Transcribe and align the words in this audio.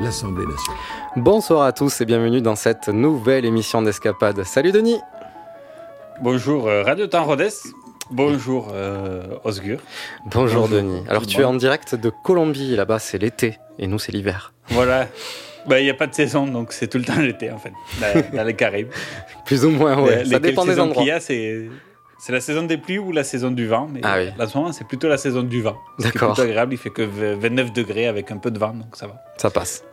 l'Assemblée 0.00 0.46
nationale. 0.46 0.78
Bonsoir 1.16 1.62
à 1.62 1.72
tous 1.72 2.00
et 2.00 2.04
bienvenue 2.04 2.40
dans 2.40 2.56
cette 2.56 2.88
nouvelle 2.88 3.44
émission 3.44 3.82
d'Escapade. 3.82 4.42
Salut 4.44 4.72
Denis 4.72 4.98
Bonjour 6.20 6.66
euh, 6.68 6.82
Radio 6.82 7.06
Temps 7.06 7.24
Rhodes. 7.24 7.48
Bonjour 8.10 8.68
euh, 8.72 9.22
Osgur. 9.44 9.78
Bonjour, 10.26 10.62
Bonjour. 10.62 10.68
Denis. 10.68 11.02
Alors 11.08 11.26
tu 11.26 11.40
es 11.40 11.44
en 11.44 11.54
direct 11.54 11.94
de 11.94 12.10
Colombie, 12.24 12.74
là-bas 12.76 12.98
c'est 12.98 13.18
l'été 13.18 13.58
et 13.78 13.86
nous 13.86 13.98
c'est 13.98 14.12
l'hiver. 14.12 14.52
Voilà. 14.68 15.06
Bah, 15.66 15.80
Il 15.80 15.84
n'y 15.84 15.90
a 15.90 15.94
pas 15.94 16.06
de 16.06 16.14
saison, 16.14 16.46
donc 16.46 16.72
c'est 16.72 16.88
tout 16.88 16.98
le 16.98 17.04
temps 17.04 17.18
l'été 17.20 17.50
en 17.50 17.58
fait, 17.58 17.72
dans, 18.00 18.36
dans 18.38 18.44
les 18.44 18.54
Caraïbes. 18.54 18.88
Plus 19.44 19.64
ou 19.64 19.70
moins, 19.70 20.00
ouais. 20.00 20.24
Les- 20.24 20.30
Ça 20.30 20.38
les 20.38 20.40
dépend 20.40 20.64
des 20.64 20.80
endroits. 20.80 21.02
qu'il 21.02 21.08
y 21.08 21.10
a, 21.10 21.20
c'est 21.20 21.68
c'est 22.18 22.32
la 22.32 22.40
saison 22.40 22.62
des 22.64 22.76
pluies 22.78 22.98
ou 22.98 23.12
la 23.12 23.24
saison 23.24 23.50
du 23.50 23.66
vent. 23.66 23.88
Mais 23.92 24.00
Ah 24.02 24.16
oui. 24.18 24.26
là, 24.36 24.44
en 24.44 24.48
ce 24.48 24.56
moment, 24.58 24.72
c'est 24.72 24.86
plutôt 24.86 25.08
la 25.08 25.18
saison 25.18 25.42
du 25.42 25.62
vent. 25.62 25.76
D'accord. 25.98 26.34
plutôt 26.34 26.42
agréable. 26.48 26.74
Il 26.74 26.78
fait 26.78 26.90
que 26.90 27.02
v- 27.02 27.34
29 27.36 27.72
degrés 27.72 28.06
avec 28.06 28.30
un 28.30 28.36
peu 28.38 28.50
de 28.50 28.58
vent, 28.58 28.74
donc 28.74 28.94
ça 28.96 29.06
va. 29.06 29.22
Ça 29.36 29.50
passe. 29.50 29.84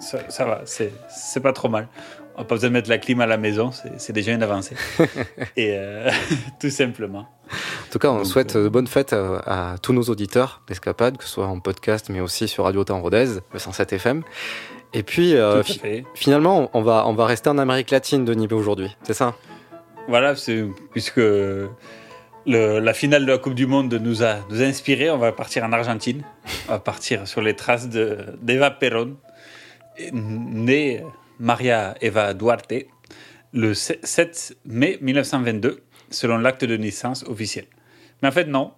Ça, 0.00 0.18
ça 0.30 0.44
va, 0.44 0.62
c'est 0.64 0.92
c'est 1.08 1.40
pas 1.40 1.52
trop 1.52 1.68
mal. 1.68 1.88
On 2.34 2.40
n'a 2.40 2.44
pas 2.46 2.54
besoin 2.54 2.70
de 2.70 2.72
mettre 2.74 2.88
la 2.88 2.96
clim 2.98 3.20
à 3.20 3.26
la 3.26 3.36
maison, 3.36 3.70
c'est 3.72 4.00
c'est 4.00 4.12
déjà 4.12 4.32
une 4.32 4.42
avancée. 4.42 4.74
Et 5.56 5.74
euh, 5.76 6.10
tout 6.60 6.70
simplement. 6.70 7.20
En 7.50 7.92
tout 7.92 7.98
cas, 7.98 8.08
on 8.08 8.16
Donc, 8.16 8.26
souhaite 8.26 8.56
de 8.56 8.68
bonnes 8.68 8.86
fêtes 8.86 9.12
euh, 9.12 9.38
à 9.46 9.74
tous 9.82 9.92
nos 9.92 10.02
auditeurs 10.04 10.62
d'Escapade, 10.66 11.18
que 11.18 11.24
ce 11.24 11.30
soit 11.30 11.46
en 11.46 11.60
podcast 11.60 12.08
mais 12.08 12.20
aussi 12.20 12.48
sur 12.48 12.64
Radio 12.64 12.82
Temps 12.84 13.00
Rodez, 13.02 13.26
le 13.52 13.58
107 13.58 13.92
FM. 13.92 14.22
Et 14.94 15.02
puis 15.02 15.36
euh, 15.36 15.62
fi- 15.62 16.04
finalement, 16.14 16.70
on 16.74 16.82
va, 16.82 17.04
on 17.06 17.14
va 17.14 17.26
rester 17.26 17.48
en 17.50 17.58
Amérique 17.58 17.90
latine, 17.90 18.24
Denis, 18.24 18.48
aujourd'hui. 18.50 18.96
C'est 19.04 19.14
ça? 19.14 19.34
Voilà, 20.08 20.34
puisque 20.90 21.20
la 22.46 22.94
finale 22.94 23.24
de 23.26 23.30
la 23.32 23.38
Coupe 23.38 23.54
du 23.54 23.66
Monde 23.66 23.94
nous 23.94 24.22
a, 24.22 24.36
nous 24.50 24.60
a 24.60 24.64
inspiré, 24.64 25.10
on 25.10 25.18
va 25.18 25.32
partir 25.32 25.64
en 25.64 25.72
Argentine. 25.72 26.22
On 26.68 26.72
va 26.72 26.78
partir 26.80 27.26
sur 27.26 27.40
les 27.40 27.54
traces 27.54 27.88
de- 27.88 28.18
d'Eva 28.40 28.70
Perón, 28.70 29.16
née 30.12 31.02
Maria 31.38 31.94
Eva 32.00 32.34
Duarte 32.34 32.74
le 33.54 33.74
7 33.74 34.56
mai 34.64 34.98
1922, 35.02 35.82
selon 36.10 36.38
l'acte 36.38 36.64
de 36.64 36.76
naissance 36.76 37.22
officiel. 37.24 37.66
Mais 38.22 38.28
en 38.28 38.32
fait, 38.32 38.46
non. 38.46 38.72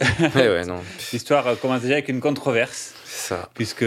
Ouais, 0.34 0.64
non. 0.64 0.80
L'histoire 1.12 1.58
commence 1.60 1.82
déjà 1.82 1.94
avec 1.94 2.08
une 2.08 2.20
controverse 2.20 2.94
ça. 3.04 3.48
puisque 3.54 3.82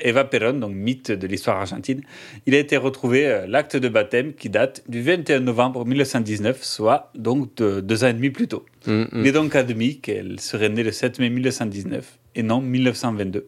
Eva 0.00 0.24
Perón, 0.24 0.54
donc 0.60 0.72
mythe 0.74 1.10
de 1.12 1.26
l'histoire 1.26 1.58
argentine, 1.58 2.02
il 2.46 2.54
a 2.54 2.58
été 2.58 2.76
retrouvé 2.76 3.26
euh, 3.26 3.46
l'acte 3.46 3.76
de 3.76 3.88
baptême 3.88 4.32
qui 4.32 4.48
date 4.48 4.82
du 4.88 5.02
21 5.02 5.40
novembre 5.40 5.84
1919, 5.84 6.62
soit 6.62 7.10
donc 7.14 7.54
de 7.56 7.80
deux 7.80 8.04
ans 8.04 8.08
et 8.08 8.14
demi 8.14 8.30
plus 8.30 8.48
tôt. 8.48 8.64
Mm, 8.86 8.92
mm. 9.02 9.08
Il 9.14 9.26
est 9.26 9.32
donc 9.32 9.54
admis 9.54 9.98
qu'elle 10.00 10.40
serait 10.40 10.68
née 10.70 10.82
le 10.82 10.92
7 10.92 11.18
mai 11.18 11.28
1919 11.30 12.18
et 12.36 12.42
non 12.42 12.60
1922. 12.62 13.46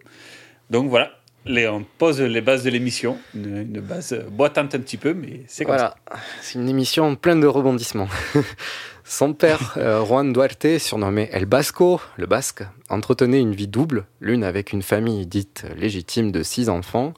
Donc 0.71 0.91
voilà, 0.91 1.13
les- 1.47 1.69
on 1.69 1.85
pose 1.99 2.21
les 2.21 2.41
bases 2.41 2.63
de 2.65 2.71
l'émission, 2.71 3.17
une, 3.35 3.57
une 3.59 3.81
base 3.81 4.13
euh, 4.13 4.23
boitante 4.31 4.75
un 4.75 4.81
petit 4.81 4.97
peu, 4.99 5.15
mais 5.15 5.41
c'est 5.47 5.65
comme 5.65 5.75
Voilà, 5.77 5.97
c'est 6.41 6.59
une 6.59 6.69
émission 6.69 7.15
pleine 7.17 7.41
de 7.41 7.47
rebondissements. 7.47 8.09
Son 9.05 9.35
père, 9.35 9.75
euh, 9.79 10.05
Juan 10.05 10.33
Duarte, 10.33 10.79
surnommé 10.79 11.29
El 11.33 11.47
Basco, 11.47 12.01
le 12.17 12.27
Basque, 12.27 12.63
entretenait 12.89 13.41
une 13.41 13.55
vie 13.55 13.67
double, 13.67 14.07
l'une 14.21 14.45
avec 14.45 14.73
une 14.73 14.83
famille 14.83 15.27
dite 15.27 15.65
légitime 15.77 16.31
de 16.31 16.43
six 16.43 16.69
enfants, 16.69 17.13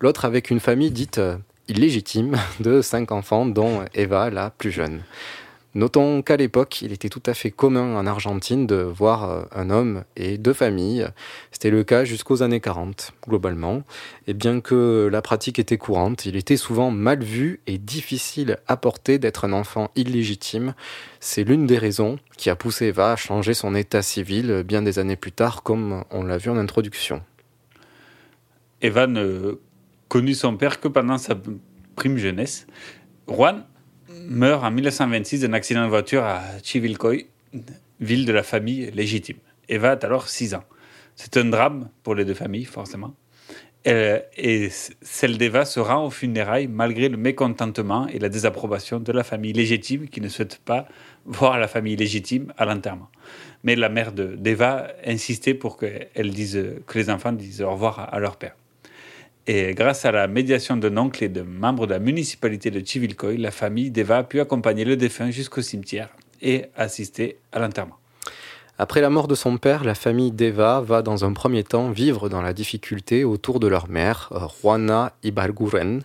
l'autre 0.00 0.24
avec 0.24 0.50
une 0.50 0.58
famille 0.58 0.90
dite 0.90 1.18
euh, 1.18 1.36
illégitime 1.68 2.36
de 2.60 2.82
cinq 2.82 3.12
enfants, 3.12 3.46
dont 3.46 3.84
Eva, 3.94 4.30
la 4.30 4.50
plus 4.50 4.72
jeune. 4.72 5.02
Notons 5.74 6.22
qu'à 6.22 6.38
l'époque, 6.38 6.80
il 6.80 6.92
était 6.92 7.10
tout 7.10 7.22
à 7.26 7.34
fait 7.34 7.50
commun 7.50 7.94
en 7.94 8.06
Argentine 8.06 8.66
de 8.66 8.76
voir 8.76 9.30
euh, 9.30 9.42
un 9.54 9.68
homme 9.68 10.04
et 10.16 10.38
deux 10.38 10.54
familles. 10.54 11.06
C'était 11.52 11.70
le 11.70 11.84
cas 11.84 12.04
jusqu'aux 12.04 12.42
années 12.42 12.60
40, 12.60 13.12
globalement. 13.28 13.82
Et 14.26 14.32
bien 14.32 14.60
que 14.60 15.08
la 15.12 15.20
pratique 15.20 15.58
était 15.58 15.76
courante, 15.76 16.24
il 16.24 16.36
était 16.36 16.56
souvent 16.56 16.90
mal 16.90 17.22
vu 17.22 17.60
et 17.66 17.76
difficile 17.76 18.58
à 18.66 18.78
porter 18.78 19.18
d'être 19.18 19.44
un 19.44 19.52
enfant 19.52 19.90
illégitime. 19.94 20.74
C'est 21.20 21.44
l'une 21.44 21.66
des 21.66 21.78
raisons 21.78 22.18
qui 22.38 22.48
a 22.48 22.56
poussé 22.56 22.86
Eva 22.86 23.12
à 23.12 23.16
changer 23.16 23.52
son 23.52 23.74
état 23.74 24.00
civil 24.00 24.62
bien 24.66 24.80
des 24.80 24.98
années 24.98 25.16
plus 25.16 25.32
tard, 25.32 25.62
comme 25.62 26.02
on 26.10 26.24
l'a 26.24 26.38
vu 26.38 26.50
en 26.50 26.56
introduction. 26.56 27.22
Eva 28.80 29.06
ne 29.06 29.58
connut 30.08 30.34
son 30.34 30.56
père 30.56 30.80
que 30.80 30.88
pendant 30.88 31.18
sa 31.18 31.34
prime 31.94 32.16
jeunesse. 32.16 32.66
Juan 33.28 33.66
meurt 34.28 34.62
en 34.64 34.70
1926 34.70 35.40
d'un 35.40 35.52
accident 35.54 35.84
de 35.84 35.88
voiture 35.88 36.22
à 36.22 36.42
Chivilcoy, 36.62 37.26
ville 38.00 38.26
de 38.26 38.32
la 38.32 38.42
famille 38.42 38.90
légitime. 38.92 39.38
Eva 39.68 39.92
a 39.92 40.04
alors 40.04 40.28
6 40.28 40.54
ans. 40.54 40.64
C'est 41.16 41.36
un 41.36 41.46
drame 41.46 41.88
pour 42.02 42.14
les 42.14 42.24
deux 42.24 42.34
familles, 42.34 42.64
forcément. 42.64 43.14
Euh, 43.86 44.20
et 44.36 44.68
celle 45.00 45.38
d'Eva 45.38 45.64
se 45.64 45.80
rend 45.80 46.04
aux 46.04 46.10
funérailles 46.10 46.66
malgré 46.66 47.08
le 47.08 47.16
mécontentement 47.16 48.06
et 48.08 48.18
la 48.18 48.28
désapprobation 48.28 48.98
de 49.00 49.12
la 49.12 49.22
famille 49.24 49.52
légitime 49.52 50.08
qui 50.08 50.20
ne 50.20 50.28
souhaite 50.28 50.58
pas 50.64 50.86
voir 51.24 51.58
la 51.58 51.68
famille 51.68 51.96
légitime 51.96 52.52
à 52.58 52.64
l'enterrement. 52.64 53.08
Mais 53.64 53.76
la 53.76 53.88
mère 53.88 54.12
de- 54.12 54.34
d'Eva 54.36 54.88
insistait 55.06 55.54
pour 55.54 55.76
que, 55.76 55.86
dise, 56.22 56.60
que 56.86 56.98
les 56.98 57.08
enfants 57.08 57.32
disent 57.32 57.62
au 57.62 57.70
revoir 57.70 58.12
à 58.12 58.18
leur 58.18 58.36
père. 58.36 58.56
Et 59.50 59.72
grâce 59.72 60.04
à 60.04 60.12
la 60.12 60.28
médiation 60.28 60.76
d'un 60.76 60.98
oncle 60.98 61.24
et 61.24 61.30
de 61.30 61.40
membres 61.40 61.86
de 61.86 61.94
la 61.94 61.98
municipalité 61.98 62.70
de 62.70 62.84
Chivilcoy, 62.84 63.38
la 63.38 63.50
famille 63.50 63.90
d'Eva 63.90 64.18
a 64.18 64.22
pu 64.22 64.40
accompagner 64.40 64.84
le 64.84 64.94
défunt 64.94 65.30
jusqu'au 65.30 65.62
cimetière 65.62 66.10
et 66.42 66.66
assister 66.76 67.38
à 67.50 67.58
l'enterrement. 67.58 67.96
Après 68.76 69.00
la 69.00 69.08
mort 69.08 69.26
de 69.26 69.34
son 69.34 69.56
père, 69.56 69.84
la 69.84 69.94
famille 69.94 70.32
d'Eva 70.32 70.82
va 70.82 71.00
dans 71.00 71.24
un 71.24 71.32
premier 71.32 71.64
temps 71.64 71.90
vivre 71.90 72.28
dans 72.28 72.42
la 72.42 72.52
difficulté 72.52 73.24
autour 73.24 73.58
de 73.58 73.66
leur 73.66 73.88
mère, 73.88 74.28
euh, 74.32 74.40
Juana 74.60 75.14
Ibarguren. 75.22 76.02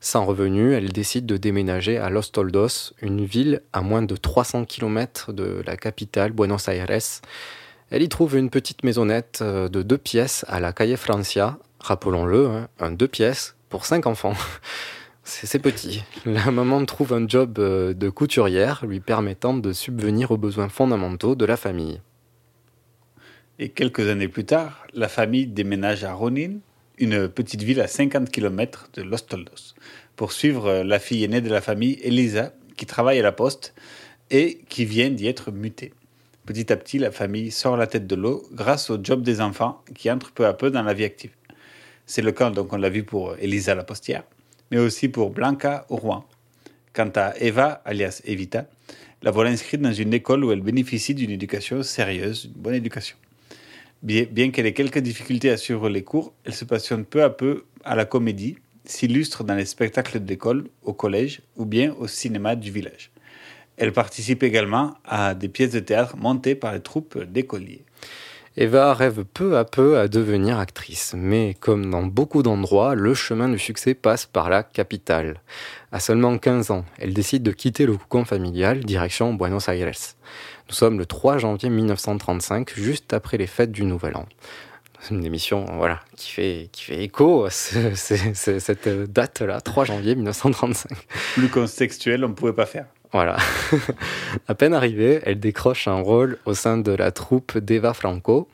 Sans 0.00 0.24
revenu, 0.24 0.74
elle 0.74 0.90
décide 0.92 1.26
de 1.26 1.36
déménager 1.36 1.96
à 1.96 2.10
Los 2.10 2.32
Toldos, 2.32 2.92
une 3.02 3.24
ville 3.24 3.62
à 3.72 3.82
moins 3.82 4.02
de 4.02 4.16
300 4.16 4.64
km 4.64 5.32
de 5.32 5.62
la 5.64 5.76
capitale, 5.76 6.32
Buenos 6.32 6.66
Aires. 6.66 6.98
Elle 7.92 8.02
y 8.02 8.08
trouve 8.08 8.36
une 8.36 8.50
petite 8.50 8.82
maisonnette 8.82 9.38
euh, 9.42 9.68
de 9.68 9.82
deux 9.82 9.98
pièces 9.98 10.44
à 10.48 10.58
la 10.58 10.72
Calle 10.72 10.96
Francia, 10.96 11.56
rappelons-le, 11.80 12.46
hein, 12.46 12.68
un 12.78 12.92
deux 12.92 13.08
pièces 13.08 13.56
pour 13.68 13.86
cinq 13.86 14.06
enfants. 14.06 14.34
C'est 15.24 15.58
petit. 15.58 16.02
La 16.26 16.50
maman 16.50 16.84
trouve 16.84 17.12
un 17.12 17.26
job 17.28 17.58
euh, 17.58 17.94
de 17.94 18.08
couturière 18.08 18.84
lui 18.84 19.00
permettant 19.00 19.54
de 19.54 19.72
subvenir 19.72 20.30
aux 20.30 20.36
besoins 20.36 20.68
fondamentaux 20.68 21.34
de 21.34 21.44
la 21.44 21.56
famille. 21.56 22.00
Et 23.58 23.68
quelques 23.68 24.08
années 24.08 24.28
plus 24.28 24.44
tard, 24.44 24.86
la 24.94 25.08
famille 25.08 25.46
déménage 25.46 26.04
à 26.04 26.14
Ronin, 26.14 26.54
une 26.98 27.28
petite 27.28 27.62
ville 27.62 27.80
à 27.80 27.86
50 27.86 28.30
km 28.30 28.88
de 28.94 29.02
Los 29.02 29.18
Toldos, 29.18 29.74
pour 30.16 30.32
suivre 30.32 30.82
la 30.82 30.98
fille 30.98 31.24
aînée 31.24 31.42
de 31.42 31.50
la 31.50 31.60
famille, 31.60 31.98
Elisa, 32.02 32.52
qui 32.76 32.86
travaille 32.86 33.20
à 33.20 33.22
la 33.22 33.32
poste 33.32 33.74
et 34.30 34.60
qui 34.68 34.84
vient 34.84 35.10
d'y 35.10 35.26
être 35.26 35.52
mutée. 35.52 35.92
Petit 36.46 36.72
à 36.72 36.76
petit, 36.76 36.98
la 36.98 37.10
famille 37.10 37.50
sort 37.50 37.76
la 37.76 37.86
tête 37.86 38.06
de 38.06 38.16
l'eau 38.16 38.48
grâce 38.52 38.90
au 38.90 38.98
job 39.02 39.22
des 39.22 39.40
enfants 39.40 39.82
qui 39.94 40.10
entrent 40.10 40.32
peu 40.32 40.46
à 40.46 40.54
peu 40.54 40.70
dans 40.70 40.82
la 40.82 40.94
vie 40.94 41.04
active. 41.04 41.32
C'est 42.10 42.22
le 42.22 42.32
cas, 42.32 42.50
donc 42.50 42.72
on 42.72 42.76
l'a 42.76 42.90
vu 42.90 43.04
pour 43.04 43.36
Elisa 43.38 43.76
la 43.76 43.84
postière, 43.84 44.24
mais 44.72 44.78
aussi 44.78 45.08
pour 45.08 45.30
Blanca 45.30 45.86
Rouen. 45.88 46.24
Quant 46.92 47.12
à 47.14 47.34
Eva, 47.38 47.80
alias 47.84 48.20
Evita, 48.24 48.66
la 49.22 49.30
voilà 49.30 49.50
inscrite 49.50 49.80
dans 49.80 49.92
une 49.92 50.12
école 50.12 50.44
où 50.44 50.50
elle 50.50 50.60
bénéficie 50.60 51.14
d'une 51.14 51.30
éducation 51.30 51.84
sérieuse, 51.84 52.46
une 52.46 52.60
bonne 52.60 52.74
éducation. 52.74 53.16
Bien 54.02 54.50
qu'elle 54.50 54.66
ait 54.66 54.72
quelques 54.72 54.98
difficultés 54.98 55.50
à 55.50 55.56
suivre 55.56 55.88
les 55.88 56.02
cours, 56.02 56.32
elle 56.44 56.52
se 56.52 56.64
passionne 56.64 57.04
peu 57.04 57.22
à 57.22 57.30
peu 57.30 57.66
à 57.84 57.94
la 57.94 58.06
comédie, 58.06 58.56
s'illustre 58.84 59.44
dans 59.44 59.54
les 59.54 59.64
spectacles 59.64 60.18
d'école, 60.18 60.64
au 60.82 60.92
collège 60.92 61.42
ou 61.54 61.64
bien 61.64 61.94
au 61.96 62.08
cinéma 62.08 62.56
du 62.56 62.72
village. 62.72 63.12
Elle 63.76 63.92
participe 63.92 64.42
également 64.42 64.94
à 65.04 65.36
des 65.36 65.48
pièces 65.48 65.70
de 65.70 65.78
théâtre 65.78 66.16
montées 66.16 66.56
par 66.56 66.72
les 66.72 66.80
troupes 66.80 67.22
d'écoliers. 67.22 67.84
Eva 68.56 68.92
rêve 68.94 69.24
peu 69.24 69.56
à 69.56 69.64
peu 69.64 69.98
à 69.98 70.08
devenir 70.08 70.58
actrice, 70.58 71.14
mais 71.16 71.54
comme 71.60 71.88
dans 71.90 72.02
beaucoup 72.02 72.42
d'endroits, 72.42 72.94
le 72.96 73.14
chemin 73.14 73.48
du 73.48 73.58
succès 73.58 73.94
passe 73.94 74.26
par 74.26 74.50
la 74.50 74.62
capitale. 74.64 75.40
À 75.92 76.00
seulement 76.00 76.36
15 76.36 76.70
ans, 76.72 76.84
elle 76.98 77.14
décide 77.14 77.42
de 77.44 77.52
quitter 77.52 77.86
le 77.86 77.96
cocon 77.96 78.24
familial, 78.24 78.80
direction 78.84 79.32
Buenos 79.34 79.68
Aires. 79.68 79.92
Nous 80.68 80.74
sommes 80.74 80.98
le 80.98 81.06
3 81.06 81.38
janvier 81.38 81.70
1935, 81.70 82.72
juste 82.74 83.12
après 83.12 83.36
les 83.38 83.46
fêtes 83.46 83.72
du 83.72 83.84
Nouvel 83.84 84.16
An. 84.16 84.26
Une 85.10 85.24
émission 85.24 85.64
voilà, 85.76 86.00
qui, 86.16 86.30
fait, 86.32 86.68
qui 86.72 86.82
fait 86.84 87.02
écho 87.04 87.44
à 87.44 87.50
ce- 87.50 87.94
ce- 87.94 88.34
ce- 88.34 88.58
cette 88.58 88.88
date-là, 89.12 89.60
3 89.60 89.84
janvier 89.84 90.14
1935. 90.16 90.90
Plus 91.34 91.48
contextuel, 91.48 92.24
on 92.24 92.28
ne 92.28 92.34
pouvait 92.34 92.52
pas 92.52 92.66
faire. 92.66 92.86
Voilà. 93.12 93.36
à 94.48 94.54
peine 94.54 94.74
arrivée, 94.74 95.20
elle 95.24 95.40
décroche 95.40 95.88
un 95.88 96.00
rôle 96.00 96.38
au 96.44 96.54
sein 96.54 96.78
de 96.78 96.92
la 96.92 97.10
troupe 97.10 97.58
d'Eva 97.58 97.94
Franco. 97.94 98.48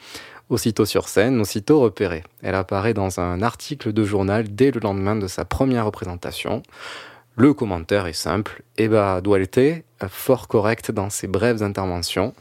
Aussitôt 0.48 0.84
sur 0.84 1.08
scène, 1.08 1.40
aussitôt 1.40 1.80
repérée. 1.80 2.22
Elle 2.40 2.54
apparaît 2.54 2.94
dans 2.94 3.18
un 3.18 3.42
article 3.42 3.92
de 3.92 4.04
journal 4.04 4.44
dès 4.48 4.70
le 4.70 4.80
lendemain 4.80 5.16
de 5.16 5.26
sa 5.26 5.44
première 5.44 5.84
représentation. 5.86 6.62
Le 7.34 7.52
commentaire 7.52 8.06
est 8.06 8.12
simple. 8.12 8.62
Eva 8.78 9.20
Duarte, 9.20 9.58
fort 10.08 10.46
correcte 10.46 10.90
dans 10.92 11.10
ses 11.10 11.26
brèves 11.26 11.62
interventions. 11.62 12.32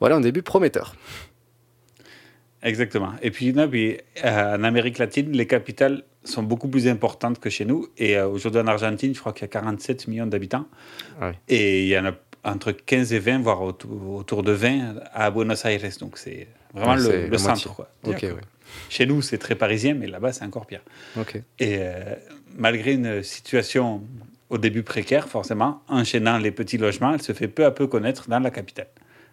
Voilà 0.00 0.16
un 0.16 0.20
début 0.20 0.42
prometteur. 0.42 0.94
Exactement. 2.62 3.12
Et 3.22 3.30
puis, 3.30 3.54
euh, 3.56 4.56
en 4.56 4.64
Amérique 4.64 4.98
latine, 4.98 5.32
les 5.32 5.46
capitales 5.46 6.02
sont 6.26 6.42
beaucoup 6.42 6.68
plus 6.68 6.88
importantes 6.88 7.38
que 7.38 7.50
chez 7.50 7.64
nous. 7.64 7.88
Et 7.98 8.16
euh, 8.16 8.28
aujourd'hui 8.28 8.60
en 8.60 8.66
Argentine, 8.66 9.14
je 9.14 9.20
crois 9.20 9.32
qu'il 9.32 9.42
y 9.42 9.44
a 9.44 9.48
47 9.48 10.08
millions 10.08 10.26
d'habitants. 10.26 10.66
Ah 11.20 11.30
oui. 11.30 11.34
Et 11.48 11.84
il 11.84 11.88
y 11.88 11.98
en 11.98 12.06
a 12.06 12.12
entre 12.44 12.72
15 12.72 13.12
et 13.12 13.18
20, 13.18 13.40
voire 13.40 13.62
autour, 13.62 14.42
de 14.42 14.52
20 14.52 14.94
à 15.12 15.30
Buenos 15.30 15.64
Aires. 15.64 15.80
Donc 16.00 16.18
c'est 16.18 16.46
vraiment 16.72 17.02
Ouais, 17.02 17.28
le, 17.28 17.38
centre. 17.38 17.74
Quoi. 17.74 17.88
Ouais. 18.04 18.16
Chez 18.88 19.06
nous, 19.06 19.22
c'est 19.22 19.38
très 19.38 19.54
parisien, 19.54 19.94
mais 19.94 20.06
là-bas, 20.06 20.32
c'est 20.32 20.44
encore 20.44 20.66
pire. 20.66 20.82
Ok. 21.18 21.36
Et 21.58 21.78
euh, 21.80 22.14
malgré 22.56 22.94
une 22.94 23.22
situation 23.22 24.02
au 24.48 24.58
début 24.58 24.82
précaire, 24.82 25.28
forcément, 25.28 25.82
enchaînant 25.88 26.38
les 26.38 26.52
petits 26.52 26.78
logements, 26.78 27.14
elle 27.14 27.22
se 27.22 27.32
fait 27.32 27.48
peu 27.48 27.64
à 27.64 27.70
peu 27.70 27.86
connaître 27.86 28.28
dans 28.28 28.38
la 28.38 28.50
capitale. 28.50 28.88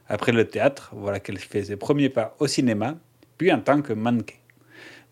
Après 0.08 0.32
le 0.32 0.48
théâtre, 0.48 0.92
voilà 0.96 1.20
qu'elle 1.20 1.38
fait 1.38 1.64
ses 1.64 1.76
premiers 1.76 2.10
pas 2.10 2.36
au 2.40 2.48
cinéma, 2.48 2.96
puis 3.38 3.52
en 3.52 3.60
tant 3.60 3.82
que 3.82 3.94
mannequin. 3.94 4.36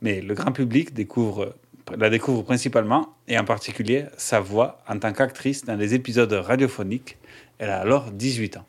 Mais 0.02 0.22
le 0.22 0.34
grand 0.34 0.52
public 0.52 0.94
découvre, 0.94 1.56
la 1.98 2.10
découvre 2.10 2.44
principalement, 2.44 3.16
et 3.28 3.38
en 3.38 3.46
particulier 3.46 4.06
sa 4.18 4.40
voix 4.40 4.82
en 4.88 5.00
tant 5.00 5.14
qu'actrice 5.14 5.66
dans 5.66 5.76
les 5.76 5.94
épisodes 5.94 6.32
radiophoniques. 6.32 7.18
Elle 7.60 7.70
a 7.70 7.80
alors 7.80 8.12
18 8.12 8.58
ans. 8.58 8.66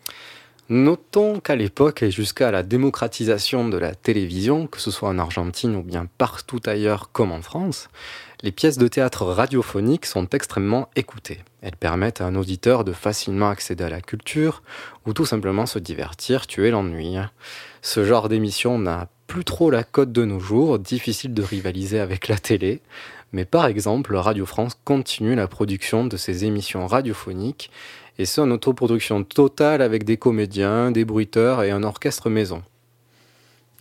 Notons 0.69 1.41
qu'à 1.41 1.57
l'époque 1.57 2.03
et 2.03 2.11
jusqu'à 2.11 2.51
la 2.51 2.63
démocratisation 2.63 3.69
de 3.69 3.77
la 3.77 3.95
télévision, 3.95 4.67
que 4.67 4.81
ce 4.81 4.91
soit 4.91 5.09
en 5.09 5.19
Argentine 5.19 5.77
ou 5.77 5.83
bien 5.83 6.07
partout 6.19 6.61
ailleurs 6.65 7.11
comme 7.13 7.33
en 7.33 7.43
France, 7.43 7.89
les 8.43 8.53
pièces 8.53 8.79
de 8.79 8.89
théâtre 8.89 9.25
radiophoniques 9.25 10.07
sont 10.07 10.29
extrêmement 10.31 10.89
écoutées. 10.97 11.41
Elles 11.61 11.77
permettent 11.77 12.21
à 12.21 12.27
un 12.27 12.37
auditeur 12.37 12.85
de 12.85 12.93
facilement 12.93 13.51
accéder 13.51 13.85
à 13.85 13.91
la 13.91 14.01
culture 14.01 14.63
ou 15.05 15.13
tout 15.13 15.27
simplement 15.27 15.67
se 15.67 15.79
divertir, 15.79 16.47
tuer 16.47 16.71
l'ennui. 16.71 17.17
Ce 17.83 18.05
genre 18.05 18.29
d'émission 18.29 18.79
n'a 18.79 19.09
plus 19.33 19.45
trop 19.45 19.71
la 19.71 19.83
cote 19.83 20.13
de 20.13 20.27
nos 20.27 20.41
jours, 20.41 20.79
difficile 20.79 21.33
de 21.33 21.43
rivaliser 21.43 21.99
avec 21.99 22.29
la 22.29 22.37
télé, 22.37 22.83
mais 23.33 23.47
par 23.47 23.65
exemple, 23.65 24.15
Radio 24.15 24.45
France 24.45 24.79
continue 24.85 25.35
la 25.35 25.49
production 25.49 26.05
de 26.05 26.19
ses 26.19 26.45
émissions 26.45 26.87
radiophoniques 26.87 27.71
et 28.19 28.27
ce 28.27 28.43
en 28.43 28.51
autoproduction 28.51 29.25
totale 29.25 29.81
avec 29.81 30.05
des 30.05 30.19
comédiens, 30.19 30.91
des 30.91 31.07
bruiteurs 31.07 31.63
et 31.63 31.71
un 31.71 31.83
orchestre 31.83 32.29
maison. 32.29 32.63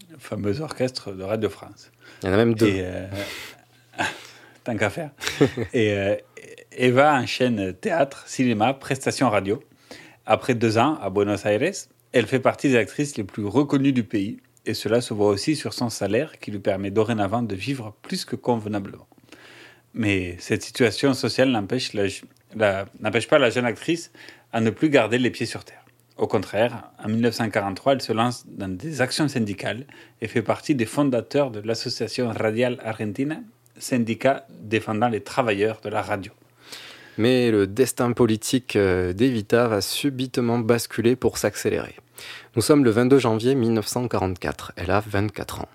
Le 0.10 0.18
fameux 0.20 0.62
orchestre 0.62 1.12
de 1.12 1.22
Radio 1.22 1.50
France. 1.50 1.92
Il 2.24 2.28
y 2.28 2.30
en 2.30 2.34
a 2.34 2.38
même 2.38 2.56
deux. 2.56 2.68
Et, 2.68 2.86
euh, 2.86 3.08
tant 4.64 4.78
qu'à 4.78 4.90
faire. 4.90 5.10
et 5.74 5.92
euh, 5.92 6.16
Eva 6.72 7.14
enchaîne 7.16 7.74
théâtre, 7.74 8.24
cinéma, 8.26 8.74
prestations 8.74 9.30
radio. 9.30 9.62
Après 10.26 10.56
deux 10.56 10.78
ans 10.78 10.98
à 11.02 11.10
Buenos 11.10 11.44
Aires, 11.44 11.74
elle 12.14 12.26
fait 12.26 12.40
partie 12.40 12.70
des 12.70 12.78
actrices 12.78 13.18
les 13.18 13.26
plus 13.26 13.44
reconnues 13.44 13.92
du 13.92 14.06
pays. 14.06 14.38
Et 14.66 14.74
cela 14.74 15.02
se 15.02 15.14
voit 15.14 15.30
aussi 15.30 15.56
sur 15.56 15.74
son 15.74 15.90
salaire 15.90 16.40
qui 16.40 16.52
lui 16.52 16.60
permet 16.60 16.92
dorénavant 16.92 17.42
de 17.42 17.56
vivre 17.56 17.96
plus 18.02 18.26
que 18.26 18.36
convenablement. 18.36 19.08
Mais 19.94 20.38
cette 20.40 20.64
situation 20.64 21.14
sociale 21.14 21.50
n'empêche 21.50 21.92
pas 23.28 23.40
la 23.40 23.50
jeune 23.50 23.66
actrice 23.66 24.12
à 24.54 24.62
ne 24.62 24.70
plus 24.70 24.90
garder 24.90 25.18
les 25.18 25.32
pieds 25.32 25.46
sur 25.46 25.64
terre. 25.64 25.84
Au 26.18 26.28
contraire, 26.28 26.92
en 27.04 27.10
1943, 27.10 27.94
elle 27.94 28.02
se 28.02 28.14
lance 28.14 28.46
dans 28.48 28.68
des 28.68 29.02
actions 29.02 29.28
syndicales 29.28 29.86
et 30.22 30.28
fait 30.28 30.44
partie 30.44 30.76
des 30.76 30.86
fondateurs 30.86 31.50
de 31.50 31.60
l'Association 31.62 32.30
Radial 32.30 32.80
Argentina, 32.84 33.42
syndicat 33.80 34.46
défendant 34.50 35.10
les 35.10 35.24
travailleurs 35.24 35.82
de 35.82 35.90
la 35.90 36.04
radio. 36.04 36.32
Mais 37.22 37.52
le 37.52 37.68
destin 37.68 38.14
politique 38.14 38.76
euh, 38.76 39.14
d'Evita 39.14 39.68
va 39.68 39.82
subitement 39.82 40.58
basculer 40.58 41.16
pour 41.16 41.38
s'accélérer. 41.38 41.94
Nous 42.56 42.64
sommes 42.64 42.84
le 42.84 42.90
22 42.90 43.20
janvier 43.20 43.54
1944. 43.54 44.72
Elle 44.76 44.90
a 44.90 45.04
24 45.06 45.62
ans. 45.62 45.70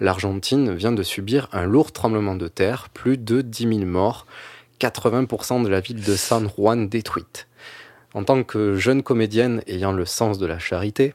L'Argentine 0.00 0.74
vient 0.74 0.90
de 0.90 1.04
subir 1.04 1.48
un 1.52 1.66
lourd 1.66 1.92
tremblement 1.92 2.34
de 2.34 2.48
terre, 2.48 2.88
plus 2.92 3.16
de 3.16 3.42
10 3.42 3.78
000 3.78 3.86
morts, 3.86 4.26
80% 4.80 5.62
de 5.62 5.68
la 5.68 5.78
ville 5.78 6.02
de 6.02 6.16
San 6.16 6.48
Juan 6.48 6.88
détruite. 6.88 7.46
En 8.12 8.24
tant 8.24 8.42
que 8.42 8.74
jeune 8.74 9.04
comédienne 9.04 9.62
ayant 9.68 9.92
le 9.92 10.04
sens 10.04 10.36
de 10.38 10.46
la 10.46 10.58
charité, 10.58 11.14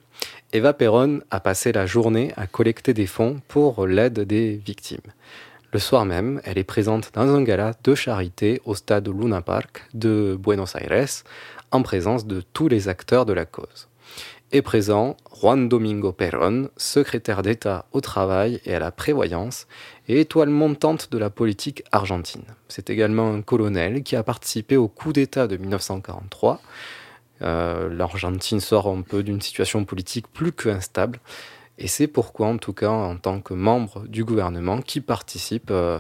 Eva 0.53 0.71
Perón 0.71 1.24
a 1.30 1.41
passé 1.41 1.74
la 1.74 1.85
journée 1.85 2.31
à 2.38 2.47
collecter 2.47 2.94
des 2.94 3.07
fonds 3.07 3.41
pour 3.50 3.85
l'aide 3.85 4.21
des 4.21 4.62
victimes. 4.65 5.12
Le 5.73 5.79
soir 5.79 6.05
même, 6.05 6.39
elle 6.43 6.59
est 6.59 6.63
présente 6.63 7.09
dans 7.15 7.33
un 7.33 7.41
gala 7.41 7.71
de 7.83 7.95
charité 7.95 8.61
au 8.63 8.75
stade 8.75 9.07
Luna 9.07 9.41
Park 9.41 9.87
de 9.95 10.37
Buenos 10.39 10.75
Aires, 10.75 11.07
en 11.71 11.81
présence 11.81 12.27
de 12.27 12.41
tous 12.41 12.67
les 12.67 12.89
acteurs 12.89 13.25
de 13.25 13.33
la 13.33 13.45
cause. 13.45 13.89
Est 14.51 14.61
présent 14.61 15.17
Juan 15.35 15.67
Domingo 15.67 16.11
Perón, 16.11 16.69
secrétaire 16.77 17.41
d'État 17.41 17.87
au 17.91 18.01
travail 18.01 18.61
et 18.65 18.75
à 18.75 18.79
la 18.79 18.91
prévoyance, 18.91 19.65
et 20.07 20.19
étoile 20.19 20.49
montante 20.49 21.11
de 21.11 21.17
la 21.17 21.31
politique 21.31 21.83
argentine. 21.91 22.45
C'est 22.67 22.91
également 22.91 23.33
un 23.33 23.41
colonel 23.41 24.03
qui 24.03 24.15
a 24.15 24.21
participé 24.21 24.77
au 24.77 24.87
coup 24.87 25.11
d'État 25.11 25.47
de 25.47 25.57
1943. 25.57 26.61
Euh, 27.42 27.89
L'Argentine 27.92 28.59
sort 28.59 28.85
un 28.89 29.01
peu 29.01 29.23
d'une 29.23 29.42
situation 29.42 29.85
politique 29.85 30.27
plus 30.27 30.51
que 30.51 30.69
instable, 30.69 31.19
et 31.77 31.87
c'est 31.87 32.07
pourquoi, 32.07 32.47
en 32.47 32.57
tout 32.57 32.73
cas, 32.73 32.89
en 32.89 33.18
tant 33.18 33.39
que 33.42 33.53
membre 33.53 34.07
du 34.07 34.23
gouvernement, 34.23 34.81
qui 34.81 35.01
participe 35.01 35.69
euh, 35.71 35.99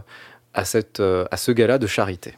à, 0.53 0.65
cette, 0.65 0.99
euh, 0.99 1.25
à 1.31 1.37
ce 1.37 1.51
gala 1.51 1.77
de 1.77 1.87
charité. 1.87 2.33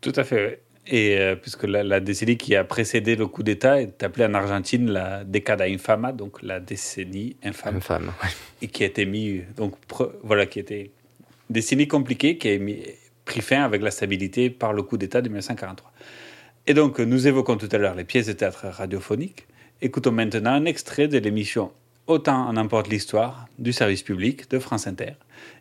Tout 0.00 0.12
à 0.16 0.24
fait, 0.24 0.46
oui. 0.46 0.54
Et 0.86 1.18
euh, 1.18 1.36
puisque 1.36 1.64
la, 1.64 1.84
la 1.84 2.00
décennie 2.00 2.36
qui 2.38 2.56
a 2.56 2.64
précédé 2.64 3.14
le 3.14 3.26
coup 3.26 3.42
d'État 3.42 3.80
est 3.80 4.02
appelée 4.02 4.24
en 4.24 4.32
Argentine 4.34 4.90
la 4.90 5.24
década 5.24 5.64
infama, 5.66 6.12
donc 6.12 6.42
la 6.42 6.58
décennie 6.58 7.36
infâme. 7.44 7.76
Infâme, 7.76 8.12
ouais. 8.22 8.28
Et 8.62 8.66
qui 8.68 8.82
a 8.82 8.86
été 8.86 9.04
mis, 9.04 9.42
donc 9.56 9.74
pre- 9.88 10.10
voilà, 10.22 10.46
qui 10.46 10.58
était 10.58 10.90
décennie 11.50 11.86
compliquée, 11.86 12.38
qui 12.38 12.48
a 12.48 12.58
mis- 12.58 12.82
pris 13.26 13.42
fin 13.42 13.62
avec 13.62 13.82
la 13.82 13.90
stabilité 13.90 14.48
par 14.50 14.72
le 14.72 14.82
coup 14.82 14.96
d'État 14.96 15.20
de 15.20 15.28
1943. 15.28 15.92
Et 16.66 16.74
donc, 16.74 16.98
nous 16.98 17.26
évoquons 17.28 17.56
tout 17.56 17.68
à 17.70 17.78
l'heure 17.78 17.94
les 17.94 18.04
pièces 18.04 18.26
de 18.26 18.32
théâtre 18.32 18.66
radiophoniques. 18.66 19.46
Écoutons 19.82 20.12
maintenant 20.12 20.52
un 20.52 20.66
extrait 20.66 21.08
de 21.08 21.16
l'émission 21.16 21.72
Autant 22.06 22.46
en 22.46 22.58
emporte 22.58 22.88
l'histoire 22.88 23.46
du 23.58 23.72
service 23.72 24.02
public 24.02 24.50
de 24.50 24.58
France 24.58 24.86
Inter 24.86 25.12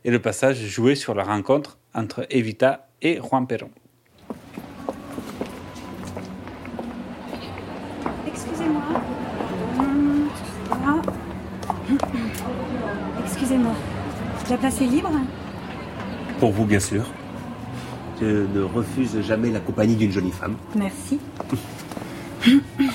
et 0.03 0.11
le 0.11 0.19
passage 0.19 0.57
joué 0.57 0.95
sur 0.95 1.15
la 1.15 1.23
rencontre 1.23 1.77
entre 1.93 2.27
Evita 2.29 2.89
et 3.01 3.21
Juan 3.21 3.47
Perón. 3.47 3.69
Excusez-moi. 8.27 8.81
Hum, 9.79 10.27
ah. 10.73 11.01
Excusez-moi. 13.23 13.73
La 14.49 14.57
place 14.57 14.81
est 14.81 14.87
libre? 14.87 15.11
Pour 16.41 16.51
vous, 16.51 16.65
bien 16.65 16.81
sûr. 16.81 17.05
Je 18.19 18.25
ne 18.25 18.63
refuse 18.63 19.21
jamais 19.21 19.49
la 19.49 19.61
compagnie 19.61 19.95
d'une 19.95 20.11
jolie 20.11 20.31
femme. 20.31 20.57
Merci. 20.75 21.21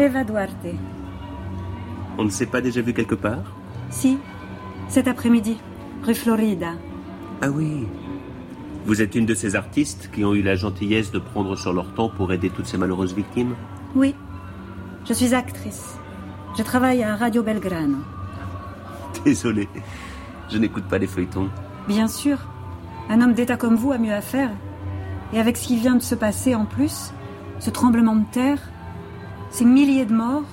Eva 0.00 0.24
Duarte. 0.24 0.74
On 2.16 2.24
ne 2.24 2.30
s'est 2.30 2.46
pas 2.46 2.62
déjà 2.62 2.80
vu 2.80 2.94
quelque 2.94 3.14
part? 3.14 3.42
Si, 3.90 4.16
cet 4.88 5.08
après-midi, 5.08 5.58
rue 6.02 6.14
Florida. 6.14 6.72
Ah 7.42 7.50
oui. 7.50 7.86
Vous 8.86 9.02
êtes 9.02 9.14
une 9.14 9.26
de 9.26 9.34
ces 9.34 9.56
artistes 9.56 10.08
qui 10.10 10.24
ont 10.24 10.32
eu 10.32 10.40
la 10.40 10.54
gentillesse 10.54 11.10
de 11.10 11.18
prendre 11.18 11.54
sur 11.54 11.74
leur 11.74 11.92
temps 11.92 12.08
pour 12.08 12.32
aider 12.32 12.48
toutes 12.48 12.64
ces 12.64 12.78
malheureuses 12.78 13.14
victimes? 13.14 13.54
Oui, 13.94 14.14
je 15.06 15.12
suis 15.12 15.34
actrice. 15.34 15.98
Je 16.56 16.62
travaille 16.62 17.02
à 17.02 17.14
Radio 17.14 17.42
Belgrano. 17.42 17.98
Désolé. 19.22 19.68
Je 20.48 20.56
n'écoute 20.56 20.84
pas 20.84 20.96
les 20.96 21.08
feuilletons. 21.08 21.50
Bien 21.88 22.08
sûr. 22.08 22.38
Un 23.10 23.20
homme 23.20 23.34
d'État 23.34 23.58
comme 23.58 23.76
vous 23.76 23.92
a 23.92 23.98
mieux 23.98 24.14
à 24.14 24.22
faire. 24.22 24.50
Et 25.34 25.38
avec 25.38 25.58
ce 25.58 25.66
qui 25.66 25.76
vient 25.76 25.96
de 25.96 26.02
se 26.02 26.14
passer 26.14 26.54
en 26.54 26.64
plus, 26.64 27.12
ce 27.58 27.68
tremblement 27.68 28.16
de 28.16 28.24
terre, 28.32 28.69
ces 29.50 29.64
milliers 29.64 30.06
de 30.06 30.14
morts, 30.14 30.44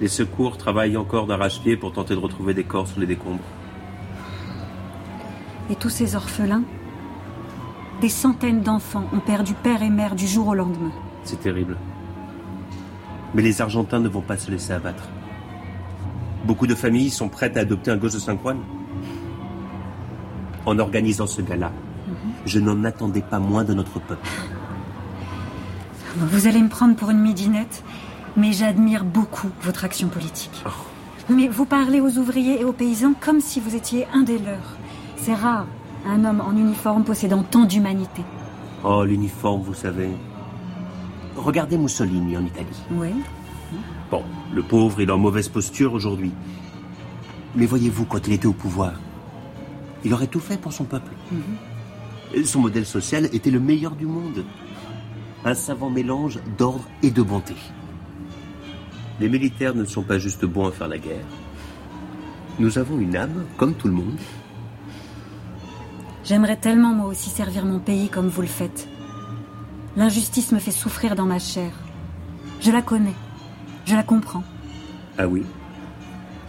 Les 0.00 0.08
secours 0.08 0.58
travaillent 0.58 0.96
encore 0.96 1.26
d'arrache-pied 1.26 1.76
pour 1.76 1.92
tenter 1.92 2.14
de 2.14 2.20
retrouver 2.20 2.52
des 2.52 2.64
corps 2.64 2.88
sous 2.88 3.00
les 3.00 3.06
décombres. 3.06 3.44
et 5.70 5.76
tous 5.76 5.88
ces 5.88 6.14
orphelins, 6.14 6.64
des 8.00 8.08
centaines 8.10 8.60
d'enfants 8.60 9.04
ont 9.14 9.20
perdu 9.20 9.54
père 9.54 9.82
et 9.82 9.88
mère 9.88 10.14
du 10.14 10.26
jour 10.26 10.48
au 10.48 10.54
lendemain. 10.54 10.92
C'est 11.22 11.40
terrible. 11.40 11.76
Mais 13.34 13.40
les 13.42 13.62
Argentins 13.62 14.00
ne 14.00 14.08
vont 14.08 14.20
pas 14.20 14.36
se 14.36 14.50
laisser 14.50 14.72
abattre. 14.72 15.08
Beaucoup 16.44 16.66
de 16.66 16.74
familles 16.74 17.08
sont 17.10 17.28
prêtes 17.30 17.56
à 17.56 17.60
adopter 17.60 17.90
un 17.90 17.96
gosse 17.96 18.12
de 18.14 18.18
San 18.18 18.38
Juan. 18.38 18.58
En 20.66 20.78
organisant 20.78 21.26
ce 21.26 21.40
gala, 21.40 21.72
je 22.44 22.58
n'en 22.60 22.84
attendais 22.84 23.22
pas 23.22 23.38
moins 23.38 23.64
de 23.64 23.72
notre 23.74 23.98
peuple. 24.00 24.28
Vous 26.16 26.46
allez 26.46 26.60
me 26.60 26.68
prendre 26.68 26.94
pour 26.94 27.10
une 27.10 27.20
midinette, 27.20 27.82
mais 28.36 28.52
j'admire 28.52 29.04
beaucoup 29.04 29.50
votre 29.62 29.84
action 29.84 30.08
politique. 30.08 30.62
Mais 31.28 31.48
vous 31.48 31.64
parlez 31.64 32.00
aux 32.00 32.18
ouvriers 32.18 32.60
et 32.60 32.64
aux 32.64 32.72
paysans 32.72 33.14
comme 33.18 33.40
si 33.40 33.60
vous 33.60 33.74
étiez 33.74 34.06
un 34.12 34.22
des 34.22 34.38
leurs. 34.38 34.76
C'est 35.16 35.34
rare, 35.34 35.66
un 36.06 36.24
homme 36.24 36.40
en 36.40 36.52
uniforme 36.52 37.04
possédant 37.04 37.42
tant 37.42 37.64
d'humanité. 37.64 38.22
Oh, 38.84 39.04
l'uniforme, 39.04 39.62
vous 39.62 39.74
savez. 39.74 40.10
Regardez 41.36 41.78
Mussolini 41.78 42.36
en 42.36 42.44
Italie. 42.44 42.82
Oui. 42.92 43.08
Bon, 44.10 44.22
le 44.52 44.62
pauvre 44.62 45.00
est 45.00 45.10
en 45.10 45.18
mauvaise 45.18 45.48
posture 45.48 45.94
aujourd'hui. 45.94 46.32
Mais 47.56 47.66
voyez-vous, 47.66 48.04
quand 48.04 48.26
il 48.26 48.34
était 48.34 48.46
au 48.46 48.52
pouvoir, 48.52 48.92
il 50.04 50.12
aurait 50.12 50.26
tout 50.26 50.40
fait 50.40 50.60
pour 50.60 50.72
son 50.72 50.84
peuple. 50.84 51.12
Et 52.34 52.44
Son 52.44 52.60
modèle 52.60 52.84
social 52.84 53.28
était 53.32 53.50
le 53.50 53.60
meilleur 53.60 53.92
du 53.96 54.06
monde. 54.06 54.44
Un 55.44 55.54
savant 55.54 55.88
mélange 55.90 56.38
d'ordre 56.58 56.84
et 57.02 57.10
de 57.10 57.22
bonté. 57.22 57.54
Les 59.20 59.28
militaires 59.28 59.74
ne 59.74 59.84
sont 59.84 60.02
pas 60.02 60.18
juste 60.18 60.44
bons 60.44 60.68
à 60.68 60.72
faire 60.72 60.88
la 60.88 60.98
guerre. 60.98 61.24
Nous 62.58 62.78
avons 62.78 62.98
une 62.98 63.16
âme, 63.16 63.44
comme 63.56 63.74
tout 63.74 63.88
le 63.88 63.94
monde. 63.94 64.18
J'aimerais 66.24 66.56
tellement 66.56 66.94
moi 66.94 67.06
aussi 67.06 67.30
servir 67.30 67.64
mon 67.64 67.78
pays 67.78 68.08
comme 68.08 68.28
vous 68.28 68.40
le 68.40 68.46
faites. 68.46 68.88
L'injustice 69.96 70.52
me 70.52 70.58
fait 70.58 70.70
souffrir 70.70 71.14
dans 71.14 71.26
ma 71.26 71.38
chair. 71.38 71.70
Je 72.60 72.70
la 72.70 72.82
connais. 72.82 73.14
Je 73.84 73.94
la 73.94 74.02
comprends. 74.02 74.42
Ah 75.18 75.28
oui 75.28 75.44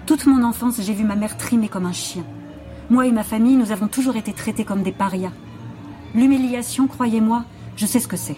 Toute 0.05 0.25
mon 0.25 0.43
enfance, 0.43 0.81
j'ai 0.81 0.93
vu 0.93 1.03
ma 1.03 1.15
mère 1.15 1.37
trimée 1.37 1.67
comme 1.67 1.85
un 1.85 1.91
chien. 1.91 2.23
Moi 2.89 3.07
et 3.07 3.11
ma 3.11 3.23
famille, 3.23 3.57
nous 3.57 3.71
avons 3.71 3.87
toujours 3.87 4.15
été 4.15 4.31
traités 4.31 4.63
comme 4.63 4.83
des 4.83 4.91
parias. 4.91 5.33
L'humiliation, 6.13 6.87
croyez-moi, 6.87 7.43
je 7.75 7.85
sais 7.85 7.99
ce 7.99 8.07
que 8.07 8.17
c'est. 8.17 8.37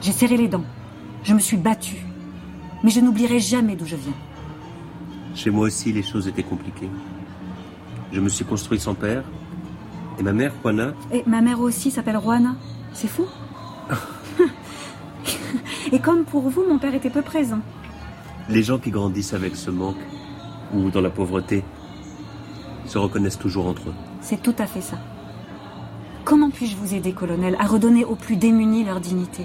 J'ai 0.00 0.12
serré 0.12 0.36
les 0.36 0.48
dents. 0.48 0.64
Je 1.22 1.34
me 1.34 1.40
suis 1.40 1.56
battue. 1.56 2.05
Mais 2.82 2.90
je 2.90 3.00
n'oublierai 3.00 3.40
jamais 3.40 3.76
d'où 3.76 3.86
je 3.86 3.96
viens. 3.96 4.12
Chez 5.34 5.50
moi 5.50 5.66
aussi, 5.66 5.92
les 5.92 6.02
choses 6.02 6.28
étaient 6.28 6.42
compliquées. 6.42 6.88
Je 8.12 8.20
me 8.20 8.28
suis 8.28 8.44
construit 8.44 8.78
sans 8.80 8.94
père. 8.94 9.22
Et 10.18 10.22
ma 10.22 10.32
mère, 10.32 10.52
Juana, 10.62 10.94
Et 11.12 11.22
ma 11.26 11.40
mère 11.42 11.60
aussi 11.60 11.90
s'appelle 11.90 12.18
Juana. 12.22 12.54
C'est 12.92 13.08
fou. 13.08 13.26
et 15.92 15.98
comme 15.98 16.24
pour 16.24 16.48
vous, 16.48 16.64
mon 16.68 16.78
père 16.78 16.94
était 16.94 17.10
peu 17.10 17.22
présent. 17.22 17.60
les 18.48 18.62
gens 18.62 18.78
qui 18.78 18.90
grandissent 18.90 19.34
avec 19.34 19.56
ce 19.56 19.70
manque, 19.70 19.96
ou 20.72 20.90
dans 20.90 21.00
la 21.00 21.10
pauvreté, 21.10 21.64
se 22.86 22.96
reconnaissent 22.98 23.38
toujours 23.38 23.66
entre 23.66 23.88
eux. 23.88 23.94
C'est 24.20 24.40
tout 24.42 24.54
à 24.58 24.66
fait 24.66 24.80
ça. 24.80 24.96
Comment 26.24 26.50
puis-je 26.50 26.76
vous 26.76 26.94
aider, 26.94 27.12
colonel, 27.12 27.56
à 27.58 27.66
redonner 27.66 28.04
aux 28.04 28.14
plus 28.16 28.36
démunis 28.36 28.84
leur 28.84 29.00
dignité? 29.00 29.44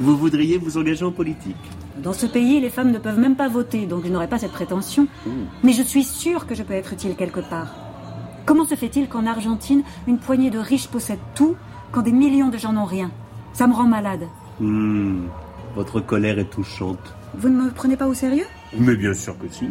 Vous 0.00 0.16
voudriez 0.16 0.58
vous 0.58 0.78
engager 0.78 1.04
en 1.04 1.12
politique 1.12 1.56
Dans 2.02 2.12
ce 2.12 2.26
pays, 2.26 2.60
les 2.60 2.70
femmes 2.70 2.90
ne 2.90 2.98
peuvent 2.98 3.18
même 3.18 3.36
pas 3.36 3.48
voter, 3.48 3.86
donc 3.86 4.04
je 4.04 4.10
n'aurai 4.10 4.28
pas 4.28 4.38
cette 4.38 4.52
prétention. 4.52 5.06
Mais 5.62 5.72
je 5.72 5.82
suis 5.82 6.04
sûre 6.04 6.46
que 6.46 6.54
je 6.54 6.62
peux 6.62 6.74
être 6.74 6.92
utile 6.92 7.14
quelque 7.16 7.40
part. 7.40 7.74
Comment 8.46 8.64
se 8.66 8.74
fait-il 8.74 9.08
qu'en 9.08 9.26
Argentine, 9.26 9.82
une 10.08 10.18
poignée 10.18 10.50
de 10.50 10.58
riches 10.58 10.88
possède 10.88 11.20
tout, 11.34 11.54
quand 11.92 12.02
des 12.02 12.12
millions 12.12 12.48
de 12.48 12.58
gens 12.58 12.72
n'ont 12.72 12.84
rien? 12.86 13.10
Ça 13.52 13.66
me 13.68 13.74
rend 13.74 13.84
malade. 13.86 14.26
Hmm, 14.60 15.26
Votre 15.76 16.00
colère 16.00 16.38
est 16.38 16.50
touchante. 16.50 17.14
Vous 17.38 17.48
ne 17.48 17.62
me 17.62 17.70
prenez 17.70 17.96
pas 17.96 18.08
au 18.08 18.14
sérieux? 18.14 18.46
Mais 18.76 18.96
bien 18.96 19.14
sûr 19.14 19.38
que 19.38 19.46
si. 19.48 19.66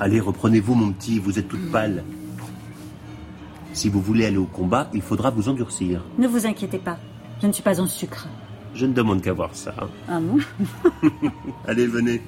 Allez, 0.00 0.20
reprenez-vous, 0.20 0.74
mon 0.74 0.92
petit, 0.92 1.18
vous 1.18 1.38
êtes 1.38 1.48
toute 1.48 1.70
pâle. 1.70 2.04
Si 3.72 3.88
vous 3.88 4.00
voulez 4.00 4.26
aller 4.26 4.36
au 4.36 4.44
combat, 4.44 4.88
il 4.92 5.02
faudra 5.02 5.30
vous 5.30 5.48
endurcir. 5.48 6.02
Ne 6.18 6.28
vous 6.28 6.46
inquiétez 6.46 6.78
pas, 6.78 6.98
je 7.40 7.46
ne 7.46 7.52
suis 7.52 7.62
pas 7.62 7.80
en 7.80 7.86
sucre. 7.86 8.28
Je 8.74 8.86
ne 8.86 8.92
demande 8.92 9.22
qu'à 9.22 9.32
voir 9.32 9.50
ça. 9.54 9.74
hein. 9.80 9.88
Ah 10.08 10.18
bon 10.20 10.38
Allez, 11.68 11.86
venez. 11.86 12.20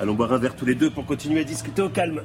Allons 0.00 0.14
boire 0.14 0.32
un 0.32 0.38
verre 0.38 0.56
tous 0.56 0.66
les 0.66 0.74
deux 0.74 0.90
pour 0.90 1.06
continuer 1.06 1.40
à 1.40 1.44
discuter 1.44 1.82
au 1.82 1.88
calme. 1.88 2.22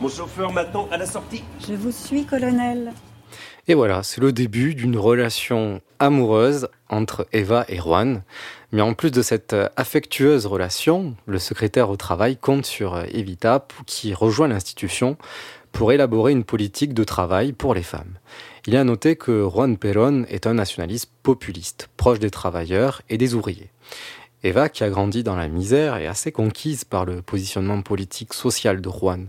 Mon 0.00 0.08
chauffeur 0.08 0.52
m'attend 0.52 0.88
à 0.90 0.96
la 0.96 1.06
sortie. 1.06 1.44
Je 1.68 1.74
vous 1.74 1.92
suis, 1.92 2.24
colonel. 2.24 2.92
Et 3.68 3.74
voilà, 3.74 4.02
c'est 4.02 4.20
le 4.20 4.32
début 4.32 4.74
d'une 4.74 4.96
relation 4.96 5.80
amoureuse 5.98 6.68
entre 6.88 7.28
Eva 7.32 7.64
et 7.68 7.76
Juan. 7.76 8.22
Mais 8.72 8.80
en 8.82 8.94
plus 8.94 9.10
de 9.12 9.22
cette 9.22 9.52
euh, 9.52 9.68
affectueuse 9.76 10.46
relation, 10.46 11.14
le 11.26 11.38
secrétaire 11.38 11.90
au 11.90 11.96
travail 11.96 12.36
compte 12.36 12.64
sur 12.66 12.94
euh, 12.94 13.04
Evita 13.12 13.66
qui 13.86 14.14
rejoint 14.14 14.48
l'institution 14.48 15.16
pour 15.72 15.92
élaborer 15.92 16.32
une 16.32 16.44
politique 16.44 16.94
de 16.94 17.04
travail 17.04 17.52
pour 17.52 17.74
les 17.74 17.82
femmes. 17.82 18.14
Il 18.66 18.74
est 18.74 18.78
à 18.78 18.84
noter 18.84 19.16
que 19.16 19.48
Juan 19.48 19.78
Perón 19.78 20.26
est 20.28 20.46
un 20.46 20.54
nationaliste 20.54 21.10
populiste, 21.22 21.88
proche 21.96 22.18
des 22.18 22.30
travailleurs 22.30 23.00
et 23.08 23.16
des 23.16 23.34
ouvriers. 23.34 23.70
Eva, 24.42 24.68
qui 24.68 24.84
a 24.84 24.90
grandi 24.90 25.22
dans 25.22 25.36
la 25.36 25.48
misère, 25.48 25.96
est 25.96 26.06
assez 26.06 26.32
conquise 26.32 26.84
par 26.84 27.04
le 27.04 27.22
positionnement 27.22 27.80
politique 27.82 28.34
social 28.34 28.80
de 28.80 28.90
Juan. 28.90 29.28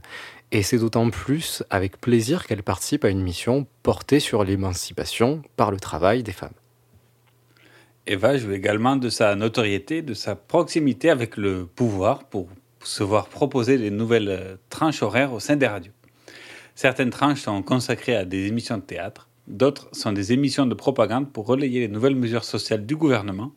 Et 0.51 0.63
c'est 0.63 0.79
d'autant 0.79 1.09
plus 1.09 1.63
avec 1.69 1.99
plaisir 1.99 2.45
qu'elle 2.45 2.63
participe 2.63 3.05
à 3.05 3.09
une 3.09 3.21
mission 3.21 3.67
portée 3.83 4.19
sur 4.19 4.43
l'émancipation 4.43 5.41
par 5.55 5.71
le 5.71 5.79
travail 5.79 6.23
des 6.23 6.33
femmes. 6.33 6.53
Eva 8.07 8.37
joue 8.37 8.51
également 8.51 8.95
de 8.95 9.09
sa 9.09 9.35
notoriété, 9.35 10.01
de 10.01 10.13
sa 10.13 10.35
proximité 10.35 11.09
avec 11.09 11.37
le 11.37 11.65
pouvoir 11.65 12.25
pour 12.25 12.49
se 12.83 13.03
voir 13.03 13.27
proposer 13.27 13.77
des 13.77 13.91
nouvelles 13.91 14.57
tranches 14.69 15.03
horaires 15.03 15.33
au 15.33 15.39
sein 15.39 15.55
des 15.55 15.67
radios. 15.67 15.93
Certaines 16.75 17.09
tranches 17.09 17.41
sont 17.41 17.61
consacrées 17.61 18.15
à 18.15 18.25
des 18.25 18.47
émissions 18.47 18.77
de 18.77 18.81
théâtre, 18.83 19.29
d'autres 19.47 19.89
sont 19.91 20.13
des 20.13 20.33
émissions 20.33 20.65
de 20.65 20.73
propagande 20.73 21.31
pour 21.31 21.45
relayer 21.45 21.81
les 21.81 21.87
nouvelles 21.87 22.15
mesures 22.15 22.43
sociales 22.43 22.85
du 22.85 22.95
gouvernement, 22.95 23.51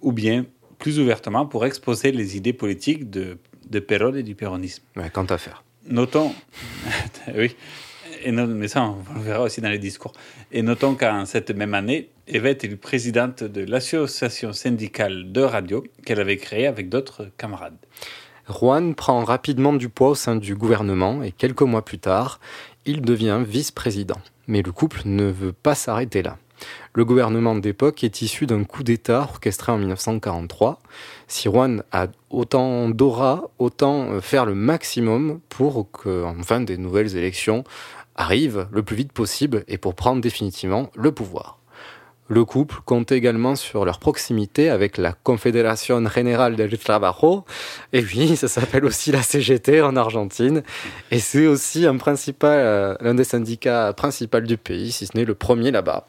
ou 0.00 0.12
bien 0.12 0.44
plus 0.78 0.98
ouvertement 0.98 1.46
pour 1.46 1.64
exposer 1.64 2.10
les 2.12 2.36
idées 2.36 2.52
politiques 2.52 3.08
de, 3.10 3.38
de 3.70 4.16
et 4.16 4.22
du 4.22 4.34
péronisme. 4.34 4.82
Ouais, 4.96 5.10
quant 5.10 5.24
à 5.26 5.38
faire. 5.38 5.62
Notons, 5.88 6.32
oui, 7.36 7.54
et 8.24 8.32
no- 8.32 8.46
mais 8.46 8.68
ça 8.68 8.82
on 8.82 9.14
le 9.14 9.20
verra 9.20 9.42
aussi 9.44 9.60
dans 9.60 9.70
les 9.70 9.78
discours. 9.78 10.12
Et 10.50 10.62
notons 10.62 10.94
qu'en 10.94 11.24
cette 11.26 11.50
même 11.50 11.74
année, 11.74 12.10
Eva 12.28 12.50
est 12.50 12.64
élue 12.64 12.76
présidente 12.76 13.42
de 13.42 13.64
l'association 13.64 14.52
syndicale 14.52 15.32
de 15.32 15.40
radio 15.40 15.84
qu'elle 16.04 16.20
avait 16.20 16.36
créée 16.36 16.66
avec 16.66 16.88
d'autres 16.88 17.30
camarades. 17.36 17.76
Juan 18.48 18.94
prend 18.94 19.24
rapidement 19.24 19.72
du 19.72 19.88
poids 19.88 20.10
au 20.10 20.14
sein 20.14 20.36
du 20.36 20.54
gouvernement 20.54 21.22
et 21.22 21.32
quelques 21.32 21.62
mois 21.62 21.84
plus 21.84 21.98
tard, 21.98 22.40
il 22.84 23.00
devient 23.00 23.40
vice-président. 23.46 24.18
Mais 24.48 24.62
le 24.62 24.72
couple 24.72 25.02
ne 25.04 25.24
veut 25.24 25.52
pas 25.52 25.74
s'arrêter 25.74 26.22
là. 26.22 26.38
Le 26.94 27.04
gouvernement 27.04 27.54
d'époque 27.54 28.04
est 28.04 28.22
issu 28.22 28.46
d'un 28.46 28.64
coup 28.64 28.82
d'État 28.82 29.22
orchestré 29.22 29.72
en 29.72 29.78
1943. 29.78 30.80
Si 31.26 31.48
Juan 31.48 31.82
a 31.92 32.06
autant 32.30 32.88
d'aura, 32.88 33.50
autant 33.58 34.10
euh, 34.10 34.20
faire 34.20 34.46
le 34.46 34.54
maximum 34.54 35.40
pour 35.48 35.90
que, 35.90 36.24
enfin, 36.24 36.60
des 36.60 36.76
nouvelles 36.76 37.16
élections 37.16 37.64
arrivent 38.14 38.68
le 38.70 38.82
plus 38.82 38.96
vite 38.96 39.12
possible 39.12 39.64
et 39.68 39.78
pour 39.78 39.94
prendre 39.94 40.20
définitivement 40.20 40.90
le 40.94 41.12
pouvoir. 41.12 41.58
Le 42.28 42.44
couple 42.44 42.76
compte 42.84 43.12
également 43.12 43.56
sur 43.56 43.84
leur 43.84 43.98
proximité 43.98 44.70
avec 44.70 44.96
la 44.96 45.12
Confédération 45.12 46.02
Générale 46.08 46.56
del 46.56 46.78
Trabajo. 46.78 47.44
Et 47.92 48.02
oui, 48.02 48.36
ça 48.36 48.48
s'appelle 48.48 48.84
aussi 48.84 49.12
la 49.12 49.22
CGT 49.22 49.82
en 49.82 49.96
Argentine. 49.96 50.62
Et 51.10 51.18
c'est 51.18 51.46
aussi 51.46 51.86
un 51.86 51.96
principal, 51.96 52.58
euh, 52.58 52.94
l'un 53.00 53.14
des 53.14 53.24
syndicats 53.24 53.92
principaux 53.92 54.40
du 54.40 54.56
pays, 54.56 54.92
si 54.92 55.06
ce 55.06 55.16
n'est 55.16 55.24
le 55.24 55.34
premier 55.34 55.70
là-bas. 55.70 56.06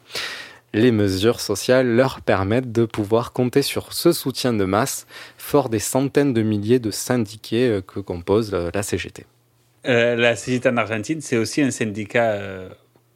Les 0.72 0.90
mesures 0.90 1.40
sociales 1.40 1.86
leur 1.86 2.20
permettent 2.20 2.72
de 2.72 2.84
pouvoir 2.84 3.32
compter 3.32 3.62
sur 3.62 3.92
ce 3.92 4.10
soutien 4.12 4.52
de 4.52 4.64
masse, 4.64 5.06
fort 5.38 5.68
des 5.68 5.78
centaines 5.78 6.32
de 6.32 6.42
milliers 6.42 6.80
de 6.80 6.90
syndiqués 6.90 7.68
euh, 7.68 7.80
que 7.80 8.00
compose 8.00 8.52
euh, 8.54 8.70
la 8.74 8.82
CGT. 8.82 9.26
Euh, 9.86 10.16
la 10.16 10.34
CGT 10.34 10.68
en 10.68 10.76
Argentine, 10.76 11.20
c'est 11.20 11.36
aussi 11.36 11.60
un 11.60 11.70
syndicat 11.70 12.32
euh, 12.32 12.68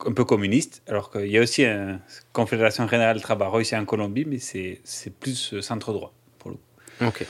un 0.06 0.12
peu 0.12 0.24
communiste, 0.24 0.82
alors 0.86 1.10
qu'il 1.10 1.26
y 1.28 1.38
a 1.38 1.42
aussi 1.42 1.64
une 1.64 2.00
Confédération 2.32 2.86
Générale 2.88 3.20
Trabajo 3.20 3.60
ici 3.60 3.76
en 3.76 3.84
Colombie, 3.84 4.24
mais 4.24 4.38
c'est 4.38 4.80
plus 5.18 5.54
euh, 5.54 5.60
centre-droit, 5.60 6.12
pour 6.38 6.50
le 6.50 6.56
coup. 6.56 7.06
Ok. 7.06 7.26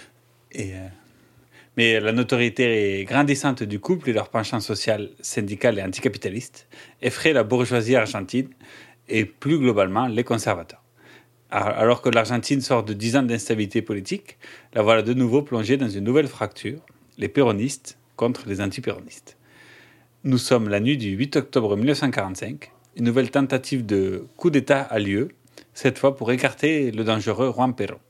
Et, 0.53 0.75
euh, 0.75 0.89
Mais 1.77 2.01
la 2.01 2.13
notoriété 2.13 3.05
grandissante 3.09 3.63
du 3.63 3.81
couple 3.81 4.11
et 4.11 4.13
leur 4.13 4.29
penchant 4.29 4.61
social, 4.61 5.11
syndical 5.21 5.79
et 5.79 5.83
anticapitaliste 5.83 6.67
effraient 7.01 7.33
la 7.33 7.45
bourgeoisie 7.45 7.97
argentine 7.97 8.51
et 9.09 9.25
plus 9.25 9.59
globalement 9.59 10.07
les 10.07 10.25
conservateurs. 10.25 10.83
Alors 11.51 12.03
que 12.03 12.11
l'Argentine 12.11 12.61
sort 12.61 12.83
de 12.83 12.93
dix 12.93 13.17
ans 13.17 13.23
d'instabilité 13.23 13.81
politique, 13.81 14.37
la 14.75 14.83
voilà 14.83 15.01
de 15.01 15.15
nouveau 15.15 15.41
plongée 15.41 15.79
dans 15.79 15.89
une 15.89 16.05
nouvelle 16.05 16.29
fracture, 16.29 16.81
les 17.17 17.29
péronistes 17.29 17.97
contre 18.17 18.47
les 18.47 18.61
antipéronistes. 18.61 19.38
Nous 20.25 20.39
sommes 20.39 20.69
la 20.69 20.81
nuit 20.81 20.97
du 20.97 21.11
8 21.11 21.37
octobre 21.37 21.77
1945. 21.77 22.73
Une 22.97 23.05
nouvelle 23.05 23.31
tentative 23.31 23.87
de 23.87 24.27
coup 24.37 24.51
d'État 24.51 24.81
a 24.81 24.99
lieu, 24.99 25.29
cette 25.75 25.97
fois 25.97 26.17
pour 26.17 26.33
écarter 26.33 26.91
le 26.91 27.05
dangereux 27.05 27.53
Juan 27.53 27.73
Perón. 27.73 28.01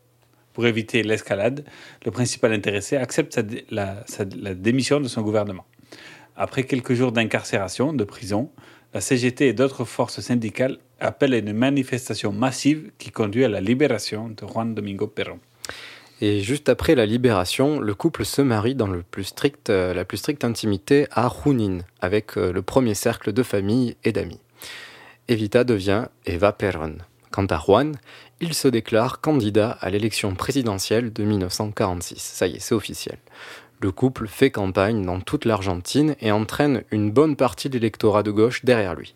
Pour 0.54 0.66
éviter 0.66 1.02
l'escalade, 1.02 1.66
le 2.06 2.10
principal 2.10 2.54
intéressé 2.54 2.96
accepte 2.96 3.38
la, 3.70 4.06
la 4.40 4.54
démission 4.54 5.00
de 5.00 5.06
son 5.06 5.20
gouvernement. 5.20 5.66
Après 6.34 6.62
quelques 6.62 6.94
jours 6.94 7.12
d'incarcération, 7.12 7.92
de 7.92 8.04
prison, 8.04 8.50
la 8.94 9.02
CGT 9.02 9.48
et 9.48 9.52
d'autres 9.52 9.84
forces 9.84 10.20
syndicales 10.20 10.78
appellent 11.00 11.34
à 11.34 11.38
une 11.38 11.52
manifestation 11.52 12.32
massive 12.32 12.90
qui 12.96 13.10
conduit 13.10 13.44
à 13.44 13.48
la 13.48 13.60
libération 13.60 14.30
de 14.30 14.46
Juan 14.46 14.74
Domingo 14.74 15.08
Perón. 15.08 15.40
Et 16.20 16.40
juste 16.40 16.68
après 16.68 16.96
la 16.96 17.06
libération, 17.06 17.78
le 17.78 17.94
couple 17.94 18.24
se 18.24 18.42
marie 18.42 18.74
dans 18.74 18.88
euh, 18.88 19.94
la 19.94 20.04
plus 20.04 20.16
stricte 20.16 20.44
intimité 20.44 21.06
à 21.12 21.30
Junín, 21.30 21.84
avec 22.00 22.36
euh, 22.36 22.52
le 22.52 22.62
premier 22.62 22.94
cercle 22.94 23.32
de 23.32 23.42
famille 23.44 23.96
et 24.02 24.10
d'amis. 24.10 24.40
Evita 25.28 25.62
devient 25.62 26.06
Eva 26.26 26.52
Perón. 26.52 26.98
Quant 27.30 27.46
à 27.46 27.58
Juan, 27.58 27.94
il 28.40 28.54
se 28.54 28.66
déclare 28.66 29.20
candidat 29.20 29.70
à 29.80 29.90
l'élection 29.90 30.34
présidentielle 30.34 31.12
de 31.12 31.22
1946. 31.22 32.18
Ça 32.18 32.48
y 32.48 32.56
est, 32.56 32.60
c'est 32.60 32.74
officiel. 32.74 33.18
Le 33.80 33.92
couple 33.92 34.26
fait 34.26 34.50
campagne 34.50 35.04
dans 35.04 35.20
toute 35.20 35.44
l'Argentine 35.44 36.16
et 36.20 36.32
entraîne 36.32 36.82
une 36.90 37.12
bonne 37.12 37.36
partie 37.36 37.68
de 37.68 37.74
l'électorat 37.74 38.24
de 38.24 38.32
gauche 38.32 38.64
derrière 38.64 38.96
lui. 38.96 39.14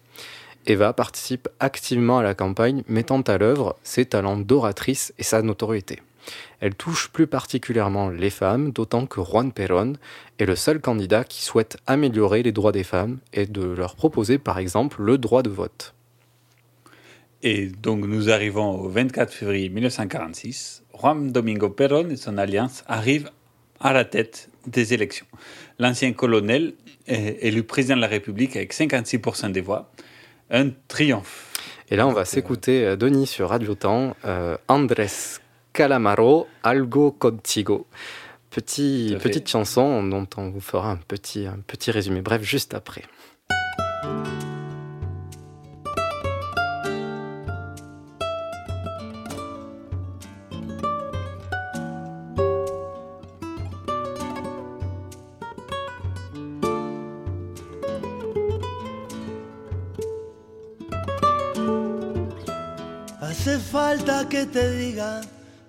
Eva 0.67 0.93
participe 0.93 1.49
activement 1.59 2.19
à 2.19 2.23
la 2.23 2.35
campagne, 2.35 2.85
mettant 2.87 3.23
à 3.23 3.39
l'œuvre 3.39 3.77
ses 3.83 4.07
talents 4.07 4.37
d'oratrice 4.37 5.13
et 5.19 5.25
sa 5.25 5.43
notoriété. 5.43 5.99
Elle 6.61 6.75
touche 6.75 7.11
plus 7.11 7.27
particulièrement 7.27 8.11
les 8.11 8.31
femmes, 8.31 8.71
d'autant 8.71 9.07
que 9.07 9.21
Juan 9.23 9.53
Perón 9.53 9.95
est 10.39 10.47
le 10.47 10.57
seul 10.57 10.81
candidat 10.81 11.25
qui 11.25 11.43
souhaite 11.43 11.77
améliorer 11.87 12.43
les 12.43 12.53
droits 12.53 12.73
des 12.73 12.85
femmes 12.85 13.19
et 13.33 13.47
de 13.47 13.63
leur 13.63 13.97
proposer 13.97 14.39
par 14.39 14.59
exemple 14.59 15.03
le 15.03 15.19
droit 15.19 15.43
de 15.43 15.51
vote. 15.51 15.95
Et 17.43 17.67
donc 17.67 18.07
nous 18.07 18.31
arrivons 18.31 18.81
au 18.81 18.89
24 18.89 19.33
février 19.33 19.69
1946. 19.69 20.85
Juan 20.99 21.33
Domingo 21.33 21.71
Perón 21.71 22.11
et 22.11 22.17
son 22.17 22.39
alliance 22.39 22.85
arrivent 22.87 23.31
à 23.81 23.93
la 23.93 24.05
tête 24.05 24.49
des 24.67 24.95
élections. 24.95 25.27
L'ancien 25.79 26.13
colonel 26.13 26.75
est 27.09 27.39
élu 27.41 27.65
président 27.65 27.97
de 27.97 28.01
la 28.01 28.07
République 28.07 28.57
avec 28.57 28.73
56% 28.73 29.51
des 29.51 29.61
voix. 29.61 29.91
Un 30.51 30.71
triomphe. 30.87 31.53
Et 31.91 31.97
là, 31.97 32.07
on 32.07 32.13
va 32.13 32.25
s'écouter, 32.25 32.87
euh, 32.87 32.97
Denis, 32.97 33.27
sur 33.27 33.49
Radio 33.49 33.75
Temps, 33.75 34.17
euh, 34.25 34.57
Andrés 34.69 35.41
Calamaro, 35.73 36.49
Algo 36.63 37.13
Contigo. 37.13 37.87
Petit, 38.51 39.17
petite 39.23 39.49
chanson 39.49 40.03
dont 40.03 40.27
on 40.37 40.51
vous 40.51 40.61
fera 40.61 40.91
un 40.91 40.97
petit, 40.97 41.47
un 41.47 41.61
petit 41.67 41.91
résumé 41.91 42.21
bref 42.21 42.43
juste 42.43 42.75
après. 42.75 43.05
Hace 63.23 63.59
falta 63.59 64.27
que 64.27 64.45
te 64.45 64.77
diga 64.77 65.21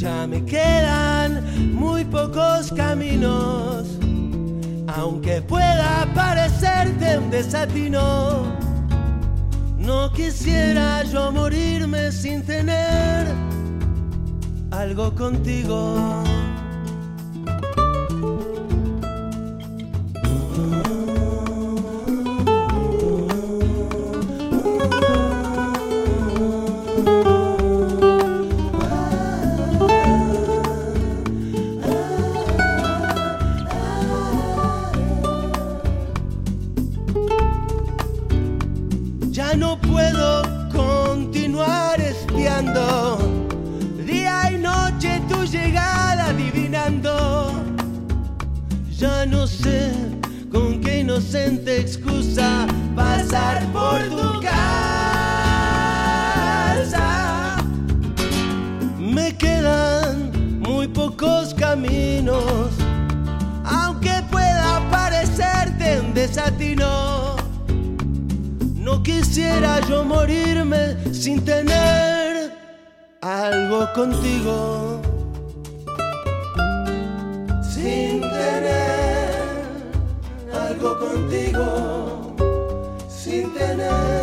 Ya 0.00 0.26
me 0.26 0.42
quedan 0.46 1.74
muy 1.74 2.06
pocos 2.06 2.72
caminos, 2.72 3.86
aunque 4.96 5.42
pueda 5.42 6.08
parecerte 6.14 7.18
un 7.18 7.30
desatino. 7.30 8.46
No 9.76 10.10
quisiera 10.14 11.02
yo 11.02 11.30
morirme 11.30 12.10
sin 12.12 12.42
tener 12.46 13.26
algo 14.70 15.14
contigo. 15.14 16.24
Ya 39.40 39.56
no 39.56 39.80
puedo 39.80 40.42
continuar 40.68 41.98
espiando 41.98 43.16
día 44.04 44.52
y 44.52 44.58
noche 44.58 45.22
tu 45.30 45.44
llegada 45.44 46.26
adivinando. 46.26 47.50
Ya 48.98 49.24
no 49.24 49.46
sé 49.46 49.92
con 50.52 50.82
qué 50.82 51.00
inocente 51.00 51.80
excusa 51.80 52.66
pasar 52.94 53.64
por 53.72 54.02
tu 54.10 54.42
casa. 54.42 55.06
Me 58.98 59.34
quedan 59.38 60.60
muy 60.60 60.86
pocos 60.86 61.54
caminos, 61.54 62.68
aunque 63.64 64.22
pueda 64.30 64.86
parecerte 64.90 65.98
un 66.00 66.12
desatino 66.12 67.19
Quisiera 69.10 69.80
yo 69.88 70.04
morirme 70.04 70.96
sin 71.12 71.44
tener 71.44 72.52
algo 73.20 73.92
contigo. 73.92 75.02
Sin 77.74 78.20
tener 78.20 79.00
contigo 81.00 82.36
sin 83.08 83.52
tener 83.54 84.19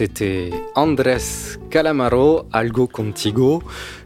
C'était 0.00 0.48
Andrés 0.76 1.18
Calamaro, 1.68 2.44
algo 2.54 2.86
contigo, 2.86 3.62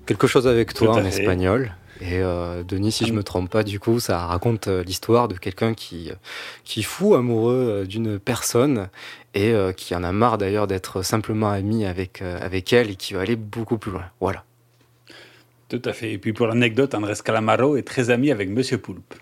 quelque 0.06 0.26
chose 0.26 0.48
avec 0.48 0.74
toi 0.74 0.96
en 0.96 1.04
espagnol. 1.04 1.72
Et 2.00 2.18
euh, 2.18 2.64
Denis, 2.64 2.90
si 2.90 3.06
je 3.06 3.12
me 3.12 3.22
trompe 3.22 3.48
pas, 3.48 3.62
du 3.62 3.78
coup, 3.78 4.00
ça 4.00 4.26
raconte 4.26 4.66
euh, 4.66 4.82
l'histoire 4.82 5.28
de 5.28 5.34
quelqu'un 5.34 5.72
qui 5.72 6.10
qui 6.64 6.82
fou 6.82 7.14
amoureux 7.14 7.84
d'une 7.88 8.18
personne 8.18 8.88
et 9.36 9.54
qui 9.76 9.94
en 9.94 10.02
a 10.02 10.10
marre 10.10 10.36
d'ailleurs 10.36 10.66
d'être 10.66 11.02
simplement 11.02 11.50
ami 11.50 11.86
avec 11.86 12.22
avec 12.22 12.72
elle 12.72 12.90
et 12.90 12.96
qui 12.96 13.14
va 13.14 13.20
aller 13.20 13.36
beaucoup 13.36 13.78
plus 13.78 13.92
loin. 13.92 14.06
Voilà. 14.20 14.42
Tout 15.68 15.82
à 15.84 15.92
fait. 15.92 16.10
Et 16.10 16.18
puis 16.18 16.32
pour 16.32 16.48
l'anecdote, 16.48 16.92
Andrés 16.96 17.22
Calamaro 17.24 17.76
est 17.76 17.86
très 17.86 18.10
ami 18.10 18.32
avec 18.32 18.48
Monsieur 18.48 18.78
Poulpe. 18.78 19.14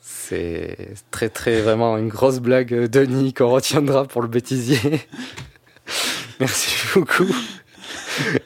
C'est 0.00 0.94
très 1.12 1.28
très 1.28 1.60
vraiment 1.60 1.96
une 1.98 2.08
grosse 2.08 2.40
blague, 2.40 2.74
Denis, 2.88 3.32
qu'on 3.32 3.50
retiendra 3.50 4.06
pour 4.06 4.22
le 4.22 4.28
bêtisier. 4.28 4.80
Merci 6.40 6.76
beaucoup. 6.94 7.34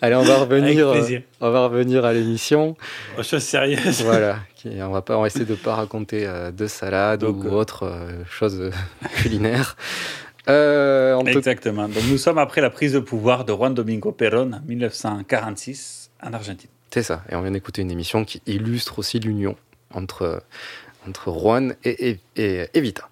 Allez, 0.00 0.14
on 0.14 0.22
va 0.22 0.38
revenir, 0.38 0.88
euh, 0.88 1.18
on 1.40 1.50
va 1.50 1.66
revenir 1.66 2.04
à 2.04 2.12
l'émission. 2.12 2.74
Aux 3.18 3.22
choses 3.22 3.42
sérieuses. 3.42 4.02
Voilà. 4.02 4.38
On 4.64 4.90
va 4.90 5.02
pas, 5.02 5.18
on 5.18 5.22
va 5.22 5.26
essayer 5.26 5.44
de 5.44 5.54
pas 5.54 5.74
raconter 5.74 6.26
euh, 6.26 6.50
de 6.50 6.66
salade 6.66 7.22
ou 7.22 7.46
euh, 7.46 7.50
autre 7.50 7.92
chose 8.30 8.70
culinaire. 9.16 9.76
Exactement. 10.46 11.88
Donc 11.88 12.04
nous 12.08 12.18
sommes 12.18 12.38
après 12.38 12.60
la 12.60 12.70
prise 12.70 12.94
de 12.94 12.98
pouvoir 12.98 13.44
de 13.44 13.52
Juan 13.52 13.74
Domingo 13.74 14.12
Perón 14.12 14.54
en 14.54 14.60
1946 14.66 16.10
en 16.22 16.32
Argentine. 16.32 16.70
C'est 16.90 17.02
ça. 17.02 17.22
Et 17.28 17.34
on 17.34 17.42
vient 17.42 17.50
d'écouter 17.50 17.82
une 17.82 17.90
émission 17.90 18.24
qui 18.24 18.40
illustre 18.46 18.98
aussi 18.98 19.18
l'union 19.18 19.56
entre 19.92 20.42
entre 21.06 21.32
Juan 21.32 21.74
et, 21.84 22.18
et, 22.36 22.66
Evita. 22.74 23.08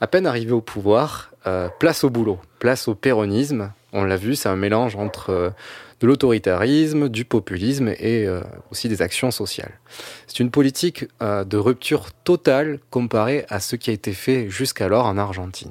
À 0.00 0.06
peine 0.06 0.26
arrivé 0.26 0.52
au 0.52 0.60
pouvoir, 0.60 1.30
place 1.78 2.04
au 2.04 2.10
boulot, 2.10 2.38
place 2.58 2.88
au 2.88 2.94
péronisme. 2.94 3.72
On 3.92 4.04
l'a 4.04 4.16
vu, 4.16 4.36
c'est 4.36 4.48
un 4.48 4.56
mélange 4.56 4.96
entre 4.96 5.52
de 6.00 6.06
l'autoritarisme, 6.06 7.08
du 7.08 7.24
populisme 7.24 7.88
et 7.88 8.26
euh, 8.26 8.40
aussi 8.70 8.88
des 8.88 9.02
actions 9.02 9.30
sociales. 9.30 9.78
C'est 10.26 10.40
une 10.40 10.50
politique 10.50 11.06
euh, 11.22 11.44
de 11.44 11.58
rupture 11.58 12.10
totale 12.24 12.80
comparée 12.90 13.44
à 13.48 13.60
ce 13.60 13.76
qui 13.76 13.90
a 13.90 13.92
été 13.92 14.12
fait 14.12 14.48
jusqu'alors 14.48 15.06
en 15.06 15.18
Argentine. 15.18 15.70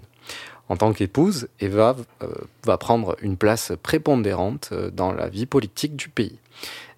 En 0.70 0.78
tant 0.78 0.94
qu'épouse, 0.94 1.48
Eva 1.60 1.96
euh, 2.22 2.28
va 2.64 2.78
prendre 2.78 3.16
une 3.22 3.38
place 3.38 3.72
prépondérante 3.82 4.72
dans 4.94 5.12
la 5.12 5.28
vie 5.28 5.48
politique 5.48 5.96
du 5.96 6.10
pays. 6.10 6.38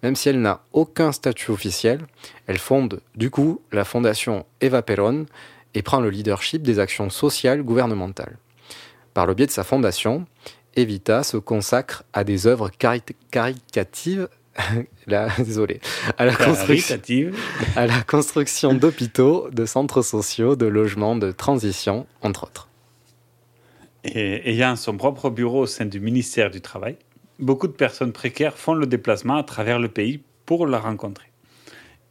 Même 0.03 0.17
si 0.17 0.27
elle 0.27 0.41
n'a 0.41 0.62
aucun 0.73 1.13
statut 1.13 1.51
officiel, 1.51 2.01
elle 2.47 2.57
fonde 2.57 2.99
du 3.15 3.29
coup 3.29 3.62
la 3.71 3.86
fondation 3.86 4.45
Eva 4.60 4.81
Perón 4.81 5.25
et 5.73 5.84
prend 5.84 6.01
le 6.01 6.10
leadership 6.10 6.63
des 6.63 6.79
actions 6.79 7.10
sociales 7.10 7.63
gouvernementales. 7.63 8.38
Par 9.13 9.25
le 9.25 9.34
biais 9.36 9.45
de 9.45 9.51
sa 9.51 9.63
fondation, 9.63 10.25
Evita 10.75 11.23
se 11.23 11.38
consacre 11.38 12.03
à 12.13 12.23
des 12.23 12.47
œuvres 12.47 12.69
caricatives 12.69 14.27
désolé, 15.38 15.79
à 16.17 16.25
la, 16.25 16.36
construction, 16.36 16.99
à 17.75 17.88
la 17.88 18.01
construction 18.01 18.73
d'hôpitaux, 18.73 19.49
de 19.51 19.65
centres 19.65 20.01
sociaux, 20.01 20.55
de 20.55 20.65
logements, 20.65 21.15
de 21.15 21.31
transition, 21.31 22.05
entre 22.21 22.43
autres. 22.43 22.67
Et 24.03 24.49
ayant 24.49 24.75
son 24.75 24.97
propre 24.97 25.29
bureau 25.29 25.62
au 25.62 25.67
sein 25.67 25.86
du 25.86 25.99
ministère 25.99 26.49
du 26.49 26.60
Travail, 26.60 26.97
beaucoup 27.39 27.67
de 27.67 27.73
personnes 27.73 28.12
précaires 28.12 28.57
font 28.57 28.73
le 28.73 28.88
déplacement 28.88 29.38
à 29.38 29.43
travers 29.43 29.79
le 29.79 29.88
pays 29.88 30.21
pour 30.45 30.65
la 30.65 30.79
rencontrer. 30.79 31.27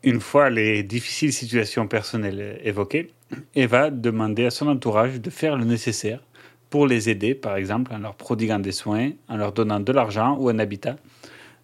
Une 0.02 0.20
fois 0.20 0.48
les 0.48 0.82
difficiles 0.82 1.32
situations 1.32 1.86
personnelles 1.86 2.58
évoquées, 2.64 3.10
Eva 3.54 3.90
demandait 3.90 4.46
à 4.46 4.50
son 4.50 4.68
entourage 4.68 5.20
de 5.20 5.30
faire 5.30 5.56
le 5.56 5.64
nécessaire 5.64 6.20
pour 6.70 6.86
les 6.86 7.10
aider, 7.10 7.34
par 7.34 7.56
exemple, 7.56 7.92
en 7.92 7.98
leur 7.98 8.14
prodiguant 8.14 8.60
des 8.60 8.72
soins, 8.72 9.10
en 9.28 9.36
leur 9.36 9.52
donnant 9.52 9.80
de 9.80 9.92
l'argent 9.92 10.36
ou 10.38 10.48
un 10.48 10.58
habitat 10.58 10.96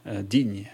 euh, 0.06 0.22
digne. 0.22 0.70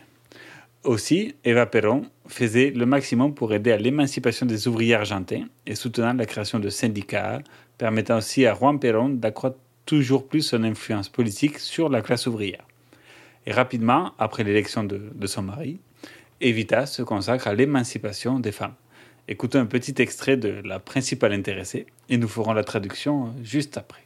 Aussi, 0.85 1.37
Eva 1.45 1.67
Perón 1.67 2.03
faisait 2.27 2.71
le 2.71 2.87
maximum 2.87 3.35
pour 3.35 3.53
aider 3.53 3.71
à 3.71 3.77
l'émancipation 3.77 4.47
des 4.47 4.67
ouvriers 4.67 4.95
argentins 4.95 5.45
et 5.67 5.77
soutenant 5.77 6.15
la 6.15 6.27
création 6.27 6.59
de 6.59 6.71
syndicats, 6.71 7.41
permettant 7.79 8.19
aussi 8.19 8.47
à 8.47 8.55
Juan 8.55 8.81
Perón 8.81 9.11
d'accroître 9.11 9.59
toujours 9.87 10.27
plus 10.27 10.43
son 10.43 10.65
influence 10.65 11.09
politique 11.09 11.59
sur 11.59 11.89
la 11.89 12.03
classe 12.03 12.27
ouvrière. 12.27 12.67
Et 13.47 13.53
rapidement, 13.53 14.13
après 14.19 14.45
l'élection 14.45 14.83
de, 14.83 15.01
de 15.15 15.27
son 15.27 15.43
mari, 15.43 15.79
Evita 16.41 16.87
se 16.87 17.03
consacre 17.03 17.47
à 17.47 17.55
l'émancipation 17.55 18.41
des 18.41 18.53
femmes. 18.53 18.75
Écoutons 19.29 19.61
un 19.61 19.67
petit 19.67 19.95
extrait 19.99 20.37
de 20.37 20.61
la 20.65 20.81
principale 20.81 21.33
intéressée 21.33 21.87
et 22.09 22.17
nous 22.17 22.27
ferons 22.27 22.55
la 22.55 22.65
traduction 22.65 23.27
euh, 23.27 23.31
juste 23.45 23.77
après. 23.77 24.03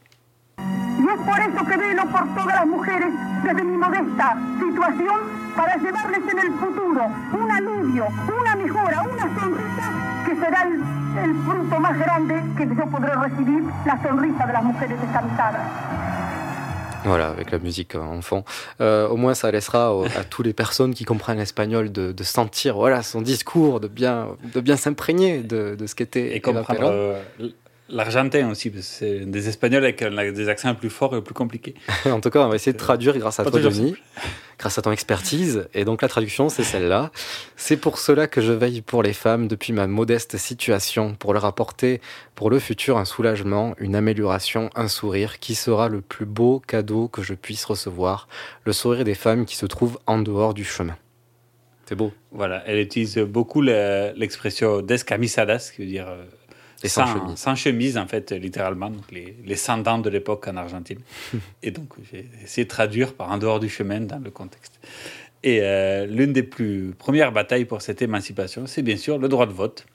Y 0.99 1.09
es 1.09 1.21
por 1.27 1.39
eso 1.41 1.65
que 1.67 1.77
velo 1.77 2.03
por 2.11 2.35
todas 2.35 2.55
las 2.55 2.67
mujeres 2.67 3.13
desde 3.45 3.65
mi 3.65 3.77
modesta 3.77 4.37
situación 4.59 5.21
para 5.55 5.77
llevarles 5.77 6.21
en 6.33 6.39
el 6.39 6.53
futuro 6.59 7.03
un 7.33 7.51
alivio, 7.51 8.07
una 8.41 8.57
mejora, 8.57 9.03
una 9.03 9.41
sonrisa 9.41 10.25
que 10.25 10.35
será 10.37 10.63
el, 10.63 10.83
el 11.25 11.35
fruto 11.45 11.81
más 11.81 11.99
grande 11.99 12.43
que 12.57 12.67
yo 12.67 12.91
podré 12.91 13.15
recibir, 13.15 13.63
la 13.85 14.03
sonrisa 14.03 14.47
de 14.47 14.53
las 14.53 14.65
mujeres 14.65 15.01
descansadas. 15.01 15.67
Voilà, 17.05 17.29
avec 17.29 17.53
la 17.53 17.61
musique 17.61 17.95
en 17.95 18.21
fond. 18.21 18.45
Euh, 18.81 19.07
au 19.09 19.17
moins, 19.17 19.35
ça 19.35 19.53
laissera 19.53 19.95
au, 19.95 20.07
à 20.07 20.25
toutes 20.29 20.47
les 20.47 20.53
personnes 20.53 20.93
qui 20.93 21.05
comprennent 21.05 21.39
l'espagnol 21.39 21.93
de, 21.93 22.11
de, 22.11 22.25
sentir 22.25 22.75
voilà, 22.75 23.05
son 23.05 23.23
discours, 23.23 23.79
de 23.79 23.87
bien, 23.87 24.31
de 24.53 24.61
bien 24.61 24.77
s'imprégner 24.77 25.43
de, 25.43 25.77
de, 25.77 25.87
ce 25.87 25.95
qu'était 25.95 26.35
Et 26.35 26.41
comprendre 26.41 26.91
euh, 26.91 27.23
L'argentin 27.89 28.51
aussi, 28.51 28.73
c'est 28.81 29.21
des 29.21 29.49
Espagnols 29.49 29.85
avec 29.85 30.03
des 30.33 30.49
accents 30.49 30.75
plus 30.75 30.91
forts 30.91 31.17
et 31.17 31.23
plus 31.23 31.35
compliqués. 31.35 31.75
en 32.05 32.21
tout 32.21 32.31
cas, 32.31 32.41
on 32.41 32.49
va 32.49 32.57
essayer 32.57 32.73
de 32.73 32.79
traduire 32.79 33.17
grâce 33.17 33.39
à 33.39 33.45
toi, 33.45 33.61
Denis, 33.61 33.95
grâce 34.59 34.77
à 34.77 34.83
ton 34.83 34.91
expertise. 34.91 35.69
Et 35.73 35.85
donc, 35.85 36.03
la 36.03 36.09
traduction, 36.09 36.49
c'est 36.49 36.65
celle-là. 36.65 37.13
C'est 37.55 37.77
pour 37.77 37.99
cela 37.99 38.27
que 38.27 38.41
je 38.41 38.51
veille 38.51 38.83
pour 38.83 39.05
les 39.05 39.13
femmes 39.13 39.47
depuis 39.47 39.73
ma 39.73 39.87
modeste 39.87 40.37
situation, 40.37 41.15
pour 41.15 41.33
leur 41.33 41.45
apporter 41.45 42.01
pour 42.35 42.51
le 42.51 42.59
futur 42.59 42.99
un 42.99 43.05
soulagement, 43.05 43.77
une 43.79 43.95
amélioration, 43.95 44.69
un 44.75 44.89
sourire 44.89 45.39
qui 45.39 45.55
sera 45.55 45.89
le 45.89 46.01
plus 46.01 46.27
beau 46.27 46.61
cadeau 46.67 47.07
que 47.07 47.23
je 47.23 47.35
puisse 47.35 47.65
recevoir, 47.65 48.27
le 48.65 48.73
sourire 48.73 49.05
des 49.05 49.15
femmes 49.15 49.47
qui 49.47 49.55
se 49.55 49.65
trouvent 49.65 49.99
en 50.07 50.19
dehors 50.19 50.55
du 50.55 50.65
chemin. 50.65 50.97
C'est 51.89 51.95
beau. 51.95 52.13
Voilà, 52.33 52.65
elle 52.67 52.81
utilise 52.81 53.17
beaucoup 53.19 53.63
l'expression 53.63 54.83
descamisadas, 54.83 55.71
qui 55.73 55.83
veut 55.83 55.89
dire 55.89 56.09
et 56.83 56.89
sans, 56.89 57.07
chemise. 57.07 57.37
Sans 57.37 57.55
chemise, 57.55 57.99
en 57.99 58.07
fait, 58.07 58.33
littéralement, 58.33 58.91
donc 58.91 59.11
les, 59.11 59.37
les 59.45 59.83
dents 59.83 59.99
de 59.99 60.11
l'époque 60.11 60.47
en 60.49 60.57
Argentine. 60.57 60.99
et 61.63 61.71
donc, 61.71 61.95
j'ai 62.11 62.29
essayé 62.43 62.65
de 62.65 62.69
traduire 62.69 63.15
par 63.15 63.31
en 63.31 63.39
dehors 63.39 63.61
du 63.61 63.69
chemin 63.69 64.01
dans 64.01 64.19
le 64.19 64.31
contexte. 64.31 64.79
Et 65.43 65.61
euh, 65.63 66.07
l'une 66.07 66.33
des 66.33 66.43
plus 66.43 66.93
premières 66.99 67.33
batailles 67.33 67.67
pour 67.67 67.83
cette 67.83 68.03
émancipation, 68.03 68.67
c'est 68.67 68.83
bien 68.83 68.97
sûr 68.97 69.19
le 69.19 69.29
droit 69.29 69.47
de 69.47 69.53
vote. 69.53 69.87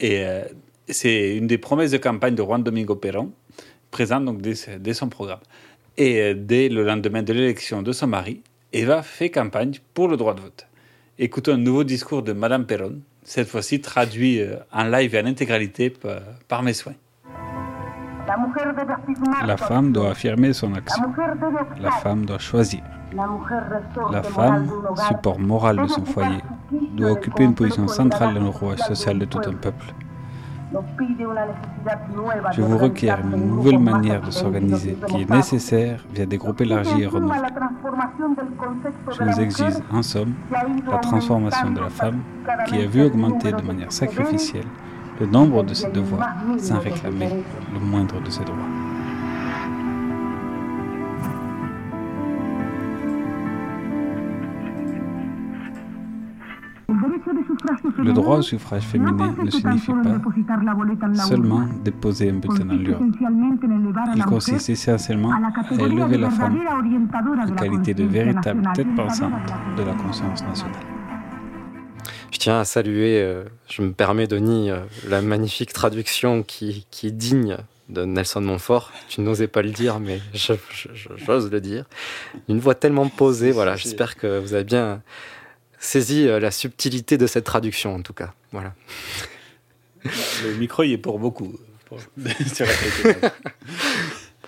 Et 0.00 0.24
euh, 0.24 0.44
c'est 0.88 1.36
une 1.36 1.46
des 1.46 1.58
promesses 1.58 1.92
de 1.92 1.98
campagne 1.98 2.34
de 2.34 2.42
Juan 2.42 2.62
Domingo 2.62 2.94
Perón, 2.94 3.32
présente 3.90 4.24
donc 4.24 4.42
dès, 4.42 4.94
son 4.94 5.08
programme. 5.08 5.40
Et 5.96 6.20
euh, 6.20 6.34
dès 6.36 6.68
le 6.68 6.84
lendemain 6.84 7.22
de 7.22 7.32
l'élection 7.32 7.82
de 7.82 7.92
son 7.92 8.08
mari, 8.08 8.42
Eva 8.72 9.02
fait 9.02 9.30
campagne 9.30 9.74
pour 9.94 10.08
le 10.08 10.16
droit 10.16 10.34
de 10.34 10.40
vote. 10.40 10.66
Écoutons 11.18 11.52
un 11.54 11.58
nouveau 11.58 11.84
discours 11.84 12.22
de 12.22 12.32
Madame 12.32 12.66
Perón, 12.66 13.00
cette 13.24 13.48
fois-ci 13.48 13.80
traduit 13.80 14.40
euh, 14.40 14.56
en 14.72 14.84
live 14.84 15.14
et 15.14 15.20
en 15.20 15.26
intégralité 15.26 15.92
par 16.48 16.62
mes 16.62 16.74
soins. 16.74 16.94
La 19.46 19.56
femme 19.56 19.92
doit 19.92 20.10
affirmer 20.10 20.52
son 20.52 20.74
action. 20.74 21.04
La 21.80 21.90
femme 21.90 22.24
doit 22.24 22.38
choisir. 22.38 22.80
La 24.10 24.22
femme, 24.22 24.70
support 25.08 25.38
moral 25.38 25.76
de 25.82 25.86
son 25.86 26.04
foyer, 26.04 26.40
doit 26.96 27.12
occuper 27.12 27.44
une 27.44 27.54
position 27.54 27.86
centrale 27.86 28.34
dans 28.34 28.42
le 28.42 28.48
rouage 28.48 28.80
social 28.80 29.18
de 29.18 29.24
tout 29.24 29.40
un 29.46 29.52
peuple. 29.52 29.94
Je 32.52 32.62
vous 32.62 32.78
requiers 32.78 33.10
une 33.10 33.46
nouvelle 33.48 33.78
manière 33.78 34.20
de 34.20 34.30
s'organiser 34.30 34.96
qui 35.08 35.22
est 35.22 35.30
nécessaire 35.30 36.04
via 36.12 36.26
des 36.26 36.36
groupes 36.36 36.60
élargis 36.60 37.02
et 37.02 37.06
renouvelés. 37.06 37.40
Je 39.10 39.24
vous 39.24 39.40
exige, 39.40 39.74
en 39.92 40.02
somme, 40.02 40.34
la 40.90 40.98
transformation 40.98 41.70
de 41.70 41.80
la 41.80 41.90
femme 41.90 42.20
qui 42.66 42.76
a 42.76 42.86
vu 42.86 43.02
augmenter 43.02 43.52
de 43.52 43.62
manière 43.62 43.92
sacrificielle 43.92 44.66
le 45.20 45.26
nombre 45.26 45.62
de 45.62 45.74
ses 45.74 45.90
devoirs 45.90 46.34
sans 46.58 46.78
réclamer 46.80 47.30
le 47.72 47.80
moindre 47.80 48.20
de 48.20 48.30
ses 48.30 48.44
droits. 48.44 48.93
Le 57.98 58.12
droit 58.12 58.38
au 58.38 58.42
suffrage 58.42 58.82
féminin 58.84 59.34
ne 59.42 59.50
signifie 59.50 59.92
pas 59.92 61.14
seulement 61.14 61.66
déposer 61.82 62.30
un 62.30 62.34
bulletin 62.34 62.64
dans 62.64 62.74
l'urne. 62.74 63.12
Il 64.16 64.24
consiste 64.24 64.68
essentiellement 64.68 65.32
à 65.32 65.74
élever 65.84 66.18
la 66.18 66.30
femme 66.30 66.58
en 67.48 67.54
qualité 67.54 67.94
de 67.94 68.04
véritable 68.04 68.68
tête 68.74 68.94
pensante 68.94 69.32
de 69.76 69.82
la 69.82 69.94
conscience 69.94 70.42
nationale. 70.44 70.80
Je 72.30 72.38
tiens 72.38 72.58
à 72.58 72.64
saluer, 72.64 73.22
euh, 73.22 73.44
je 73.68 73.80
me 73.80 73.92
permets 73.92 74.26
Denis, 74.26 74.70
euh, 74.70 74.80
la 75.08 75.22
magnifique 75.22 75.72
traduction 75.72 76.42
qui, 76.42 76.84
qui 76.90 77.06
est 77.06 77.12
digne 77.12 77.56
de 77.88 78.04
Nelson 78.04 78.40
Montfort. 78.40 78.92
Tu 79.08 79.20
n'osais 79.20 79.46
pas 79.46 79.62
le 79.62 79.70
dire, 79.70 80.00
mais 80.00 80.20
j'ose 80.34 81.50
le 81.50 81.60
dire. 81.60 81.84
Une 82.48 82.58
voix 82.58 82.74
tellement 82.74 83.08
posée, 83.08 83.52
voilà. 83.52 83.76
J'espère 83.76 84.16
que 84.16 84.40
vous 84.40 84.54
avez 84.54 84.64
bien 84.64 85.00
saisi 85.84 86.26
euh, 86.26 86.40
la 86.40 86.50
subtilité 86.50 87.18
de 87.18 87.26
cette 87.26 87.44
traduction, 87.44 87.94
en 87.94 88.02
tout 88.02 88.12
cas. 88.12 88.32
Voilà. 88.52 88.74
Le 90.04 90.54
micro, 90.54 90.82
il 90.82 90.92
est 90.92 90.98
pour 90.98 91.18
beaucoup. 91.18 91.54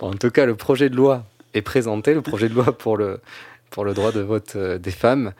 en 0.01 0.13
tout 0.13 0.31
cas, 0.31 0.45
le 0.45 0.55
projet 0.55 0.89
de 0.89 0.95
loi 0.95 1.25
est 1.53 1.61
présenté, 1.61 2.13
le 2.13 2.21
projet 2.21 2.49
de 2.49 2.53
loi 2.53 2.77
pour 2.77 2.97
le, 2.97 3.21
pour 3.69 3.85
le 3.85 3.93
droit 3.93 4.11
de 4.11 4.19
vote 4.19 4.53
euh, 4.55 4.77
des 4.77 4.91
femmes. 4.91 5.33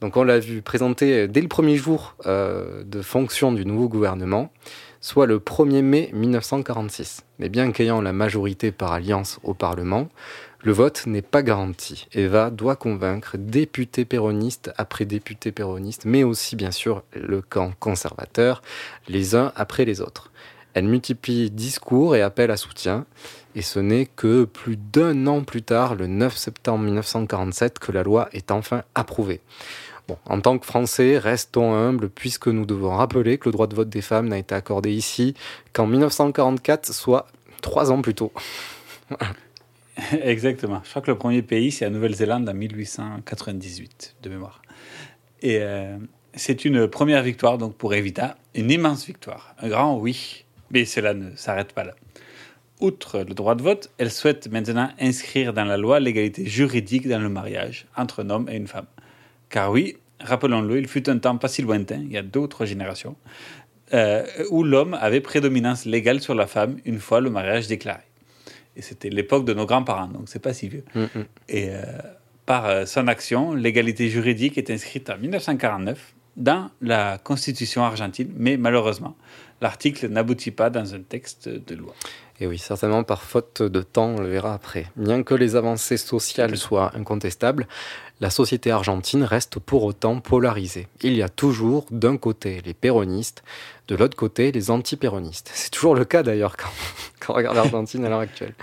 Donc 0.00 0.16
on 0.16 0.24
l'a 0.24 0.38
vu 0.38 0.62
présenté 0.62 1.28
dès 1.28 1.42
le 1.42 1.48
premier 1.48 1.76
jour 1.76 2.16
euh, 2.24 2.82
de 2.84 3.02
fonction 3.02 3.52
du 3.52 3.66
nouveau 3.66 3.88
gouvernement, 3.88 4.50
soit 5.00 5.26
le 5.26 5.38
1er 5.38 5.82
mai 5.82 6.10
1946. 6.14 7.24
Mais 7.38 7.50
bien 7.50 7.70
qu'ayant 7.70 8.00
la 8.00 8.14
majorité 8.14 8.72
par 8.72 8.92
alliance 8.92 9.38
au 9.42 9.52
Parlement, 9.52 10.08
le 10.62 10.72
vote 10.72 11.06
n'est 11.06 11.22
pas 11.22 11.42
garanti. 11.42 12.06
Eva 12.12 12.50
doit 12.50 12.76
convaincre 12.76 13.36
députés 13.38 14.04
péronistes 14.04 14.70
après 14.76 15.06
députés 15.06 15.52
péronistes, 15.52 16.04
mais 16.04 16.22
aussi 16.22 16.54
bien 16.54 16.70
sûr 16.70 17.02
le 17.14 17.40
camp 17.40 17.72
conservateur, 17.80 18.62
les 19.08 19.34
uns 19.34 19.52
après 19.56 19.84
les 19.84 20.00
autres. 20.00 20.30
Elle 20.74 20.84
multiplie 20.84 21.50
discours 21.50 22.14
et 22.14 22.22
appels 22.22 22.50
à 22.50 22.56
soutien, 22.56 23.06
et 23.54 23.62
ce 23.62 23.80
n'est 23.80 24.06
que 24.06 24.44
plus 24.44 24.76
d'un 24.76 25.26
an 25.26 25.42
plus 25.42 25.62
tard, 25.62 25.94
le 25.94 26.06
9 26.06 26.36
septembre 26.36 26.84
1947, 26.84 27.78
que 27.78 27.90
la 27.90 28.02
loi 28.02 28.28
est 28.32 28.50
enfin 28.50 28.82
approuvée. 28.94 29.40
Bon, 30.06 30.18
en 30.26 30.40
tant 30.40 30.58
que 30.58 30.66
Français, 30.66 31.18
restons 31.18 31.72
humbles 31.74 32.10
puisque 32.10 32.48
nous 32.48 32.66
devons 32.66 32.96
rappeler 32.96 33.38
que 33.38 33.48
le 33.48 33.52
droit 33.52 33.66
de 33.66 33.74
vote 33.74 33.88
des 33.88 34.02
femmes 34.02 34.28
n'a 34.28 34.38
été 34.38 34.54
accordé 34.54 34.92
ici 34.92 35.34
qu'en 35.72 35.86
1944, 35.86 36.92
soit 36.92 37.26
trois 37.62 37.90
ans 37.90 38.02
plus 38.02 38.14
tôt. 38.14 38.32
Exactement. 40.22 40.80
Je 40.84 40.90
crois 40.90 41.02
que 41.02 41.10
le 41.10 41.18
premier 41.18 41.42
pays, 41.42 41.70
c'est 41.70 41.84
la 41.84 41.90
Nouvelle-Zélande 41.90 42.48
en 42.48 42.54
1898, 42.54 44.16
de 44.22 44.28
mémoire. 44.28 44.62
Et 45.42 45.58
euh, 45.60 45.96
c'est 46.34 46.64
une 46.64 46.88
première 46.88 47.22
victoire 47.22 47.58
donc 47.58 47.76
pour 47.76 47.94
Evita, 47.94 48.36
une 48.54 48.70
immense 48.70 49.06
victoire, 49.06 49.54
un 49.60 49.68
grand 49.68 49.98
oui. 49.98 50.44
Mais 50.70 50.84
cela 50.84 51.14
ne 51.14 51.34
s'arrête 51.34 51.72
pas 51.72 51.84
là. 51.84 51.94
Outre 52.80 53.18
le 53.18 53.34
droit 53.34 53.56
de 53.56 53.62
vote, 53.62 53.90
elle 53.98 54.10
souhaite 54.10 54.50
maintenant 54.50 54.90
inscrire 55.00 55.52
dans 55.52 55.64
la 55.64 55.76
loi 55.76 56.00
l'égalité 56.00 56.46
juridique 56.46 57.08
dans 57.08 57.18
le 57.18 57.28
mariage 57.28 57.86
entre 57.96 58.24
un 58.24 58.30
homme 58.30 58.48
et 58.48 58.56
une 58.56 58.68
femme. 58.68 58.86
Car 59.48 59.70
oui, 59.70 59.96
rappelons-le, 60.20 60.78
il 60.78 60.86
fut 60.86 61.10
un 61.10 61.18
temps 61.18 61.36
pas 61.36 61.48
si 61.48 61.62
lointain, 61.62 62.00
il 62.02 62.12
y 62.12 62.16
a 62.16 62.22
d'autres 62.22 62.64
générations, 62.64 63.16
euh, 63.92 64.24
où 64.50 64.62
l'homme 64.62 64.94
avait 64.94 65.20
prédominance 65.20 65.84
légale 65.84 66.20
sur 66.20 66.34
la 66.34 66.46
femme 66.46 66.76
une 66.84 67.00
fois 67.00 67.20
le 67.20 67.30
mariage 67.30 67.66
déclaré. 67.66 68.04
Et 68.80 68.82
c'était 68.82 69.10
l'époque 69.10 69.44
de 69.44 69.52
nos 69.52 69.66
grands-parents, 69.66 70.08
donc 70.08 70.22
c'est 70.24 70.38
pas 70.38 70.54
si 70.54 70.66
vieux. 70.66 70.84
Mm, 70.94 71.00
mm. 71.00 71.24
Et 71.50 71.68
euh, 71.68 71.82
par 72.46 72.64
euh, 72.64 72.86
son 72.86 73.08
action, 73.08 73.52
l'égalité 73.52 74.08
juridique 74.08 74.56
est 74.56 74.70
inscrite 74.70 75.10
en 75.10 75.18
1949 75.18 76.14
dans 76.38 76.70
la 76.80 77.18
Constitution 77.18 77.84
argentine, 77.84 78.32
mais 78.38 78.56
malheureusement, 78.56 79.18
l'article 79.60 80.08
n'aboutit 80.08 80.50
pas 80.50 80.70
dans 80.70 80.94
un 80.94 81.00
texte 81.00 81.46
de 81.50 81.74
loi. 81.74 81.94
Et 82.40 82.46
oui, 82.46 82.56
certainement 82.58 83.04
par 83.04 83.22
faute 83.22 83.62
de 83.62 83.82
temps, 83.82 84.14
on 84.16 84.20
le 84.20 84.28
verra 84.28 84.54
après. 84.54 84.86
Bien 84.96 85.22
que 85.22 85.34
les 85.34 85.56
avancées 85.56 85.98
sociales 85.98 86.56
soient 86.56 86.90
incontestables, 86.96 87.68
la 88.20 88.30
société 88.30 88.70
argentine 88.70 89.24
reste 89.24 89.58
pour 89.58 89.84
autant 89.84 90.20
polarisée. 90.20 90.88
Il 91.02 91.14
y 91.14 91.22
a 91.22 91.28
toujours 91.28 91.84
d'un 91.90 92.16
côté 92.16 92.62
les 92.64 92.72
péronistes, 92.72 93.42
de 93.88 93.94
l'autre 93.94 94.16
côté 94.16 94.52
les 94.52 94.70
anti-péronistes. 94.70 95.50
C'est 95.52 95.70
toujours 95.70 95.94
le 95.94 96.06
cas 96.06 96.22
d'ailleurs 96.22 96.56
quand, 96.56 96.70
quand 97.20 97.34
on 97.34 97.36
regarde 97.36 97.56
l'Argentine 97.56 98.04
à 98.06 98.08
l'heure 98.08 98.20
actuelle. 98.20 98.54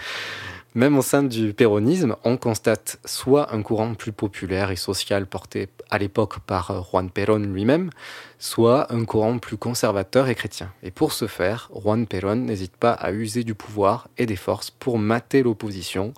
Même 0.78 0.96
au 0.96 1.02
sein 1.02 1.24
du 1.24 1.56
péronisme, 1.56 2.16
on 2.24 2.38
constate 2.38 3.00
soit 3.04 3.52
un 3.52 3.64
courant 3.64 3.96
plus 3.96 4.12
populaire 4.12 4.70
et 4.70 4.76
social 4.76 5.26
porté 5.26 5.70
à 5.90 5.98
l'époque 5.98 6.38
par 6.42 6.86
Juan 6.92 7.10
Perón 7.10 7.52
lui-même, 7.52 7.90
soit 8.38 8.94
un 8.94 9.04
courant 9.04 9.40
plus 9.40 9.58
conservateur 9.58 10.30
et 10.30 10.36
chrétien. 10.36 10.72
Et 10.84 10.92
pour 10.92 11.14
ce 11.14 11.26
faire, 11.26 11.72
Juan 11.74 12.06
Perón 12.06 12.46
n'hésite 12.46 12.78
pas 12.78 12.92
à 12.92 13.12
user 13.12 13.44
du 13.44 13.56
pouvoir 13.56 14.08
et 14.20 14.28
des 14.28 14.36
forces 14.36 14.70
pour 14.70 15.00
mater 15.00 15.42
l'opposition, 15.42 16.14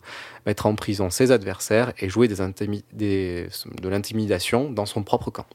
mettre 0.45 0.65
en 0.65 0.75
prison 0.75 1.09
ses 1.09 1.31
adversaires 1.31 1.93
et 1.97 2.09
jouer 2.09 2.27
de 2.27 3.87
l'intimidation 3.87 4.69
dans 4.69 4.85
son 4.85 5.03
propre 5.03 5.31
camp. 5.31 5.47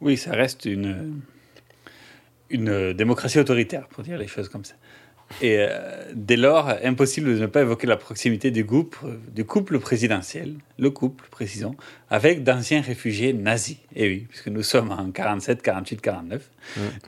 Oui, 0.00 0.16
ça 0.16 0.32
reste 0.32 0.64
une, 0.64 1.20
une 2.50 2.94
démocratie 2.94 3.38
autoritaire, 3.38 3.86
pour 3.86 4.02
dire 4.02 4.18
les 4.18 4.26
choses 4.26 4.48
comme 4.48 4.64
ça. 4.64 4.74
Et 5.40 5.56
euh, 5.58 5.68
dès 6.14 6.36
lors, 6.36 6.68
impossible 6.84 7.34
de 7.34 7.40
ne 7.40 7.46
pas 7.46 7.62
évoquer 7.62 7.86
la 7.86 7.96
proximité 7.96 8.50
du, 8.50 8.64
couple 8.64 9.78
présidentiel, 9.78 10.54
le 10.78 10.90
couple, 10.90 11.26
précisons, 11.30 11.74
avec 12.10 12.42
d'anciens 12.42 12.80
réfugiés 12.80 13.32
nazis. 13.32 13.78
Et 13.94 14.08
oui, 14.08 14.26
puisque 14.28 14.48
nous 14.48 14.62
sommes 14.62 14.90
en 14.90 15.10
47, 15.10 15.62
48, 15.62 16.00
49. 16.00 16.50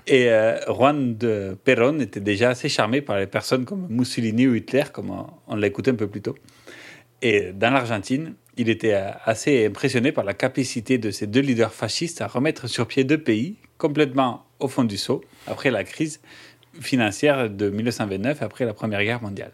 Et 0.06 0.30
euh, 0.30 0.58
Juan 0.68 1.16
de 1.16 1.56
Perón 1.64 2.00
était 2.00 2.20
déjà 2.20 2.50
assez 2.50 2.68
charmé 2.68 3.00
par 3.00 3.18
les 3.18 3.26
personnes 3.26 3.64
comme 3.64 3.86
Mussolini 3.88 4.46
ou 4.46 4.54
Hitler, 4.54 4.84
comme 4.92 5.26
on, 5.46 5.56
l'a 5.56 5.66
écouté 5.66 5.90
un 5.90 5.96
peu 5.96 6.08
plus 6.08 6.22
tôt. 6.22 6.36
Et 7.22 7.52
dans 7.52 7.70
l'Argentine, 7.70 8.34
il 8.56 8.68
était 8.68 8.94
euh, 8.94 9.10
assez 9.24 9.66
impressionné 9.66 10.12
par 10.12 10.24
la 10.24 10.34
capacité 10.34 10.98
de 10.98 11.10
ces 11.10 11.26
deux 11.26 11.40
leaders 11.40 11.72
fascistes 11.72 12.20
à 12.20 12.26
remettre 12.26 12.68
sur 12.68 12.86
pied 12.86 13.04
deux 13.04 13.18
pays 13.18 13.56
complètement 13.78 14.44
au 14.60 14.68
fond 14.68 14.84
du 14.84 14.96
seau 14.96 15.22
après 15.46 15.70
la 15.70 15.84
crise 15.84 16.20
financière 16.80 17.50
de 17.50 17.70
1929 17.70 18.42
après 18.42 18.64
la 18.64 18.74
Première 18.74 19.02
Guerre 19.02 19.22
mondiale. 19.22 19.52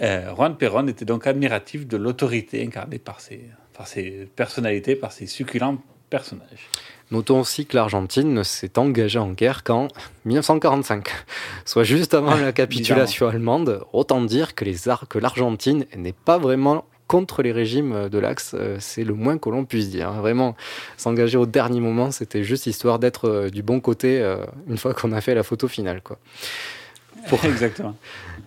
Euh, 0.00 0.34
Juan 0.34 0.56
Perón 0.56 0.88
était 0.88 1.04
donc 1.04 1.26
admiratif 1.26 1.86
de 1.86 1.96
l'autorité 1.96 2.64
incarnée 2.64 2.98
par 2.98 3.20
ses, 3.20 3.44
par 3.76 3.88
ses 3.88 4.28
personnalités, 4.36 4.94
par 4.94 5.12
ses 5.12 5.26
succulents 5.26 5.78
personnages. 6.08 6.68
Notons 7.10 7.40
aussi 7.40 7.64
que 7.64 7.74
l'Argentine 7.74 8.44
s'est 8.44 8.78
engagée 8.78 9.18
en 9.18 9.30
guerre 9.30 9.64
qu'en 9.64 9.88
1945, 10.26 11.08
soit 11.64 11.84
juste 11.84 12.14
avant 12.14 12.36
la 12.36 12.52
capitulation 12.52 13.28
allemande. 13.28 13.82
Autant 13.92 14.20
dire 14.22 14.54
que, 14.54 14.64
les 14.64 14.76
que 15.08 15.18
l'Argentine 15.18 15.86
n'est 15.96 16.12
pas 16.12 16.38
vraiment 16.38 16.84
contre 17.08 17.42
les 17.42 17.50
régimes 17.50 18.08
de 18.08 18.18
l'Axe, 18.18 18.54
euh, 18.54 18.76
c'est 18.78 19.02
le 19.02 19.14
moins 19.14 19.38
que 19.38 19.48
l'on 19.48 19.64
puisse 19.64 19.90
dire. 19.90 20.12
Vraiment, 20.12 20.54
s'engager 20.96 21.38
au 21.38 21.46
dernier 21.46 21.80
moment, 21.80 22.12
c'était 22.12 22.44
juste 22.44 22.66
histoire 22.66 23.00
d'être 23.00 23.28
euh, 23.28 23.50
du 23.50 23.62
bon 23.62 23.80
côté 23.80 24.20
euh, 24.20 24.44
une 24.68 24.78
fois 24.78 24.94
qu'on 24.94 25.10
a 25.12 25.20
fait 25.20 25.34
la 25.34 25.42
photo 25.42 25.66
finale. 25.66 26.02
Quoi. 26.02 26.18
Exactement. 27.44 27.96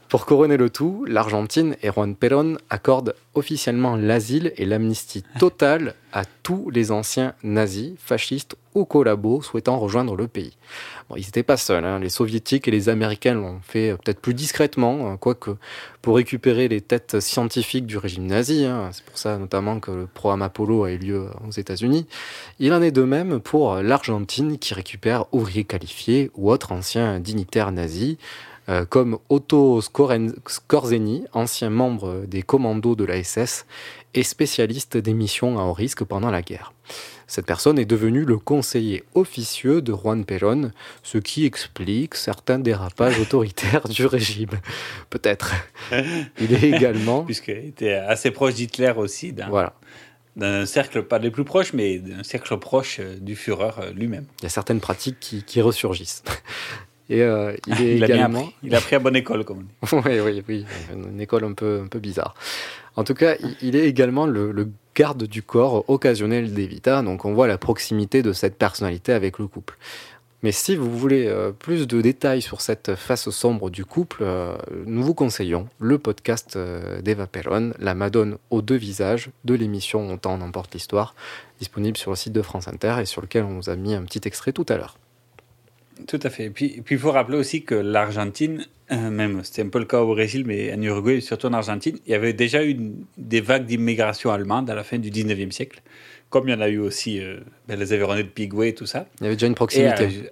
Pour 0.07 0.25
couronner 0.25 0.57
le 0.57 0.69
tout, 0.69 1.05
l'Argentine 1.07 1.75
et 1.81 1.89
Juan 1.89 2.15
Perón 2.15 2.57
accordent 2.69 3.15
officiellement 3.33 3.95
l'asile 3.95 4.53
et 4.57 4.65
l'amnistie 4.65 5.23
totale 5.39 5.95
à 6.11 6.23
tous 6.25 6.69
les 6.69 6.91
anciens 6.91 7.33
nazis, 7.43 7.93
fascistes 7.97 8.55
ou 8.73 8.85
collabos 8.85 9.41
souhaitant 9.41 9.77
rejoindre 9.79 10.15
le 10.15 10.27
pays. 10.27 10.57
Bon, 11.09 11.15
ils 11.15 11.25
n'étaient 11.25 11.43
pas 11.43 11.57
seuls, 11.57 11.83
hein. 11.83 11.99
les 11.99 12.09
soviétiques 12.09 12.67
et 12.67 12.71
les 12.71 12.89
américains 12.89 13.33
l'ont 13.33 13.59
fait 13.63 13.95
peut-être 13.97 14.21
plus 14.21 14.33
discrètement, 14.33 15.09
hein, 15.09 15.17
quoique 15.17 15.51
pour 16.01 16.15
récupérer 16.15 16.67
les 16.67 16.81
têtes 16.81 17.19
scientifiques 17.19 17.85
du 17.85 17.97
régime 17.97 18.25
nazi, 18.25 18.65
hein. 18.65 18.89
c'est 18.91 19.03
pour 19.03 19.17
ça 19.17 19.37
notamment 19.37 19.79
que 19.79 19.91
le 19.91 20.07
programme 20.07 20.41
Apollo 20.41 20.85
a 20.85 20.91
eu 20.91 20.97
lieu 20.97 21.27
aux 21.47 21.51
États-Unis. 21.51 22.07
Il 22.59 22.73
en 22.73 22.81
est 22.81 22.91
de 22.91 23.03
même 23.03 23.39
pour 23.39 23.75
l'Argentine 23.75 24.57
qui 24.57 24.73
récupère 24.73 25.25
ouvriers 25.33 25.65
qualifiés 25.65 26.31
ou 26.35 26.51
autres 26.51 26.71
anciens 26.71 27.19
dignitaires 27.19 27.71
nazis. 27.71 28.17
Euh, 28.69 28.85
comme 28.85 29.17
Otto 29.29 29.81
Skorzeny, 29.81 31.25
ancien 31.33 31.71
membre 31.71 32.25
des 32.27 32.43
commandos 32.43 32.95
de 32.95 33.03
la 33.03 33.21
SS 33.21 33.65
et 34.13 34.23
spécialiste 34.23 34.97
des 34.97 35.13
missions 35.13 35.59
à 35.59 35.63
haut 35.63 35.73
risque 35.73 36.03
pendant 36.03 36.31
la 36.31 36.41
guerre. 36.41 36.73
Cette 37.27 37.45
personne 37.45 37.79
est 37.79 37.85
devenue 37.85 38.25
le 38.25 38.37
conseiller 38.37 39.03
officieux 39.13 39.81
de 39.81 39.93
Juan 39.93 40.25
Perón, 40.25 40.73
ce 41.01 41.17
qui 41.17 41.45
explique 41.45 42.15
certains 42.15 42.59
dérapages 42.59 43.19
autoritaires 43.21 43.87
du 43.87 44.05
régime. 44.05 44.59
Peut-être. 45.09 45.53
Il 46.39 46.53
est 46.53 46.63
également. 46.63 47.23
Puisqu'il 47.23 47.67
était 47.67 47.93
assez 47.93 48.31
proche 48.31 48.55
d'Hitler 48.55 48.93
aussi. 48.97 49.33
Voilà 49.49 49.75
d'un 50.35 50.65
cercle 50.65 51.03
pas 51.03 51.19
des 51.19 51.31
plus 51.31 51.43
proches, 51.43 51.73
mais 51.73 51.99
d'un 51.99 52.23
cercle 52.23 52.57
proche 52.57 52.99
euh, 52.99 53.17
du 53.19 53.35
Führer 53.35 53.71
euh, 53.79 53.91
lui-même. 53.91 54.25
Il 54.39 54.43
y 54.43 54.45
a 54.45 54.49
certaines 54.49 54.79
pratiques 54.79 55.19
qui, 55.19 55.43
qui 55.43 55.61
ressurgissent. 55.61 56.23
Et 57.11 57.21
euh, 57.23 57.53
il 57.67 57.73
est 57.81 57.97
il 57.97 58.03
également. 58.03 58.45
A 58.45 58.51
il 58.63 58.73
a 58.73 58.79
pris 58.79 58.95
à 58.95 58.99
bonne 58.99 59.17
école, 59.17 59.43
comme 59.43 59.67
on 59.81 59.97
dit. 59.99 60.07
oui, 60.09 60.19
oui, 60.21 60.43
oui. 60.47 60.65
Une 60.93 61.19
école 61.19 61.43
un 61.43 61.53
peu, 61.53 61.81
un 61.83 61.87
peu 61.87 61.99
bizarre. 61.99 62.33
En 62.95 63.03
tout 63.03 63.13
cas, 63.13 63.35
il 63.61 63.75
est 63.75 63.87
également 63.87 64.25
le, 64.25 64.69
garde 64.93 65.23
du 65.23 65.41
corps 65.41 65.89
occasionnel 65.89 66.53
d'Evita. 66.53 67.01
Donc 67.01 67.23
on 67.25 67.33
voit 67.33 67.47
la 67.47 67.57
proximité 67.57 68.23
de 68.23 68.33
cette 68.33 68.57
personnalité 68.57 69.13
avec 69.13 69.39
le 69.39 69.47
couple. 69.47 69.77
Mais 70.43 70.51
si 70.51 70.75
vous 70.75 70.97
voulez 70.97 71.27
euh, 71.27 71.51
plus 71.51 71.85
de 71.85 72.01
détails 72.01 72.41
sur 72.41 72.61
cette 72.61 72.95
face 72.95 73.29
sombre 73.29 73.69
du 73.69 73.85
couple, 73.85 74.19
euh, 74.21 74.57
nous 74.85 75.03
vous 75.03 75.13
conseillons 75.13 75.67
le 75.79 75.97
podcast 75.99 76.57
d'Eva 77.03 77.27
Perron, 77.27 77.73
La 77.79 77.93
Madone 77.93 78.37
aux 78.49 78.61
deux 78.61 78.75
visages, 78.75 79.29
de 79.45 79.53
l'émission 79.53 80.01
On 80.01 80.17
temps 80.17 80.41
emporte 80.41 80.73
l'histoire, 80.73 81.13
disponible 81.59 81.95
sur 81.95 82.11
le 82.11 82.17
site 82.17 82.33
de 82.33 82.41
France 82.41 82.67
Inter 82.67 82.95
et 83.01 83.05
sur 83.05 83.21
lequel 83.21 83.43
on 83.43 83.55
vous 83.55 83.69
a 83.69 83.75
mis 83.75 83.93
un 83.93 84.01
petit 84.01 84.21
extrait 84.25 84.51
tout 84.51 84.65
à 84.67 84.77
l'heure. 84.77 84.97
Tout 86.07 86.19
à 86.23 86.29
fait. 86.29 86.45
Et 86.45 86.49
puis, 86.49 86.81
il 86.89 86.97
faut 86.99 87.11
rappeler 87.11 87.37
aussi 87.37 87.63
que 87.63 87.75
l'Argentine 87.75 88.65
euh, 88.91 89.09
même 89.09 89.41
c'était 89.45 89.61
un 89.61 89.69
peu 89.69 89.79
le 89.79 89.85
cas 89.85 90.01
au 90.01 90.07
Brésil, 90.13 90.43
mais 90.45 90.73
en 90.73 90.81
Uruguay 90.81 91.21
surtout 91.21 91.47
en 91.47 91.53
Argentine, 91.53 91.97
il 92.05 92.11
y 92.11 92.13
avait 92.13 92.33
déjà 92.33 92.65
eu 92.65 92.75
des 93.17 93.39
vagues 93.39 93.65
d'immigration 93.65 94.31
allemande 94.31 94.69
à 94.69 94.75
la 94.75 94.83
fin 94.83 94.97
du 94.97 95.09
19e 95.09 95.51
siècle, 95.51 95.81
comme 96.29 96.49
il 96.49 96.51
y 96.51 96.53
en 96.53 96.59
a 96.59 96.67
eu 96.67 96.77
aussi 96.79 97.19
euh, 97.21 97.39
ben, 97.69 97.79
les 97.79 97.93
Aveyronais 97.93 98.23
de 98.23 98.27
Pigoué 98.27 98.69
et 98.69 98.75
tout 98.75 98.85
ça. 98.85 99.07
Il 99.21 99.23
y 99.23 99.27
avait 99.27 99.35
déjà 99.37 99.47
une 99.47 99.55
proximité. 99.55 100.03
Et, 100.03 100.07
euh, 100.07 100.29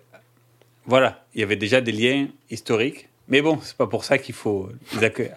voilà, 0.86 1.26
il 1.34 1.40
y 1.40 1.44
avait 1.44 1.56
déjà 1.56 1.80
des 1.80 1.94
liens 1.94 2.28
historiques. 2.50 3.08
Mais 3.30 3.42
bon, 3.42 3.60
c'est 3.62 3.78
pas 3.78 3.88
pour 3.88 4.04
ça 4.04 4.18
qu'il 4.18 4.36
faut 4.36 4.70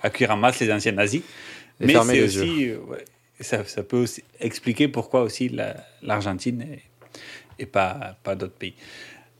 accueillir 0.03 0.31
en 0.33 0.37
masse 0.39 0.59
les 0.61 0.73
anciens 0.73 0.93
nazis. 0.93 1.21
Et 1.81 1.87
mais 1.87 1.93
c'est 1.93 1.99
aussi, 2.25 2.69
euh, 2.71 2.79
ouais, 2.89 3.05
ça, 3.39 3.65
ça 3.65 3.83
peut 3.85 3.99
aussi 3.99 4.25
expliquer 4.41 4.89
pourquoi 4.89 5.23
aussi 5.23 5.49
la- 5.49 5.77
l'Argentine 6.03 6.63
et, 6.63 6.83
et 7.63 7.67
pas, 7.67 8.17
pas 8.25 8.35
d'autres 8.35 8.55
pays. 8.55 8.75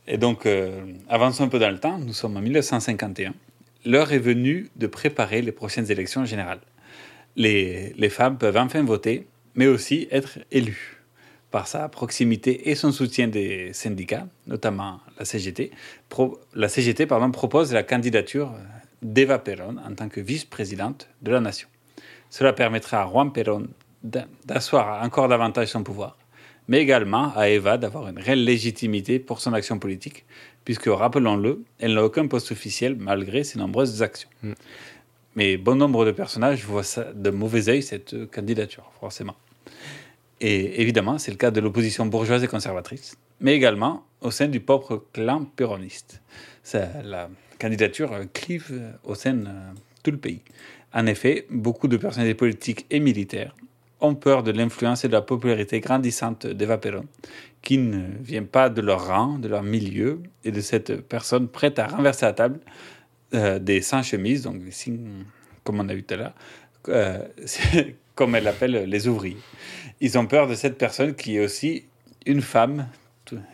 Et 0.07 0.17
donc, 0.17 0.45
euh, 0.45 0.85
avançons 1.07 1.45
un 1.45 1.47
peu 1.47 1.59
dans 1.59 1.69
le 1.69 1.79
temps, 1.79 1.97
nous 1.97 2.13
sommes 2.13 2.35
en 2.35 2.41
1951. 2.41 3.33
L'heure 3.85 4.11
est 4.11 4.19
venue 4.19 4.69
de 4.75 4.87
préparer 4.87 5.41
les 5.41 5.51
prochaines 5.51 5.89
élections 5.91 6.25
générales. 6.25 6.59
Les, 7.35 8.09
femmes 8.09 8.37
peuvent 8.37 8.57
enfin 8.57 8.83
voter, 8.83 9.27
mais 9.55 9.67
aussi 9.67 10.07
être 10.11 10.39
élues. 10.51 10.99
Par 11.51 11.67
sa 11.67 11.87
proximité 11.87 12.69
et 12.69 12.75
son 12.75 12.91
soutien 12.91 13.27
des 13.27 13.73
syndicats, 13.73 14.27
notamment 14.47 14.99
la 15.19 15.25
CGT, 15.25 15.71
la 16.55 16.67
CGT 16.67 17.05
pardon, 17.05 17.29
propose 17.31 17.71
la 17.73 17.83
candidature 17.83 18.51
d'Eva 19.01 19.37
Perón 19.37 19.79
en 19.87 19.93
tant 19.93 20.09
que 20.09 20.19
vice-présidente 20.19 21.09
de 21.21 21.31
la 21.31 21.41
nation. 21.41 21.67
Cela 22.29 22.53
permettra 22.53 23.03
à 23.03 23.07
Juan 23.07 23.31
Perón 23.31 23.67
d'a- 24.03 24.25
d'asseoir 24.45 25.03
encore 25.03 25.27
davantage 25.27 25.67
son 25.67 25.83
pouvoir, 25.83 26.17
mais 26.67 26.79
également 26.79 27.33
à 27.35 27.49
Eva 27.49 27.77
d'avoir 27.77 28.07
une 28.07 28.19
réelle 28.19 28.43
légitimité 28.43 29.19
pour 29.19 29.41
son 29.41 29.53
action 29.53 29.79
politique, 29.79 30.25
puisque, 30.65 30.87
rappelons-le, 30.87 31.63
elle 31.79 31.93
n'a 31.95 32.03
aucun 32.03 32.27
poste 32.27 32.51
officiel 32.51 32.95
malgré 32.95 33.43
ses 33.43 33.59
nombreuses 33.59 34.01
actions. 34.01 34.29
Mais 35.35 35.57
bon 35.57 35.75
nombre 35.75 36.05
de 36.05 36.11
personnages 36.11 36.63
voient 36.63 36.83
ça 36.83 37.11
de 37.13 37.29
mauvais 37.31 37.67
œil, 37.69 37.81
cette 37.81 38.13
euh, 38.13 38.27
candidature, 38.27 38.91
forcément. 38.99 39.35
Et 40.39 40.81
évidemment, 40.81 41.17
c'est 41.17 41.31
le 41.31 41.37
cas 41.37 41.49
de 41.49 41.59
l'opposition 41.59 42.05
bourgeoise 42.05 42.43
et 42.43 42.47
conservatrice, 42.47 43.17
mais 43.39 43.55
également 43.55 44.05
au 44.21 44.29
sein 44.29 44.47
du 44.47 44.59
propre 44.59 45.05
clan 45.11 45.45
péroniste. 45.55 46.21
La 46.73 47.29
candidature 47.59 48.13
euh, 48.13 48.25
clive 48.31 48.67
euh, 48.71 48.91
au 49.03 49.15
sein 49.15 49.33
de 49.33 49.47
tout 50.03 50.11
le 50.11 50.17
pays. 50.17 50.41
En 50.93 51.07
effet, 51.07 51.47
beaucoup 51.49 51.87
de 51.87 51.97
personnalités 51.97 52.37
politiques 52.37 52.85
et 52.91 52.99
militaires 52.99 53.55
ont 54.03 54.15
peur 54.15 54.43
de 54.43 54.51
l'influence 54.51 55.05
et 55.05 55.07
de 55.07 55.13
la 55.13 55.21
popularité 55.21 55.79
grandissante 55.79 56.45
d'Eva 56.45 56.77
Perón, 56.77 57.05
qui 57.61 57.77
ne 57.77 58.03
vient 58.21 58.43
pas 58.43 58.69
de 58.69 58.81
leur 58.81 59.07
rang, 59.07 59.39
de 59.39 59.47
leur 59.47 59.63
milieu, 59.63 60.21
et 60.43 60.51
de 60.51 60.61
cette 60.61 61.01
personne 61.01 61.47
prête 61.47 61.79
à 61.79 61.87
renverser 61.87 62.25
la 62.25 62.33
table 62.33 62.59
euh, 63.33 63.59
des 63.59 63.81
sans-chemises, 63.81 64.43
donc 64.43 64.63
des 64.63 64.71
signes, 64.71 65.25
comme 65.63 65.79
on 65.79 65.89
a 65.89 65.93
vu 65.93 66.03
tout 66.03 66.13
à 66.13 66.17
l'heure, 66.17 66.33
euh, 66.89 67.19
comme 68.15 68.35
elle 68.35 68.47
appelle 68.47 68.83
les 68.85 69.07
ouvriers. 69.07 69.37
Ils 70.01 70.17
ont 70.17 70.27
peur 70.27 70.47
de 70.47 70.55
cette 70.55 70.77
personne 70.77 71.15
qui 71.15 71.37
est 71.37 71.39
aussi 71.39 71.85
une 72.25 72.41
femme, 72.41 72.87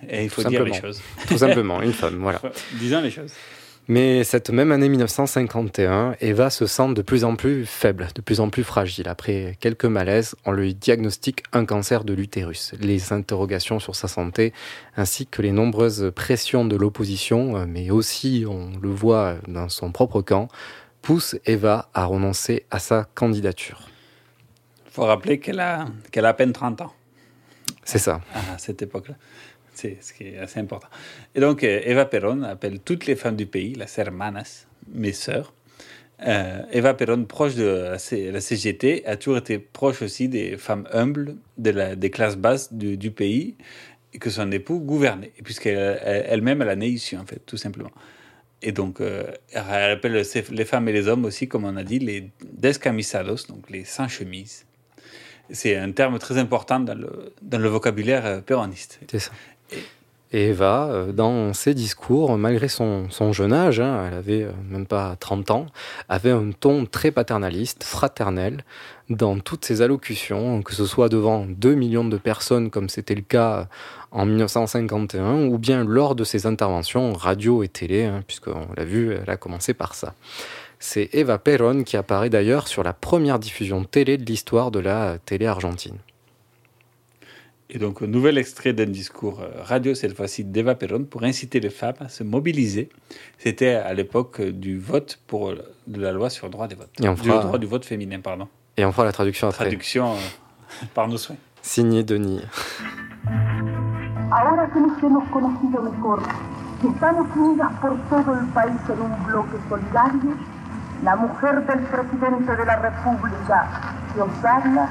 et 0.10 0.24
il 0.26 0.30
Tout 0.30 0.42
faut 0.42 0.50
dire 0.50 0.64
les 0.64 0.74
choses. 0.74 1.02
Tout 1.28 1.38
simplement, 1.38 1.82
une 1.82 1.94
femme, 1.94 2.16
voilà. 2.16 2.42
Disons 2.80 3.02
les 3.02 3.12
choses. 3.12 3.34
Mais 3.92 4.24
cette 4.24 4.52
même 4.52 4.72
année 4.72 4.88
1951, 4.88 6.16
Eva 6.22 6.52
se 6.52 6.68
sent 6.68 6.94
de 6.94 7.02
plus 7.02 7.24
en 7.24 7.36
plus 7.36 7.66
faible, 7.66 8.08
de 8.14 8.22
plus 8.22 8.40
en 8.40 8.52
plus 8.52 8.64
fragile. 8.64 9.08
Après 9.10 9.58
quelques 9.60 9.86
malaises, 9.86 10.36
on 10.46 10.52
lui 10.52 10.76
diagnostique 10.76 11.42
un 11.54 11.66
cancer 11.66 12.04
de 12.04 12.14
l'utérus. 12.14 12.76
Les 12.80 13.14
interrogations 13.14 13.80
sur 13.80 13.96
sa 13.96 14.08
santé, 14.08 14.54
ainsi 14.96 15.26
que 15.26 15.42
les 15.42 15.52
nombreuses 15.52 16.12
pressions 16.16 16.66
de 16.66 16.76
l'opposition, 16.76 17.58
euh, 17.58 17.66
mais 17.68 17.90
aussi, 17.90 18.46
on 18.48 18.70
le 18.80 18.90
voit 18.90 19.38
dans 19.48 19.70
son 19.70 19.92
propre 19.92 20.22
camp, 20.22 20.50
poussent 21.02 21.38
Eva 21.48 21.90
à 21.96 22.06
renoncer 22.06 22.68
à 22.70 22.78
sa 22.78 23.08
candidature. 23.16 23.90
Il 24.86 24.92
faut 24.92 25.06
rappeler 25.06 25.40
qu'elle 25.40 25.62
a, 25.62 25.88
qu'elle 26.12 26.28
a 26.28 26.30
à 26.30 26.34
peine 26.36 26.54
30 26.54 26.82
ans 26.82 26.94
C'est 27.86 27.98
ça. 27.98 28.22
à 28.36 28.60
cette 28.60 28.84
époque-là. 28.84 29.16
C'est 29.74 29.98
ce 30.02 30.14
qui 30.14 30.26
est 30.30 30.38
assez 30.38 30.60
important. 30.60 30.88
Et 31.36 31.40
donc, 31.40 31.64
euh, 31.64 31.82
Eva 31.86 32.06
Perón 32.06 32.44
appelle 32.44 32.80
toutes 32.80 33.06
les 33.06 33.16
femmes 33.16 33.36
du 33.36 33.46
pays, 33.46 33.76
las 33.76 33.98
hermanas, 33.98 34.68
mes 34.94 35.14
sœurs. 35.14 35.54
Euh, 36.28 36.62
Eva 36.72 36.94
Perón, 36.96 37.26
proche 37.26 37.56
de 37.56 37.94
la, 37.94 37.98
CGT, 38.42 39.06
a 39.06 39.16
toujours 39.16 39.38
été 39.38 39.58
proche 39.58 40.02
aussi 40.02 40.28
des 40.28 40.58
femmes 40.58 40.88
humbles, 40.92 41.36
de 41.58 41.70
la, 41.70 41.96
des 41.96 42.10
classes 42.10 42.36
basses 42.36 42.74
du, 42.74 43.12
pays, 43.12 43.56
que 44.20 44.30
son 44.30 44.52
époux 44.52 44.80
gouvernait. 44.80 45.32
Et 45.38 45.44
puisqu'elle 45.44 46.00
elle- 46.04 46.48
elle 46.48 46.70
a 46.70 46.76
né 46.76 46.88
ici, 46.88 47.16
en 47.16 47.26
fait, 47.26 47.42
tout 47.46 47.58
simplement. 47.58 47.92
Et 48.62 48.74
donc, 48.74 49.00
euh, 49.00 49.24
elle 49.54 49.92
appelle 49.92 50.22
les 50.52 50.66
femmes 50.66 50.90
et 50.90 50.92
les 50.92 51.08
hommes 51.08 51.24
aussi, 51.24 51.48
comme 51.48 51.64
on 51.64 51.78
a 51.78 51.84
dit, 51.84 52.00
les 52.00 52.30
descamisados, 52.52 53.48
donc 53.48 53.70
les 53.70 53.86
sans-chemise. 53.86 54.66
C'est 55.52 55.78
un 55.78 55.92
terme 55.92 56.20
très 56.20 56.38
important 56.38 56.80
dans 56.82 56.94
le, 56.94 57.34
dans 57.42 57.58
le 57.58 57.70
vocabulaire 57.70 58.44
péroniste. 58.44 59.00
C'est 59.10 59.20
ça. 59.20 59.32
Et 60.32 60.50
Eva, 60.50 60.90
euh, 60.92 61.12
dans 61.12 61.54
ses 61.54 61.74
discours, 61.74 62.38
malgré 62.38 62.68
son, 62.68 63.08
jeune 63.32 63.52
âge, 63.52 63.80
hein, 63.80 64.06
elle 64.08 64.18
avait 64.18 64.44
euh, 64.44 64.52
même 64.70 64.86
pas 64.86 65.16
30 65.20 65.50
ans, 65.50 65.66
avait 66.08 66.30
un 66.30 66.52
ton 66.52 66.86
très 66.86 67.10
paternaliste, 67.10 67.84
fraternel, 67.84 68.64
dans 69.10 69.40
toutes 69.40 69.66
ses 69.66 69.82
allocutions, 69.82 70.62
que 70.62 70.76
ce 70.76 70.86
soit 70.86 71.10
devant 71.10 71.48
2 71.48 71.74
millions 71.74 72.06
de 72.06 72.18
personnes 72.18 72.70
comme 72.70 72.90
c'était 72.90 73.16
le 73.16 73.22
cas 73.22 73.68
en 74.12 74.28
1951, 74.28 75.48
ou 75.48 75.58
bien 75.58 75.84
lors 75.84 76.14
de 76.14 76.24
ses 76.24 76.46
interventions 76.46 77.14
radio 77.14 77.64
et 77.64 77.68
télé, 77.68 78.06
hein, 78.06 78.24
puisqu'on 78.28 78.68
l'a 78.78 78.86
vu, 78.86 79.12
elle 79.14 79.30
a 79.32 79.38
commencé 79.38 79.74
par 79.74 79.96
ça. 79.96 80.14
C'est 80.78 81.10
Eva 81.14 81.40
Perón 81.40 81.84
qui 81.84 81.98
apparaît 81.98 82.30
d'ailleurs 82.30 82.68
sur 82.68 82.84
la 82.84 82.94
première 82.94 83.40
diffusion 83.40 83.84
télé 83.84 84.18
de 84.18 84.26
l'histoire 84.26 84.70
de 84.70 84.80
la 84.80 85.18
télé 85.26 85.48
argentine. 85.48 85.98
Et 87.72 87.78
donc, 87.78 88.02
un 88.02 88.08
nouvel 88.08 88.38
extrait 88.40 88.74
d'un 88.74 88.88
discours 88.88 89.42
euh, 89.42 89.62
radio, 89.62 89.94
cette 89.94 90.16
fois-ci 90.18 90.44
d'Eva 90.44 90.74
Perón, 90.74 91.04
pour 91.06 91.24
inciter 91.24 91.60
les 91.60 91.70
femmes 91.70 91.94
à 92.00 92.10
se 92.10 92.24
mobiliser. 92.24 92.90
C'était 93.38 93.76
à 93.76 93.94
l'époque 93.94 94.40
euh, 94.40 94.52
du 94.52 94.80
vote 94.80 95.20
pour 95.28 95.50
euh, 95.50 95.56
de 95.86 96.02
la 96.02 96.12
loi 96.12 96.32
sur 96.32 96.48
le 96.48 96.52
droit 96.52 96.68
des 96.68 96.74
votes. 96.74 96.90
Et 97.00 97.08
on 97.08 97.14
Du 97.14 97.30
fera- 97.30 97.44
droit 97.44 97.60
du 97.60 97.68
vote 97.68 97.86
féminin, 97.86 98.22
pardon. 98.22 98.48
Et 98.76 98.86
on 98.86 98.92
fera 98.92 99.06
la 99.06 99.12
traduction 99.12 99.48
après. 99.50 99.66
Traduction 99.66 100.14
euh, 100.14 100.86
par 100.96 101.08
nos 101.08 101.18
soins. 101.18 101.36
Signé 101.62 102.04
Denis. 102.04 102.42
Ahora 104.32 104.68
que 104.74 104.80
nos 104.80 104.98
hemos 105.04 105.28
conocido 105.30 105.82
mejor, 105.84 106.22
que 106.82 106.88
estamos 106.88 107.28
unidas 107.36 107.72
por 107.82 107.96
todo 108.10 108.34
el 108.40 108.46
país 108.48 108.78
en 108.90 109.02
un 109.02 109.26
bloque 109.28 109.58
solidario, 109.70 110.36
la 111.04 111.16
mujer 111.16 111.66
del 111.68 111.80
presidente 111.86 112.56
de 112.56 112.66
la 112.66 112.76
República 112.78 113.70
que 114.14 114.22
os 114.22 114.44
habla 114.44 114.90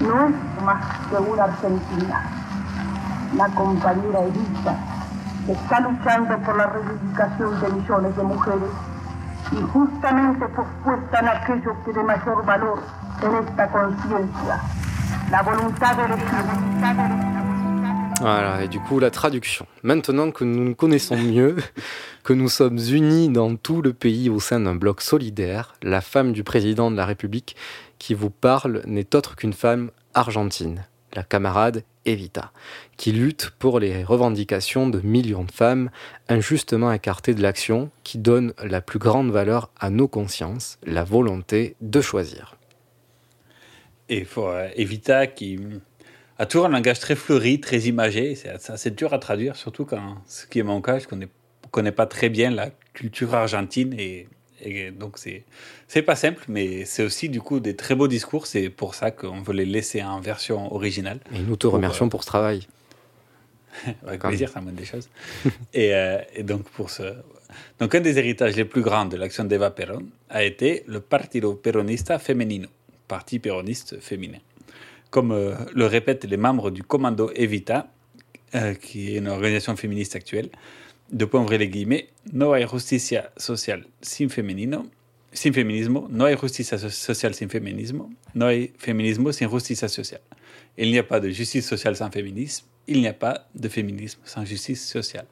no? 0.00 0.28
Es 0.28 0.62
más 0.64 0.84
que 1.08 1.16
una 1.16 1.44
argentina. 1.44 2.22
La 3.36 3.48
compañera 3.48 4.20
Evita 4.20 4.76
que 5.48 5.52
está 5.52 5.80
luchando 5.80 6.38
por 6.44 6.56
la 6.58 6.66
reivindicación 6.66 7.58
de 7.60 7.68
millones 7.70 8.16
de 8.16 8.22
mujeres 8.22 8.70
y 9.50 9.62
justamente 9.72 10.46
pospuesta 10.48 11.20
en 11.20 11.28
aquello 11.28 11.74
que 11.86 11.92
de 11.94 12.02
mayor 12.02 12.44
valor 12.44 12.82
en 13.22 13.48
esta 13.48 13.68
conciencia, 13.68 14.60
la 15.30 15.42
voluntad 15.42 15.96
de 15.96 16.04
elegir. 16.04 17.38
Voilà, 18.20 18.64
et 18.64 18.68
du 18.68 18.80
coup, 18.80 18.98
la 18.98 19.10
traduction. 19.10 19.66
Maintenant 19.84 20.32
que 20.32 20.44
nous 20.44 20.64
nous 20.64 20.74
connaissons 20.74 21.16
mieux, 21.16 21.56
que 22.24 22.32
nous 22.32 22.48
sommes 22.48 22.78
unis 22.78 23.28
dans 23.28 23.54
tout 23.54 23.80
le 23.80 23.92
pays 23.92 24.28
au 24.28 24.40
sein 24.40 24.60
d'un 24.60 24.74
bloc 24.74 25.00
solidaire, 25.00 25.76
la 25.82 26.00
femme 26.00 26.32
du 26.32 26.42
président 26.42 26.90
de 26.90 26.96
la 26.96 27.06
République 27.06 27.56
qui 27.98 28.14
vous 28.14 28.30
parle 28.30 28.82
n'est 28.86 29.14
autre 29.14 29.36
qu'une 29.36 29.52
femme 29.52 29.90
argentine, 30.14 30.86
la 31.14 31.22
camarade 31.22 31.82
Evita, 32.04 32.52
qui 32.96 33.12
lutte 33.12 33.50
pour 33.58 33.80
les 33.80 34.04
revendications 34.04 34.88
de 34.88 35.00
millions 35.00 35.44
de 35.44 35.52
femmes 35.52 35.90
injustement 36.28 36.92
écartées 36.92 37.34
de 37.34 37.42
l'action, 37.42 37.90
qui 38.02 38.18
donne 38.18 38.54
la 38.62 38.80
plus 38.80 38.98
grande 38.98 39.30
valeur 39.30 39.70
à 39.78 39.90
nos 39.90 40.08
consciences, 40.08 40.78
la 40.84 41.04
volonté 41.04 41.76
de 41.80 42.00
choisir. 42.00 42.56
Et 44.08 44.26
euh, 44.38 44.68
Evita 44.76 45.26
qui 45.26 45.58
a 46.38 46.46
toujours 46.46 46.66
un 46.66 46.70
langage 46.70 47.00
très 47.00 47.14
fleuri, 47.14 47.60
très 47.60 47.80
imagé. 47.80 48.34
C'est 48.34 48.70
assez 48.70 48.90
dur 48.90 49.12
à 49.12 49.18
traduire, 49.18 49.56
surtout 49.56 49.84
quand, 49.84 50.16
ce 50.26 50.46
qui 50.46 50.60
est 50.60 50.62
mon 50.62 50.80
cas, 50.80 50.98
je 50.98 51.14
ne 51.14 51.26
connais 51.70 51.92
pas 51.92 52.06
très 52.06 52.28
bien 52.28 52.50
la 52.50 52.70
culture 52.94 53.34
argentine. 53.34 53.94
Et, 53.98 54.28
et 54.60 54.90
donc, 54.90 55.18
c'est 55.18 55.44
c'est 55.86 56.02
pas 56.02 56.16
simple, 56.16 56.44
mais 56.48 56.84
c'est 56.84 57.02
aussi 57.02 57.28
du 57.28 57.40
coup 57.40 57.60
des 57.60 57.76
très 57.76 57.94
beaux 57.94 58.08
discours. 58.08 58.46
C'est 58.46 58.68
pour 58.68 58.94
ça 58.94 59.10
qu'on 59.10 59.40
veut 59.40 59.54
les 59.54 59.64
laisser 59.64 60.02
en 60.02 60.20
version 60.20 60.72
originale. 60.74 61.20
Et 61.34 61.40
nous 61.40 61.56
te 61.56 61.66
remercions 61.66 62.08
pour 62.08 62.22
ce 62.22 62.28
travail. 62.28 62.66
Avec 64.06 64.20
plaisir, 64.20 64.48
ça 64.48 64.60
montre 64.60 64.76
des 64.76 64.84
choses. 64.84 65.08
et, 65.74 65.94
euh, 65.94 66.18
et 66.34 66.42
donc, 66.42 66.64
pour 66.70 66.90
ce... 66.90 67.14
donc, 67.78 67.94
un 67.94 68.00
des 68.00 68.18
héritages 68.18 68.56
les 68.56 68.64
plus 68.64 68.82
grands 68.82 69.06
de 69.06 69.16
l'action 69.16 69.44
d'Eva 69.44 69.70
Perón 69.70 70.06
a 70.28 70.42
été 70.42 70.84
le 70.86 71.00
Partido 71.00 71.54
Peronista 71.54 72.18
Femenino, 72.18 72.68
parti 73.06 73.38
péroniste 73.38 74.00
féminin. 74.00 74.38
Comme 75.10 75.32
euh, 75.32 75.54
le 75.74 75.86
répètent 75.86 76.24
les 76.24 76.36
membres 76.36 76.70
du 76.70 76.82
Commando 76.82 77.30
Evita, 77.34 77.88
euh, 78.54 78.74
qui 78.74 79.14
est 79.14 79.18
une 79.18 79.28
organisation 79.28 79.76
féministe 79.76 80.16
actuelle, 80.16 80.50
de 81.10 81.24
point 81.24 81.40
ouvrir 81.40 81.58
les 81.58 81.68
guillemets, 81.68 82.08
no 82.32 82.52
hay 82.52 82.64
justicia 82.66 83.30
social 83.36 83.86
sin 84.00 84.28
femenino, 84.28 84.86
sin 85.32 85.52
feminismo, 85.52 86.08
no 86.10 86.26
justicia 86.36 86.78
so- 86.78 86.90
sociale 86.90 87.34
sin 87.34 87.48
feminismo, 87.48 88.10
no 88.34 88.46
hay 88.46 88.72
feminismo 88.78 89.32
sin 89.32 89.48
justicia 89.48 89.88
sociale. 89.88 90.22
Il 90.76 90.90
n'y 90.90 90.98
a 90.98 91.02
pas 91.02 91.20
de 91.20 91.30
justice 91.30 91.66
sociale 91.66 91.96
sans 91.96 92.10
féminisme, 92.10 92.66
il 92.86 93.00
n'y 93.00 93.08
a 93.08 93.12
pas 93.14 93.48
de 93.54 93.68
féminisme 93.68 94.20
sans 94.24 94.44
justice 94.44 94.86
sociale. 94.86 95.26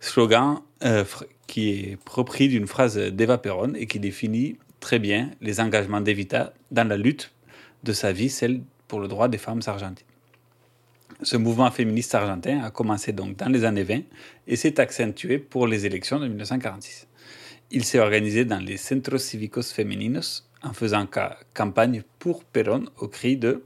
Slogan 0.00 0.60
euh, 0.84 1.04
qui 1.46 1.70
est 1.70 1.98
repris 2.10 2.48
d'une 2.48 2.66
phrase 2.66 2.96
d'Eva 2.96 3.38
Perón 3.38 3.74
et 3.76 3.86
qui 3.86 4.00
définit 4.00 4.56
très 4.80 4.98
bien 4.98 5.30
les 5.40 5.60
engagements 5.60 6.00
d'Evita 6.00 6.52
dans 6.70 6.86
la 6.86 6.96
lutte 6.96 7.32
de 7.84 7.92
sa 7.92 8.12
vie, 8.12 8.28
celle 8.28 8.62
pour 8.88 9.00
le 9.00 9.08
droit 9.08 9.28
des 9.28 9.38
femmes 9.38 9.62
argentines. 9.66 10.06
Ce 11.22 11.36
mouvement 11.36 11.70
féministe 11.70 12.14
argentin 12.14 12.62
a 12.62 12.70
commencé 12.70 13.12
donc 13.12 13.36
dans 13.36 13.48
les 13.48 13.64
années 13.64 13.84
20 13.84 14.00
et 14.46 14.56
s'est 14.56 14.78
accentué 14.80 15.38
pour 15.38 15.66
les 15.66 15.86
élections 15.86 16.18
de 16.18 16.26
1946. 16.28 17.06
Il 17.70 17.84
s'est 17.84 17.98
organisé 17.98 18.44
dans 18.44 18.58
les 18.58 18.76
centros 18.76 19.22
cívicos 19.22 19.72
femeninos 19.72 20.48
en 20.62 20.72
faisant 20.72 21.06
ca- 21.12 21.38
campagne 21.54 22.02
pour 22.18 22.44
Perón 22.44 22.86
au 22.98 23.08
cri 23.08 23.36
de 23.36 23.62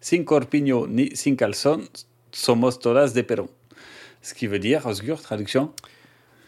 Sin 0.00 0.22
corpiño 0.24 0.86
ni 0.86 1.10
sin 1.16 1.34
calzón, 1.34 1.82
somos 2.30 2.78
todas 2.78 3.14
de 3.14 3.22
Perón. 3.22 3.48
Ce 4.22 4.32
qui 4.32 4.46
veut 4.46 4.60
dire, 4.60 4.86
Osgur, 4.86 5.20
traduction? 5.20 5.72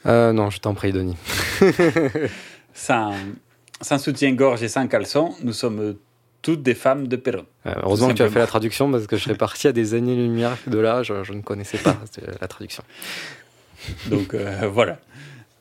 Euh, 0.06 0.32
non, 0.32 0.50
je 0.50 0.60
t'en 0.60 0.72
prie, 0.74 0.92
Denis. 0.92 1.16
sans, 2.74 3.12
sans 3.80 3.98
soutien-gorge 3.98 4.62
et 4.62 4.68
sans 4.68 4.86
caleçon, 4.86 5.34
nous 5.42 5.52
sommes 5.52 5.96
toutes 6.42 6.62
des 6.62 6.74
femmes 6.74 7.08
de 7.08 7.16
Perón. 7.16 7.44
Euh, 7.66 7.74
heureusement 7.82 8.08
que 8.08 8.14
tu 8.14 8.22
as 8.22 8.30
fait 8.30 8.38
la 8.38 8.46
traduction 8.46 8.90
parce 8.90 9.06
que 9.06 9.16
je 9.16 9.24
serais 9.24 9.34
parti 9.34 9.68
à 9.68 9.72
des 9.72 9.94
années-lumière 9.94 10.56
de 10.66 10.78
là, 10.78 11.02
je, 11.02 11.22
je 11.24 11.32
ne 11.32 11.42
connaissais 11.42 11.78
pas 11.78 11.96
euh, 12.18 12.32
la 12.40 12.48
traduction. 12.48 12.82
Donc 14.08 14.34
euh, 14.34 14.68
voilà. 14.72 14.98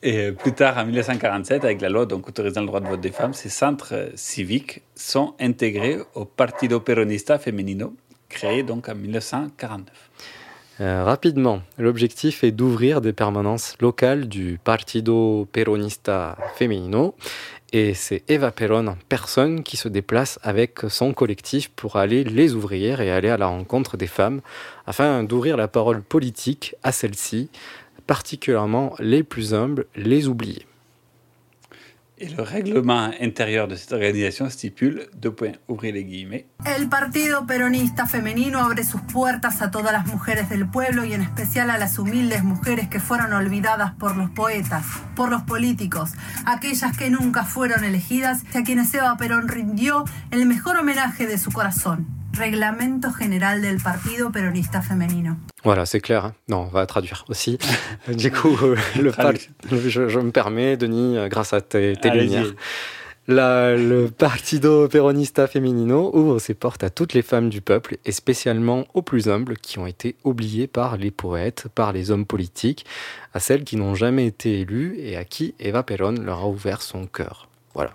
Et 0.01 0.17
euh, 0.17 0.31
plus 0.31 0.53
tard, 0.53 0.77
en 0.77 0.85
1947, 0.85 1.65
avec 1.65 1.81
la 1.81 1.89
loi 1.89 2.05
donc, 2.05 2.27
autorisant 2.27 2.61
le 2.61 2.67
droit 2.67 2.79
de 2.79 2.87
vote 2.87 3.01
des 3.01 3.11
femmes, 3.11 3.33
ces 3.33 3.49
centres 3.49 4.11
civiques 4.15 4.81
sont 4.95 5.33
intégrés 5.39 5.99
au 6.15 6.23
Partido 6.25 6.79
Peronista 6.79 7.37
Femenino, 7.37 7.93
créé 8.29 8.63
donc 8.63 8.87
en 8.87 8.95
1949. 8.95 10.09
Euh, 10.81 11.03
rapidement, 11.03 11.61
l'objectif 11.77 12.45
est 12.45 12.51
d'ouvrir 12.51 13.01
des 13.01 13.11
permanences 13.11 13.75
locales 13.81 14.29
du 14.29 14.57
Partido 14.63 15.45
Peronista 15.51 16.37
Femenino 16.55 17.15
et 17.73 17.93
c'est 17.93 18.23
Eva 18.27 18.51
Perón 18.51 18.87
en 18.87 18.97
personne 19.09 19.63
qui 19.63 19.77
se 19.77 19.87
déplace 19.87 20.39
avec 20.41 20.79
son 20.87 21.13
collectif 21.13 21.69
pour 21.69 21.97
aller 21.97 22.23
les 22.23 22.53
ouvrir 22.53 23.01
et 23.01 23.11
aller 23.11 23.29
à 23.29 23.37
la 23.37 23.47
rencontre 23.47 23.97
des 23.97 24.07
femmes 24.07 24.41
afin 24.85 25.23
d'ouvrir 25.23 25.57
la 25.57 25.67
parole 25.67 26.01
politique 26.01 26.75
à 26.83 26.91
celles-ci, 26.91 27.49
particulièrement 28.07 28.95
les 28.99 29.23
plus 29.23 29.53
humbles, 29.53 29.85
les 29.95 30.27
oubliés. 30.27 30.68
Et 32.21 32.27
le 32.27 32.43
règlement 32.43 33.11
intérieur 33.21 33.69
de 33.69 33.75
cette 33.75 33.93
organisation 33.93 34.49
stipule, 34.49 35.07
El 36.65 36.89
Partido 36.89 37.47
Peronista 37.47 38.05
Femenino 38.07 38.59
abre 38.59 38.83
sus 38.83 38.99
puertas 38.99 39.61
a 39.61 39.71
todas 39.71 39.93
las 39.93 40.05
mujeres 40.05 40.49
del 40.49 40.67
pueblo 40.67 41.05
y 41.05 41.13
en 41.13 41.21
especial 41.21 41.69
a 41.69 41.77
las 41.77 41.97
humildes 41.97 42.43
mujeres 42.43 42.89
que 42.89 42.99
fueron 42.99 43.31
olvidadas 43.31 43.93
por 43.93 44.17
los 44.17 44.29
poetas, 44.31 44.85
por 45.15 45.29
los 45.29 45.43
políticos, 45.43 46.11
aquellas 46.45 46.97
que 46.97 47.09
nunca 47.09 47.45
fueron 47.45 47.85
elegidas 47.85 48.43
y 48.53 48.57
a 48.57 48.63
quienes 48.63 48.93
Eva 48.93 49.15
Perón 49.15 49.47
rindió 49.47 50.03
el 50.31 50.45
mejor 50.45 50.75
homenaje 50.75 51.25
de 51.25 51.37
su 51.37 51.51
corazón. 51.51 52.18
Reglamento 52.37 53.09
General 53.17 53.61
del 53.61 53.81
Partido 53.81 54.29
Peronista 54.29 54.81
Femenino. 54.81 55.33
Voilà, 55.63 55.85
c'est 55.85 55.99
clair. 55.99 56.25
hein. 56.25 56.33
Non, 56.47 56.61
on 56.61 56.65
va 56.67 56.85
traduire 56.85 57.25
aussi. 57.27 57.57
du 58.07 58.31
coup, 58.31 58.57
euh, 58.63 58.75
le 58.99 59.11
par- 59.11 59.33
je, 59.71 60.07
je 60.07 60.19
me 60.19 60.31
permets, 60.31 60.77
Denis, 60.77 61.17
euh, 61.17 61.27
grâce 61.27 61.53
à 61.53 61.61
tes, 61.61 61.95
lumières. 62.13 62.53
La- 63.27 63.75
le 63.75 64.09
Partido 64.09 64.87
Peronista 64.87 65.47
Femenino 65.47 66.15
ouvre 66.15 66.39
ses 66.39 66.53
portes 66.53 66.83
à 66.83 66.89
toutes 66.89 67.13
les 67.13 67.21
femmes 67.21 67.49
du 67.49 67.61
peuple 67.61 67.97
et 68.05 68.11
spécialement 68.11 68.85
aux 68.93 69.01
plus 69.01 69.27
humbles 69.27 69.57
qui 69.57 69.77
ont 69.77 69.85
été 69.85 70.15
oubliées 70.23 70.67
par 70.67 70.97
les 70.97 71.11
poètes, 71.11 71.67
par 71.75 71.91
les 71.93 72.09
hommes 72.09 72.25
politiques, 72.25 72.85
à 73.33 73.39
celles 73.39 73.63
qui 73.65 73.75
n'ont 73.75 73.95
jamais 73.95 74.25
été 74.25 74.61
élues 74.61 74.95
et 74.97 75.15
à 75.17 75.25
qui 75.25 75.53
Eva 75.59 75.83
Perón 75.83 76.23
leur 76.23 76.39
a 76.39 76.47
ouvert 76.47 76.81
son 76.81 77.05
cœur. 77.05 77.49
Voilà. 77.75 77.91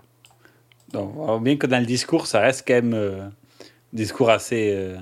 Donc, 0.93 1.43
bien 1.43 1.57
que 1.57 1.67
dans 1.67 1.81
le 1.81 1.87
discours, 1.87 2.27
ça 2.29 2.41
reste 2.41 2.65
quand 2.69 2.75
même 2.75 2.95
euh, 2.95 3.29
discours 3.95 4.29
assez 4.31 4.73
euh, 4.75 4.97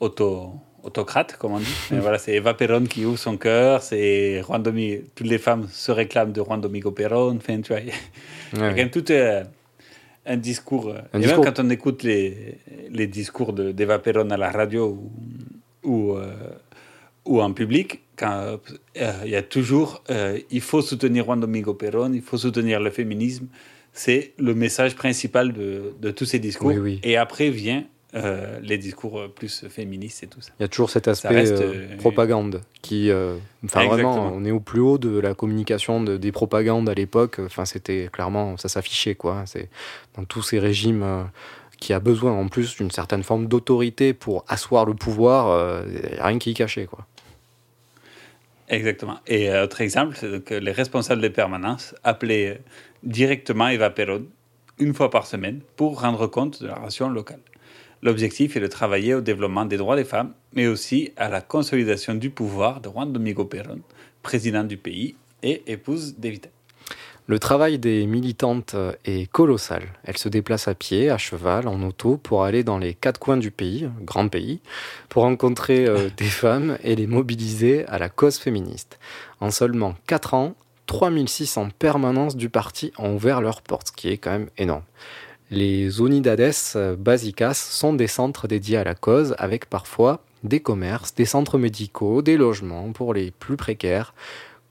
auto, 0.00 0.52
autocrate, 0.82 1.36
comme 1.36 1.52
on 1.52 1.58
dit. 1.58 1.66
Mais 1.90 1.98
voilà, 2.00 2.18
c'est 2.18 2.32
Eva 2.34 2.54
Perón 2.54 2.84
qui 2.86 3.04
ouvre 3.04 3.18
son 3.18 3.36
cœur, 3.36 3.82
c'est 3.82 4.42
Juan 4.42 4.62
Domingo, 4.62 5.02
toutes 5.14 5.26
les 5.28 5.38
femmes 5.38 5.68
se 5.70 5.92
réclament 5.92 6.32
de 6.32 6.42
Juan 6.42 6.60
Domingo 6.60 6.90
Perón. 6.92 7.36
Enfin, 7.36 7.60
tu 7.60 7.72
vois, 7.72 7.80
il 7.80 7.88
y 7.88 7.90
a 7.90 7.94
il 8.54 8.58
y 8.58 8.62
a 8.62 8.68
quand 8.70 8.76
même 8.76 8.90
tout 8.90 9.10
euh, 9.12 9.44
un 10.26 10.36
discours. 10.36 10.88
euh, 10.88 10.98
Un 11.12 11.18
et 11.18 11.22
discours. 11.22 11.44
même 11.44 11.54
quand 11.54 11.62
on 11.64 11.70
écoute 11.70 12.02
les, 12.02 12.58
les 12.90 13.06
discours 13.06 13.52
de- 13.52 13.72
d'Eva 13.72 13.98
Perón 13.98 14.30
à 14.30 14.36
la 14.36 14.50
radio 14.50 14.88
ou, 14.88 15.10
ou, 15.90 16.16
euh, 16.16 16.32
ou 17.24 17.40
en 17.40 17.52
public, 17.52 18.00
quand, 18.16 18.58
euh, 19.00 19.12
il 19.24 19.30
y 19.30 19.36
a 19.36 19.42
toujours 19.42 20.02
il 20.50 20.60
faut 20.60 20.82
soutenir 20.82 21.24
Juan 21.24 21.40
Domingo 21.40 21.74
Perón, 21.74 22.12
il 22.14 22.22
faut 22.22 22.38
soutenir 22.38 22.78
le 22.80 22.90
féminisme. 22.90 23.46
C'est 23.92 24.32
le 24.38 24.54
message 24.54 24.96
principal 24.96 25.52
de, 25.52 25.94
de 26.00 26.10
tous 26.10 26.24
ces 26.24 26.38
discours. 26.38 26.68
Oui, 26.68 26.78
oui. 26.78 27.00
Et 27.02 27.16
après 27.16 27.50
vient 27.50 27.84
euh, 28.14 28.58
les 28.62 28.78
discours 28.78 29.20
euh, 29.20 29.28
plus 29.28 29.66
féministes 29.68 30.22
et 30.22 30.26
tout 30.26 30.40
ça. 30.40 30.52
Il 30.58 30.62
y 30.62 30.64
a 30.64 30.68
toujours 30.68 30.90
cet 30.90 31.08
aspect 31.08 31.28
reste, 31.28 31.60
euh, 31.60 31.96
propagande 31.98 32.60
qui, 32.82 33.10
euh, 33.10 33.36
enfin 33.64 33.86
vraiment, 33.86 34.32
on 34.34 34.44
est 34.44 34.50
au 34.50 34.60
plus 34.60 34.80
haut 34.80 34.98
de 34.98 35.18
la 35.18 35.34
communication 35.34 36.02
de- 36.02 36.16
des 36.16 36.32
propagandes 36.32 36.88
à 36.88 36.94
l'époque. 36.94 37.38
Enfin, 37.38 37.64
c'était 37.64 38.08
clairement, 38.12 38.56
ça 38.56 38.68
s'affichait 38.68 39.14
quoi. 39.14 39.44
C'est 39.46 39.68
dans 40.16 40.24
tous 40.24 40.42
ces 40.42 40.58
régimes 40.58 41.26
qui 41.78 41.92
a 41.92 42.00
besoin 42.00 42.32
en 42.32 42.48
plus 42.48 42.76
d'une 42.76 42.90
certaine 42.90 43.22
forme 43.22 43.46
d'autorité 43.46 44.12
pour 44.14 44.44
asseoir 44.48 44.84
le 44.86 44.94
pouvoir. 44.94 45.84
rien 46.20 46.38
qui 46.38 46.50
y 46.52 46.54
cachait 46.54 46.86
quoi. 46.86 47.06
Exactement. 48.68 49.18
Et 49.26 49.50
autre 49.52 49.80
exemple, 49.80 50.16
c'est 50.18 50.42
que 50.44 50.54
les 50.54 50.72
responsables 50.72 51.20
des 51.20 51.30
permanences 51.30 51.94
appelaient 52.04 52.60
directement 53.02 53.68
Eva 53.68 53.90
Perón 53.90 54.26
une 54.78 54.94
fois 54.94 55.10
par 55.10 55.26
semaine 55.26 55.60
pour 55.76 56.00
rendre 56.00 56.26
compte 56.26 56.62
de 56.62 56.68
la 56.68 56.74
ration 56.74 57.08
locale. 57.08 57.40
L'objectif 58.02 58.56
est 58.56 58.60
de 58.60 58.66
travailler 58.66 59.14
au 59.14 59.20
développement 59.20 59.64
des 59.64 59.76
droits 59.76 59.96
des 59.96 60.04
femmes, 60.04 60.32
mais 60.54 60.66
aussi 60.66 61.12
à 61.16 61.28
la 61.28 61.40
consolidation 61.40 62.14
du 62.14 62.30
pouvoir 62.30 62.80
de 62.80 62.88
Juan 62.88 63.12
Domingo 63.12 63.44
Perón, 63.44 63.80
président 64.22 64.64
du 64.64 64.76
pays 64.76 65.14
et 65.42 65.62
épouse 65.66 66.16
d'Evita. 66.18 66.48
Le 67.28 67.38
travail 67.38 67.78
des 67.78 68.04
militantes 68.06 68.74
est 69.04 69.30
colossal. 69.30 69.84
Elles 70.02 70.18
se 70.18 70.28
déplacent 70.28 70.66
à 70.66 70.74
pied, 70.74 71.08
à 71.08 71.18
cheval, 71.18 71.68
en 71.68 71.80
auto, 71.82 72.16
pour 72.16 72.42
aller 72.42 72.64
dans 72.64 72.78
les 72.78 72.94
quatre 72.94 73.20
coins 73.20 73.36
du 73.36 73.52
pays, 73.52 73.88
grand 74.00 74.26
pays, 74.26 74.60
pour 75.08 75.22
rencontrer 75.22 75.86
euh, 75.86 76.10
des 76.16 76.24
femmes 76.24 76.78
et 76.82 76.96
les 76.96 77.06
mobiliser 77.06 77.86
à 77.86 77.98
la 77.98 78.08
cause 78.08 78.38
féministe. 78.38 78.98
En 79.38 79.52
seulement 79.52 79.94
4 80.08 80.34
ans, 80.34 80.54
3600 80.86 81.68
permanences 81.78 82.36
du 82.36 82.48
parti 82.48 82.92
ont 82.98 83.14
ouvert 83.14 83.40
leurs 83.40 83.62
portes, 83.62 83.88
ce 83.88 83.92
qui 83.92 84.08
est 84.08 84.18
quand 84.18 84.30
même 84.30 84.50
énorme. 84.58 84.82
Les 85.50 85.98
Unidades 86.00 86.54
euh, 86.76 86.96
Básicas 86.96 87.54
sont 87.54 87.92
des 87.92 88.06
centres 88.06 88.48
dédiés 88.48 88.78
à 88.78 88.84
la 88.84 88.94
cause, 88.94 89.34
avec 89.38 89.66
parfois 89.66 90.24
des 90.44 90.60
commerces, 90.60 91.14
des 91.14 91.26
centres 91.26 91.58
médicaux, 91.58 92.22
des 92.22 92.36
logements 92.36 92.90
pour 92.92 93.12
les 93.12 93.30
plus 93.30 93.56
précaires, 93.56 94.14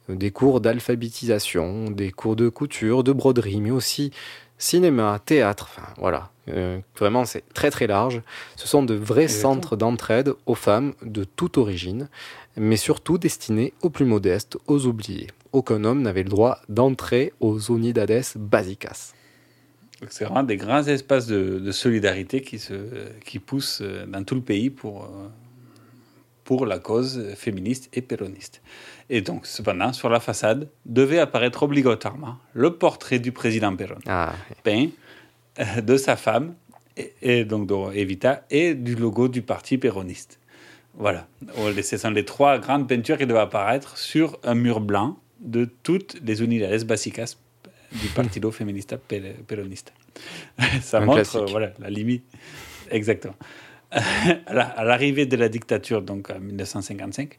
euh, 0.09 0.15
des 0.15 0.31
cours 0.31 0.59
d'alphabétisation, 0.59 1.91
des 1.91 2.11
cours 2.11 2.35
de 2.35 2.49
couture, 2.49 3.03
de 3.03 3.11
broderie, 3.11 3.61
mais 3.61 3.71
aussi 3.71 4.11
cinéma, 4.57 5.19
théâtre, 5.23 5.69
enfin 5.71 5.87
voilà. 5.97 6.31
Euh, 6.49 6.79
vraiment, 6.97 7.25
c'est 7.25 7.43
très 7.53 7.69
très 7.69 7.87
large. 7.87 8.21
Ce 8.55 8.67
sont 8.67 8.83
de 8.83 8.95
vrais 8.95 9.23
Exactement. 9.23 9.53
centres 9.53 9.75
d'entraide 9.75 10.33
aux 10.45 10.55
femmes 10.55 10.93
de 11.03 11.23
toute 11.23 11.57
origine, 11.57 12.09
mais 12.57 12.77
surtout 12.77 13.17
destinés 13.17 13.73
aux 13.81 13.89
plus 13.89 14.05
modestes, 14.05 14.57
aux 14.67 14.85
oubliés. 14.87 15.27
Aucun 15.53 15.83
homme 15.83 16.01
n'avait 16.01 16.23
le 16.23 16.29
droit 16.29 16.59
d'entrer 16.69 17.33
aux 17.39 17.59
Unidades 17.59 18.23
Básicas. 18.35 19.13
Donc 20.01 20.11
c'est 20.11 20.25
vraiment 20.25 20.43
des 20.43 20.57
grands 20.57 20.83
espaces 20.87 21.27
de, 21.27 21.59
de 21.59 21.71
solidarité 21.71 22.41
qui, 22.41 22.57
se, 22.57 22.73
qui 23.23 23.37
poussent 23.39 23.81
euh, 23.81 24.05
dans 24.07 24.23
tout 24.23 24.33
le 24.35 24.41
pays 24.41 24.71
pour, 24.71 25.03
euh, 25.03 25.27
pour 26.43 26.65
la 26.65 26.79
cause 26.79 27.33
féministe 27.35 27.89
et 27.93 28.01
péroniste. 28.01 28.61
Et 29.09 29.21
donc, 29.21 29.45
cependant, 29.45 29.93
sur 29.93 30.09
la 30.09 30.19
façade, 30.19 30.69
devait 30.85 31.19
apparaître 31.19 31.61
obligatoirement 31.63 32.37
le 32.53 32.73
portrait 32.73 33.19
du 33.19 33.31
président 33.31 33.75
Perón, 33.75 33.99
Ah, 34.07 34.33
peint 34.63 34.87
euh, 35.59 35.81
de 35.81 35.97
sa 35.97 36.15
femme, 36.15 36.55
et, 36.97 37.13
et 37.21 37.45
donc 37.45 37.67
de 37.67 37.93
Evita, 37.95 38.43
et 38.49 38.73
du 38.73 38.95
logo 38.95 39.27
du 39.27 39.43
parti 39.43 39.77
péroniste. 39.77 40.39
Voilà. 40.95 41.27
Ce 41.83 41.97
sont 41.97 42.09
les 42.09 42.25
trois 42.25 42.57
grandes 42.57 42.87
peintures 42.87 43.17
qui 43.17 43.27
devaient 43.27 43.39
apparaître 43.39 43.97
sur 43.97 44.39
un 44.43 44.55
mur 44.55 44.81
blanc 44.81 45.17
de 45.41 45.65
toutes 45.65 46.17
les 46.23 46.41
unidades 46.41 46.83
básicas 46.85 47.35
du 47.91 48.07
Partido 48.07 48.51
Feminista 48.51 48.97
Pe- 48.97 49.35
Peronista. 49.47 49.91
Ça 50.81 50.99
Un 50.99 51.05
montre 51.05 51.21
classique. 51.21 51.49
voilà, 51.49 51.73
la 51.79 51.89
limite. 51.89 52.23
Exactement. 52.89 53.35
à 53.91 53.99
la- 54.53 54.67
à 54.67 54.83
l'arrivée 54.85 55.25
de 55.25 55.35
la 55.35 55.49
dictature, 55.49 56.01
donc 56.01 56.29
en 56.29 56.39
1955, 56.39 57.37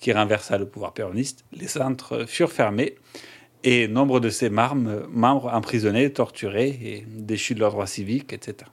qui 0.00 0.12
renversa 0.12 0.58
le 0.58 0.66
pouvoir 0.66 0.92
péroniste, 0.92 1.44
les 1.52 1.68
centres 1.68 2.26
furent 2.26 2.52
fermés 2.52 2.96
et 3.62 3.88
nombre 3.88 4.20
de 4.20 4.28
ses 4.28 4.50
marmes- 4.50 5.06
membres 5.08 5.48
emprisonnés, 5.52 6.12
torturés 6.12 6.68
et 6.82 7.04
déchus 7.08 7.54
de 7.54 7.60
leurs 7.60 7.70
droits 7.72 7.86
civiques, 7.86 8.32
etc. 8.34 8.70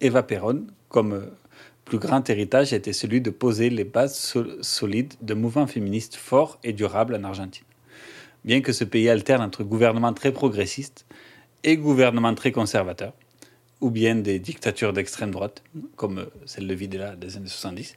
Eva 0.00 0.22
Perón, 0.24 0.66
comme 0.88 1.30
plus 1.88 1.98
grand 1.98 2.28
héritage, 2.28 2.72
était 2.72 2.92
celui 2.92 3.20
de 3.20 3.30
poser 3.30 3.70
les 3.70 3.84
bases 3.84 4.14
sol- 4.14 4.58
solides 4.60 5.14
de 5.22 5.34
mouvements 5.34 5.66
féministes 5.66 6.16
forts 6.16 6.58
et 6.62 6.72
durables 6.72 7.14
en 7.16 7.24
Argentine. 7.24 7.64
Bien 8.44 8.60
que 8.60 8.72
ce 8.72 8.84
pays 8.84 9.08
alterne 9.08 9.42
entre 9.42 9.64
gouvernements 9.64 10.12
très 10.12 10.32
progressistes 10.32 11.06
et 11.64 11.76
gouvernements 11.76 12.34
très 12.34 12.52
conservateurs, 12.52 13.14
ou 13.80 13.90
bien 13.90 14.16
des 14.16 14.38
dictatures 14.38 14.92
d'extrême 14.92 15.30
droite, 15.30 15.62
comme 15.96 16.26
celle 16.44 16.66
de 16.68 16.74
Videla 16.74 17.16
des 17.16 17.36
années 17.36 17.48
70, 17.48 17.96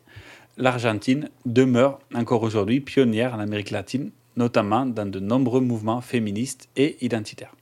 l'Argentine 0.57 1.29
demeure 1.45 1.99
encore 2.15 2.43
aujourd'hui 2.43 2.79
pionnière 2.79 3.33
en 3.35 3.39
Amérique 3.39 3.71
latine, 3.71 4.11
notamment 4.37 4.85
dans 4.85 5.05
de 5.09 5.19
nombreux 5.19 5.61
mouvements 5.61 6.01
féministes 6.01 6.69
et 6.77 6.97
identitaires. 7.05 7.55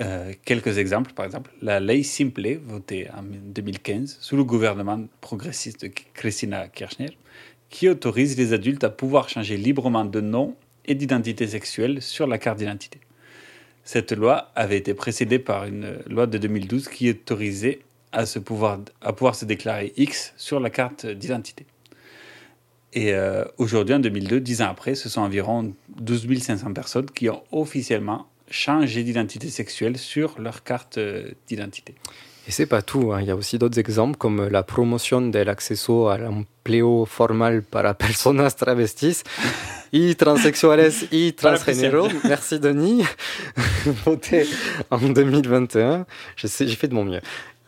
Euh, 0.00 0.32
quelques 0.44 0.78
exemples, 0.78 1.12
par 1.12 1.26
exemple, 1.26 1.50
la 1.60 1.80
ley 1.80 2.02
Simple, 2.02 2.58
votée 2.64 3.08
en 3.16 3.22
2015 3.22 4.18
sous 4.20 4.36
le 4.36 4.44
gouvernement 4.44 5.04
progressiste 5.20 5.82
de 5.84 5.90
Cristina 6.14 6.68
Kirchner, 6.68 7.16
qui 7.68 7.88
autorise 7.88 8.36
les 8.36 8.52
adultes 8.52 8.84
à 8.84 8.90
pouvoir 8.90 9.28
changer 9.28 9.56
librement 9.56 10.04
de 10.04 10.20
nom 10.20 10.56
et 10.86 10.94
d'identité 10.94 11.46
sexuelle 11.46 12.00
sur 12.00 12.26
la 12.26 12.38
carte 12.38 12.58
d'identité. 12.58 13.00
Cette 13.84 14.12
loi 14.12 14.50
avait 14.54 14.78
été 14.78 14.94
précédée 14.94 15.38
par 15.38 15.64
une 15.64 15.98
loi 16.06 16.26
de 16.26 16.38
2012 16.38 16.88
qui 16.88 17.10
autorisait 17.10 17.80
à, 18.12 18.26
se 18.26 18.38
pouvoir, 18.38 18.80
à 19.00 19.12
pouvoir 19.12 19.34
se 19.34 19.44
déclarer 19.44 19.92
X 19.96 20.32
sur 20.36 20.60
la 20.60 20.70
carte 20.70 21.06
d'identité. 21.06 21.66
Et 22.92 23.14
euh, 23.14 23.44
aujourd'hui, 23.56 23.94
en 23.94 24.00
2002, 24.00 24.40
dix 24.40 24.60
ans 24.62 24.68
après, 24.68 24.94
ce 24.94 25.08
sont 25.08 25.22
environ 25.22 25.72
12 25.96 26.38
500 26.40 26.72
personnes 26.74 27.06
qui 27.06 27.28
ont 27.30 27.42
officiellement 27.50 28.26
changé 28.52 29.02
d'identité 29.02 29.48
sexuelle 29.48 29.98
sur 29.98 30.38
leur 30.38 30.62
carte 30.62 30.98
euh, 30.98 31.30
d'identité. 31.48 31.94
Et 32.46 32.50
c'est 32.50 32.66
pas 32.66 32.82
tout, 32.82 33.12
hein. 33.12 33.20
il 33.20 33.28
y 33.28 33.30
a 33.30 33.36
aussi 33.36 33.56
d'autres 33.56 33.78
exemples 33.78 34.16
comme 34.16 34.48
la 34.48 34.64
promotion 34.64 35.20
del 35.20 35.48
acceso 35.48 36.08
al 36.08 36.26
empleo 36.26 37.04
formal 37.06 37.62
para 37.62 37.94
personas 37.94 38.56
travestis 38.56 39.22
y 39.92 40.16
transexuales 40.16 41.06
y 41.12 41.32
transgénero. 41.34 42.08
Merci 42.24 42.58
Denis, 42.58 43.04
voté 44.04 44.48
en 44.90 44.98
2021. 44.98 46.04
Je 46.34 46.46
sais, 46.48 46.66
j'ai 46.66 46.74
fait 46.74 46.88
de 46.88 46.94
mon 46.94 47.04
mieux. 47.04 47.20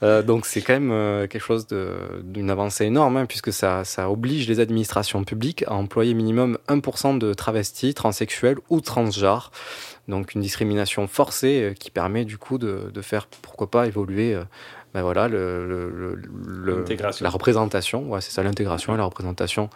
Euh, 0.02 0.22
donc 0.22 0.46
c'est 0.46 0.60
quand 0.60 0.74
même 0.74 0.90
euh, 0.90 1.26
quelque 1.26 1.42
chose 1.42 1.66
d'une 1.66 2.50
avancée 2.50 2.84
énorme, 2.84 3.16
hein, 3.16 3.26
puisque 3.26 3.52
ça, 3.52 3.84
oblige 4.08 4.48
les 4.48 4.60
administrations 4.60 5.24
publiques 5.24 5.64
à 5.66 5.74
employer 5.74 6.14
minimum 6.14 6.58
1% 6.68 7.18
de 7.18 7.32
travestis, 7.34 7.94
transsexuels 7.94 8.58
ou 8.70 8.80
transgenres. 8.80 9.50
Donc 10.08 10.34
une 10.34 10.42
discrimination 10.42 11.06
forcée 11.06 11.62
euh, 11.62 11.74
qui 11.74 11.90
permet 11.90 12.24
du 12.24 12.38
coup 12.38 12.58
de, 12.58 12.90
faire, 13.00 13.26
pourquoi 13.42 13.70
pas, 13.70 13.86
évoluer 13.86 14.38
ben 14.94 15.02
voilà, 15.02 15.26
le, 15.28 15.66
le- 15.66 16.14
le- 16.46 16.76
la 17.24 17.30
représentation, 17.30 18.08
ouais, 18.10 18.20
c'est 18.20 18.30
ça 18.30 18.42
l'intégration 18.44 18.94
et 18.94 18.96
la 18.96 19.04
représentation 19.04 19.68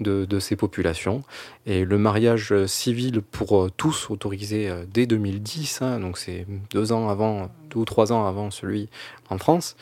de, 0.00 0.26
de 0.26 0.38
ces 0.38 0.54
populations. 0.54 1.22
Et 1.64 1.84
le 1.86 1.96
mariage 1.98 2.52
civil 2.66 3.22
pour 3.22 3.56
euh, 3.64 3.70
tous 3.76 4.10
autorisé 4.10 4.68
euh, 4.68 4.84
dès 4.92 5.06
2010, 5.06 5.80
hein, 5.82 5.98
donc 6.00 6.18
c'est 6.18 6.46
deux 6.70 6.92
ans 6.92 7.08
avant, 7.08 7.50
deux 7.70 7.80
ou 7.80 7.84
trois 7.86 8.12
ans 8.12 8.26
avant 8.26 8.50
celui 8.50 8.88
en 9.30 9.38
France. 9.38 9.76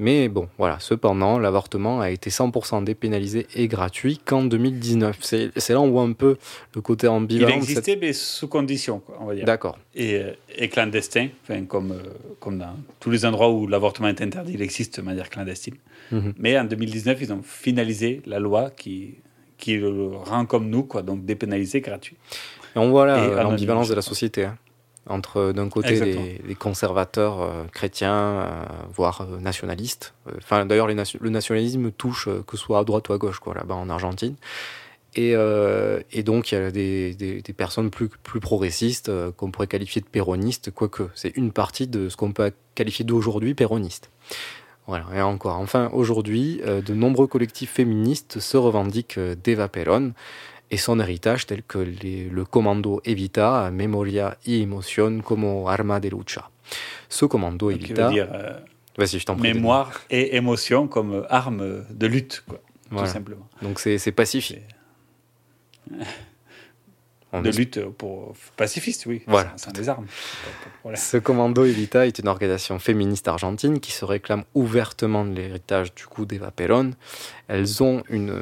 Mais 0.00 0.28
bon, 0.28 0.48
voilà, 0.58 0.78
cependant, 0.78 1.40
l'avortement 1.40 2.00
a 2.00 2.10
été 2.10 2.30
100% 2.30 2.84
dépénalisé 2.84 3.48
et 3.56 3.66
gratuit 3.66 4.20
qu'en 4.24 4.44
2019. 4.44 5.18
C'est 5.20 5.50
là 5.70 5.80
où 5.80 5.84
on 5.84 5.90
voit 5.90 6.02
un 6.04 6.12
peu 6.12 6.36
le 6.76 6.80
côté 6.80 7.06
Il 7.06 7.10
ambivalent. 7.10 7.48
cette- 7.60 7.70
existait, 7.70 7.98
mais 8.00 8.12
sous 8.12 8.46
condition, 8.46 9.02
on 9.18 9.26
va 9.26 9.34
dire. 9.34 9.44
D'accord. 9.44 9.76
Et, 9.96 10.14
euh, 10.14 10.32
et 10.56 10.68
clandestin, 10.68 11.28
enfin, 11.42 11.64
comme, 11.64 11.90
euh, 11.92 11.96
comme 12.38 12.58
dans 12.58 12.76
tous 13.00 13.10
les 13.10 13.26
endroits 13.26 13.50
où 13.50 13.66
l'avortement 13.66 14.06
est 14.08 14.20
interdit, 14.22 14.52
il 14.54 14.62
existe 14.62 14.98
de 15.00 15.02
manière 15.04 15.28
clandestine. 15.30 15.74
Mhm. 16.12 16.34
Mais 16.38 16.56
en 16.56 16.64
2019, 16.64 17.18
ils 17.20 17.32
ont 17.32 17.42
finalisé 17.42 18.22
la 18.26 18.38
loi 18.38 18.70
qui, 18.70 19.16
qui 19.56 19.78
le 19.78 20.10
rend 20.14 20.46
comme 20.46 20.70
nous, 20.70 20.84
quoi, 20.84 21.02
donc 21.02 21.24
dépénalisé, 21.24 21.80
gratuit. 21.80 22.16
Et 22.76 22.78
on 22.78 22.90
voit 22.90 23.04
là 23.06 23.18
euh, 23.24 23.42
l'ambivalence 23.42 23.88
de 23.88 23.94
la 23.94 24.02
société. 24.02 24.44
hein. 24.44 24.56
Entre 25.08 25.52
d'un 25.52 25.68
côté 25.70 25.94
les, 26.04 26.40
les 26.46 26.54
conservateurs 26.54 27.40
euh, 27.40 27.64
chrétiens, 27.72 28.12
euh, 28.12 28.46
voire 28.94 29.22
euh, 29.22 29.40
nationalistes. 29.40 30.12
Enfin, 30.36 30.66
d'ailleurs, 30.66 30.86
le 30.86 31.30
nationalisme 31.30 31.90
touche 31.92 32.28
que 32.46 32.56
ce 32.58 32.62
soit 32.62 32.78
à 32.80 32.84
droite 32.84 33.08
ou 33.08 33.14
à 33.14 33.18
gauche, 33.18 33.38
quoi, 33.38 33.54
là-bas 33.54 33.74
en 33.74 33.88
Argentine. 33.88 34.36
Et, 35.14 35.32
et 36.12 36.22
donc, 36.22 36.52
il 36.52 36.54
y 36.54 36.58
a 36.58 36.70
des, 36.70 37.14
des- 37.14 37.40
des 37.40 37.52
personnes 37.54 37.90
plus, 37.90 38.08
plus 38.08 38.38
progressistes 38.40 39.10
qu'on 39.36 39.50
pourrait 39.50 39.66
qualifier 39.66 40.02
de 40.02 40.06
péronistes, 40.06 40.70
quoique 40.70 41.04
c'est 41.14 41.34
une 41.36 41.50
partie 41.50 41.86
de 41.88 42.08
ce 42.10 42.16
qu'on 42.16 42.32
peut 42.32 42.52
qualifier 42.74 43.04
d'aujourd'hui 43.06 43.54
péroniste. 43.54 44.10
Voilà, 44.86 45.06
et 45.14 45.22
encore. 45.22 45.56
Enfin, 45.56 45.90
aujourd'hui, 45.92 46.60
de 46.64 46.94
nombreux 46.94 47.26
collectifs 47.26 47.72
féministes 47.72 48.38
se 48.38 48.56
revendiquent 48.58 49.18
d'Eva 49.18 49.68
Perón 49.68 50.12
et 50.70 50.76
son 50.76 51.00
héritage 51.00 51.46
tel 51.46 51.62
que 51.62 51.78
les- 51.78 52.28
le 52.28 52.44
commando 52.44 53.00
Evita, 53.04 53.70
Memoria 53.70 54.36
y 54.46 54.62
Emoción 54.62 55.20
como 55.22 55.68
arma 55.70 55.98
de 56.00 56.10
lucha. 56.10 56.50
Ce 57.08 57.24
commando 57.26 57.68
Qui 57.68 57.74
Evita... 57.76 58.10
euh, 58.10 58.60
Vas-y, 58.98 59.18
je 59.20 59.24
t'en 59.26 59.36
prie. 59.36 59.54
mémoire 59.54 60.00
et 60.10 60.36
émotion 60.36 60.88
comme 60.88 61.24
arme 61.30 61.84
de 61.88 62.06
lutte, 62.06 62.42
quoi, 62.48 62.60
Voilà. 62.90 63.06
tout 63.06 63.12
simplement. 63.12 63.48
Donc 63.62 63.78
c'est 63.80 63.96
c'est 63.98 64.12
pacifique. 64.12 64.60
On 67.32 67.42
de 67.42 67.50
lutte 67.50 67.84
pour 67.90 68.34
pacifiste, 68.56 69.04
oui. 69.06 69.22
Voilà. 69.26 69.52
Sans 69.56 69.70
des 69.70 69.88
armes. 69.88 70.06
Ce 70.94 71.18
commando 71.18 71.64
Evita 71.66 72.06
est 72.06 72.18
une 72.18 72.28
organisation 72.28 72.78
féministe 72.78 73.28
argentine 73.28 73.80
qui 73.80 73.92
se 73.92 74.06
réclame 74.06 74.44
ouvertement 74.54 75.26
de 75.26 75.34
l'héritage 75.34 75.94
du 75.94 76.06
coup 76.06 76.24
d'Eva 76.24 76.50
Perón. 76.50 76.92
Elles 77.48 77.82
ont 77.82 78.02
une, 78.08 78.34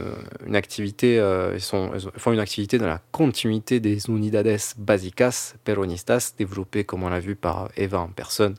une 0.46 0.54
activité, 0.54 1.18
euh, 1.18 1.54
elles, 1.54 1.60
sont, 1.60 1.90
elles 1.94 2.20
font 2.20 2.32
une 2.32 2.38
activité 2.38 2.78
dans 2.78 2.86
la 2.86 3.00
continuité 3.10 3.80
des 3.80 4.06
unidades 4.08 4.56
básicas 4.78 5.54
peronistas 5.64 6.34
développées, 6.38 6.84
comme 6.84 7.02
on 7.02 7.08
l'a 7.08 7.20
vu 7.20 7.34
par 7.34 7.70
Eva 7.76 8.00
en 8.00 8.08
personne, 8.08 8.54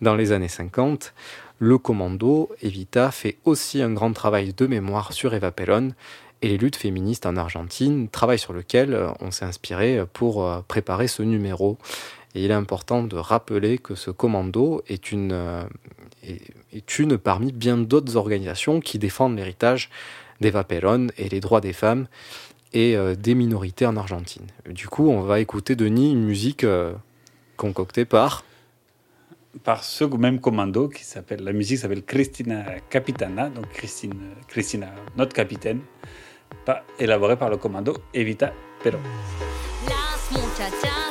dans 0.00 0.14
les 0.14 0.30
années 0.30 0.48
50. 0.48 1.14
Le 1.58 1.78
commando 1.78 2.50
Evita 2.62 3.10
fait 3.10 3.38
aussi 3.44 3.82
un 3.82 3.92
grand 3.92 4.12
travail 4.12 4.52
de 4.52 4.66
mémoire 4.66 5.12
sur 5.12 5.34
Eva 5.34 5.50
Perón 5.50 5.94
et 6.44 6.48
les 6.48 6.58
luttes 6.58 6.76
féministes 6.76 7.24
en 7.24 7.36
Argentine, 7.36 8.08
travail 8.08 8.38
sur 8.38 8.52
lequel 8.52 8.92
euh, 8.92 9.08
on 9.20 9.30
s'est 9.30 9.46
inspiré 9.46 10.04
pour 10.12 10.44
euh, 10.44 10.60
préparer 10.68 11.08
ce 11.08 11.22
numéro. 11.22 11.78
Et 12.34 12.44
il 12.44 12.50
est 12.50 12.54
important 12.54 13.02
de 13.02 13.16
rappeler 13.16 13.78
que 13.78 13.94
ce 13.94 14.10
commando 14.10 14.82
est 14.88 15.10
une, 15.10 15.32
euh, 15.32 15.64
est, 16.22 16.98
une 16.98 17.16
parmi 17.16 17.52
bien 17.52 17.78
d'autres 17.78 18.16
organisations 18.16 18.80
qui 18.80 18.98
défendent 18.98 19.36
l'héritage 19.36 19.88
d'Eva 20.40 20.64
Perón 20.64 21.08
et 21.16 21.28
les 21.28 21.40
droits 21.40 21.60
des 21.60 21.72
femmes 21.72 22.08
et 22.72 22.96
euh, 22.96 23.14
des 23.14 23.34
minorités 23.34 23.86
en 23.86 23.96
Argentine. 23.96 24.46
Du 24.68 24.88
coup, 24.88 25.08
on 25.08 25.22
va 25.22 25.40
écouter, 25.40 25.76
Denis, 25.76 26.12
une 26.12 26.24
musique 26.24 26.64
euh, 26.64 26.92
concoctée 27.56 28.04
par... 28.04 28.44
Par 29.62 29.84
ce 29.84 30.02
même 30.04 30.40
commando 30.40 30.88
qui 30.88 31.04
s'appelle, 31.04 31.44
la 31.44 31.52
musique 31.52 31.78
s'appelle 31.78 32.02
Cristina 32.02 32.64
Capitana, 32.90 33.48
donc 33.48 33.68
Christine, 33.68 34.34
Cristina, 34.48 34.92
notre 35.16 35.32
capitaine, 35.32 35.80
pas 36.64 36.84
élaborée 36.98 37.36
par 37.36 37.50
le 37.50 37.56
commando 37.56 37.94
Evita 38.12 38.52
Perón. 38.82 39.00
Las 39.86 40.30
muchachas 40.32 41.03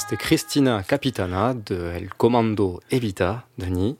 c'était 0.00 0.16
Christina 0.16 0.82
Capitana 0.82 1.54
de 1.54 1.92
El 1.94 2.08
Comando 2.14 2.80
Evita, 2.90 3.44
Denis. 3.58 3.96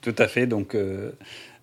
Tout 0.00 0.14
à 0.18 0.26
fait. 0.28 0.46
Donc, 0.46 0.74
euh, 0.74 1.12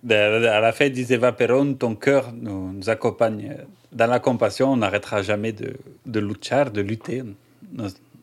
de- 0.04 0.14
à 0.16 0.60
la 0.60 0.72
fête 0.72 0.94
d'Iseva 0.94 1.32
Perón, 1.34 1.74
ton 1.76 1.96
cœur 1.96 2.32
nous, 2.34 2.72
nous 2.74 2.90
accompagne 2.90 3.58
dans 3.92 4.08
la 4.08 4.20
compassion. 4.20 4.72
On 4.72 4.78
n'arrêtera 4.78 5.22
jamais 5.22 5.52
de, 5.52 6.20
luchar, 6.20 6.72
de 6.72 6.82
lutter. 6.82 7.24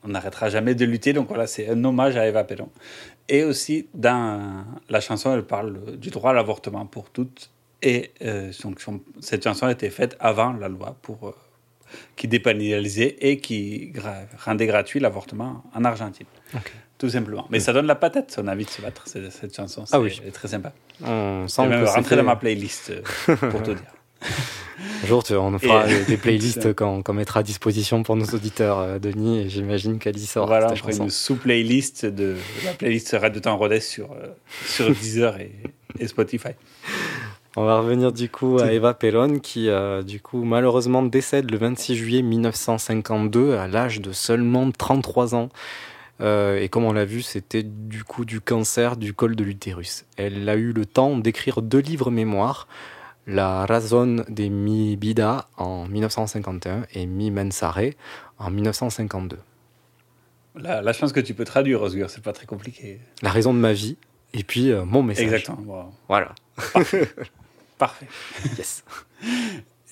On 0.04 0.08
n'arrêtera 0.08 0.48
jamais 0.48 0.74
de 0.74 0.84
lutter. 0.84 1.12
Donc 1.12 1.28
voilà, 1.28 1.46
c'est 1.46 1.68
un 1.68 1.82
hommage 1.84 2.16
à 2.16 2.26
Eva 2.26 2.44
Perón. 2.44 2.70
Et 3.28 3.44
aussi, 3.44 3.86
dans 3.94 4.64
la 4.88 5.00
chanson, 5.00 5.34
elle 5.34 5.44
parle 5.44 5.96
du 5.96 6.10
droit 6.10 6.30
à 6.30 6.34
l'avortement 6.34 6.86
pour 6.86 7.10
toutes. 7.10 7.50
Et 7.82 8.12
euh, 8.22 8.50
cette 9.20 9.44
chanson 9.44 9.66
a 9.66 9.72
été 9.72 9.90
faite 9.90 10.16
avant 10.20 10.52
la 10.52 10.68
loi 10.68 10.96
pour, 11.02 11.28
euh, 11.28 11.32
qui 12.16 12.28
dépénalisait 12.28 13.16
et 13.20 13.38
qui 13.38 13.92
rendait 14.44 14.66
gratuit 14.66 15.00
l'avortement 15.00 15.62
en 15.74 15.84
Argentine. 15.84 16.26
Tout 16.98 17.08
simplement. 17.10 17.46
Mais 17.50 17.60
ça 17.60 17.72
donne 17.72 17.86
la 17.86 17.96
patate, 17.96 18.38
on 18.42 18.46
a 18.46 18.52
envie 18.52 18.64
de 18.64 18.70
se 18.70 18.80
battre, 18.80 19.02
cette, 19.06 19.30
cette 19.32 19.54
chanson. 19.54 19.84
Ah 19.92 20.00
oui. 20.00 20.12
C'est- 20.14 20.22
Elle 20.22 20.28
est 20.28 20.32
très 20.32 20.48
sympa. 20.48 20.72
On 21.04 21.42
Je 21.46 21.52
sent 21.52 21.66
même 21.66 21.84
rentrer 21.84 22.16
dans 22.16 22.22
ma 22.22 22.36
playlist 22.36 22.90
euh, 23.28 23.36
pour 23.36 23.62
te 23.62 23.72
dire. 23.72 23.82
Un 25.02 25.06
jour, 25.06 25.22
tu- 25.24 25.34
on 25.34 25.50
nous 25.50 25.58
fera 25.58 25.90
Et- 25.90 26.04
des- 26.04 26.16
playlists 26.26 26.72
qu'on 26.74 27.02
qu'on 27.02 27.12
mettra 27.12 27.40
à 27.40 27.42
disposition 27.42 28.02
pour 28.04 28.16
nos 28.16 28.24
auditeurs, 28.26 28.78
euh, 28.78 28.98
Denis, 28.98 29.40
et 29.40 29.48
j'imagine 29.50 29.98
qu'elle 29.98 30.16
y 30.16 30.24
sort. 30.26 30.46
Voilà, 30.46 30.70
on 30.72 30.76
fera 30.76 30.92
une 30.92 31.10
sous-playlist 31.10 32.06
de 32.06 32.36
la 32.64 32.72
playlist 32.72 33.14
Radio 33.20 33.40
Temps 33.40 33.56
Rodez 33.58 33.80
sur, 33.80 34.12
euh, 34.12 34.28
sur 34.66 34.88
Deezer 34.88 35.38
et, 35.40 35.52
et 35.98 36.06
Spotify. 36.06 36.50
On 37.56 37.64
va 37.64 37.78
revenir 37.78 38.12
du 38.12 38.28
coup 38.28 38.58
à 38.58 38.72
Eva 38.72 38.94
Perón 38.94 39.38
qui, 39.38 39.68
euh, 39.68 40.02
du 40.02 40.20
coup, 40.20 40.42
malheureusement 40.42 41.02
décède 41.02 41.50
le 41.50 41.58
26 41.58 41.94
juillet 41.94 42.22
1952 42.22 43.54
à 43.54 43.68
l'âge 43.68 44.00
de 44.00 44.10
seulement 44.10 44.70
33 44.72 45.36
ans. 45.36 45.50
Euh, 46.20 46.60
et 46.60 46.68
comme 46.68 46.84
on 46.84 46.92
l'a 46.92 47.04
vu, 47.04 47.22
c'était 47.22 47.62
du 47.62 48.02
coup 48.02 48.24
du 48.24 48.40
cancer 48.40 48.96
du 48.96 49.14
col 49.14 49.36
de 49.36 49.44
l'utérus. 49.44 50.04
Elle 50.16 50.48
a 50.48 50.56
eu 50.56 50.72
le 50.72 50.84
temps 50.84 51.16
d'écrire 51.16 51.62
deux 51.62 51.78
livres 51.78 52.10
mémoires, 52.10 52.66
La 53.26 53.66
Razón 53.66 54.24
de 54.28 54.44
mi 54.48 54.96
vida 54.96 55.48
en 55.56 55.86
1951 55.86 56.86
et 56.92 57.06
Mi 57.06 57.30
Mensare 57.30 57.90
en 58.38 58.50
1952. 58.50 59.38
La, 60.56 60.82
la 60.82 60.92
chance 60.92 61.12
que 61.12 61.20
tu 61.20 61.34
peux 61.34 61.44
traduire, 61.44 61.82
Osgur, 61.82 62.10
c'est 62.10 62.22
pas 62.22 62.32
très 62.32 62.46
compliqué. 62.46 63.00
La 63.22 63.30
raison 63.30 63.54
de 63.54 63.58
ma 63.58 63.72
vie 63.72 63.96
et 64.34 64.42
puis 64.42 64.70
euh, 64.70 64.84
mon 64.84 65.02
message. 65.02 65.24
Exactement. 65.24 65.62
wow. 65.66 65.92
Voilà. 66.08 66.34
Parfait. 67.78 68.06
Yes. 68.58 68.84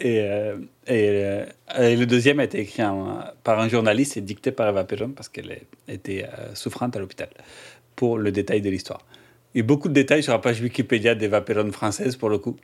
Et, 0.01 0.20
euh, 0.20 0.57
et, 0.87 1.09
euh, 1.24 1.45
et 1.78 1.97
le 1.97 2.07
deuxième 2.07 2.41
a 2.41 2.45
été 2.45 2.59
écrit 2.61 2.83
en- 2.83 3.20
par 3.45 3.61
un 3.61 3.68
journaliste 3.68 4.16
et 4.16 4.20
dicté 4.20 4.51
par 4.51 4.68
Eva 4.68 4.85
Perón 4.85 5.12
parce 5.12 5.28
qu'elle 5.28 5.61
était 5.89 6.24
euh, 6.24 6.55
souffrante 6.55 6.97
à 6.97 6.99
l'hôpital, 7.01 7.28
pour 7.95 8.18
le 8.18 8.33
détail 8.33 8.61
de 8.62 8.70
l'histoire. 8.70 9.01
Il 9.55 9.59
y 9.59 9.61
a 9.61 9.64
beaucoup 9.64 9.89
de 9.89 9.95
détails 9.95 10.22
sur 10.22 10.33
la 10.33 10.39
page 10.39 10.61
Wikipédia 10.61 11.14
d'Eva 11.14 11.41
Perón 11.41 11.70
française, 11.72 12.16
pour 12.16 12.30
le 12.30 12.39
coup. 12.39 12.57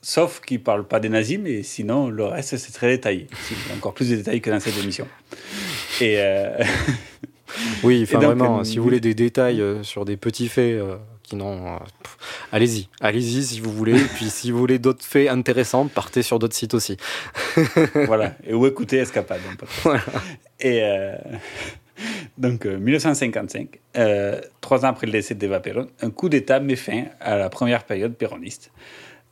Sauf 0.00 0.40
qu'il 0.40 0.58
ne 0.58 0.62
parle 0.62 0.86
pas 0.86 1.00
des 1.00 1.10
nazis, 1.10 1.38
mais 1.38 1.62
sinon, 1.62 2.08
le 2.08 2.24
reste, 2.24 2.56
c'est 2.56 2.72
très 2.72 2.88
détaillé. 2.88 3.26
Encore 3.76 3.92
plus 3.92 4.08
de 4.10 4.16
détails 4.16 4.40
que 4.40 4.48
dans 4.50 4.60
cette 4.60 4.78
émission. 4.78 5.06
Et. 6.00 6.14
euh, 6.18 6.56
Oui, 7.82 8.00
enfin 8.04 8.18
Et 8.18 8.22
donc, 8.22 8.36
vraiment, 8.36 8.64
si 8.64 8.78
vous 8.78 8.84
voulez 8.84 9.00
des 9.00 9.12
détails 9.14 9.60
euh, 9.60 9.82
sur 9.82 10.04
des 10.06 10.16
petits 10.16 10.48
faits 10.48 10.76
euh, 10.80 10.96
qui 11.30 11.36
n'ont... 11.36 11.74
euh, 11.74 11.78
allez-y, 12.50 12.88
allez-y 13.00 13.44
si 13.44 13.60
vous 13.60 13.70
voulez. 13.72 13.98
Et 13.98 14.04
puis 14.04 14.28
si 14.28 14.50
vous 14.50 14.58
voulez 14.58 14.78
d'autres 14.80 15.04
faits 15.04 15.28
intéressants, 15.28 15.86
partez 15.86 16.22
sur 16.22 16.38
d'autres 16.40 16.56
sites 16.56 16.74
aussi. 16.74 16.96
voilà, 18.06 18.34
et 18.44 18.52
ou 18.52 18.66
écouter 18.66 18.98
Escapade. 18.98 19.40
podcast. 19.56 20.08
Et 20.58 20.82
euh, 20.82 21.14
donc, 22.36 22.66
euh, 22.66 22.78
1955, 22.78 23.78
euh, 23.96 24.40
trois 24.60 24.84
ans 24.84 24.88
après 24.88 25.06
le 25.06 25.12
décès 25.12 25.34
d'Eva 25.34 25.60
Perón, 25.60 25.86
un 26.02 26.10
coup 26.10 26.28
d'État 26.28 26.58
met 26.58 26.76
fin 26.76 27.04
à 27.20 27.36
la 27.36 27.48
première 27.48 27.84
période 27.84 28.14
péroniste. 28.14 28.72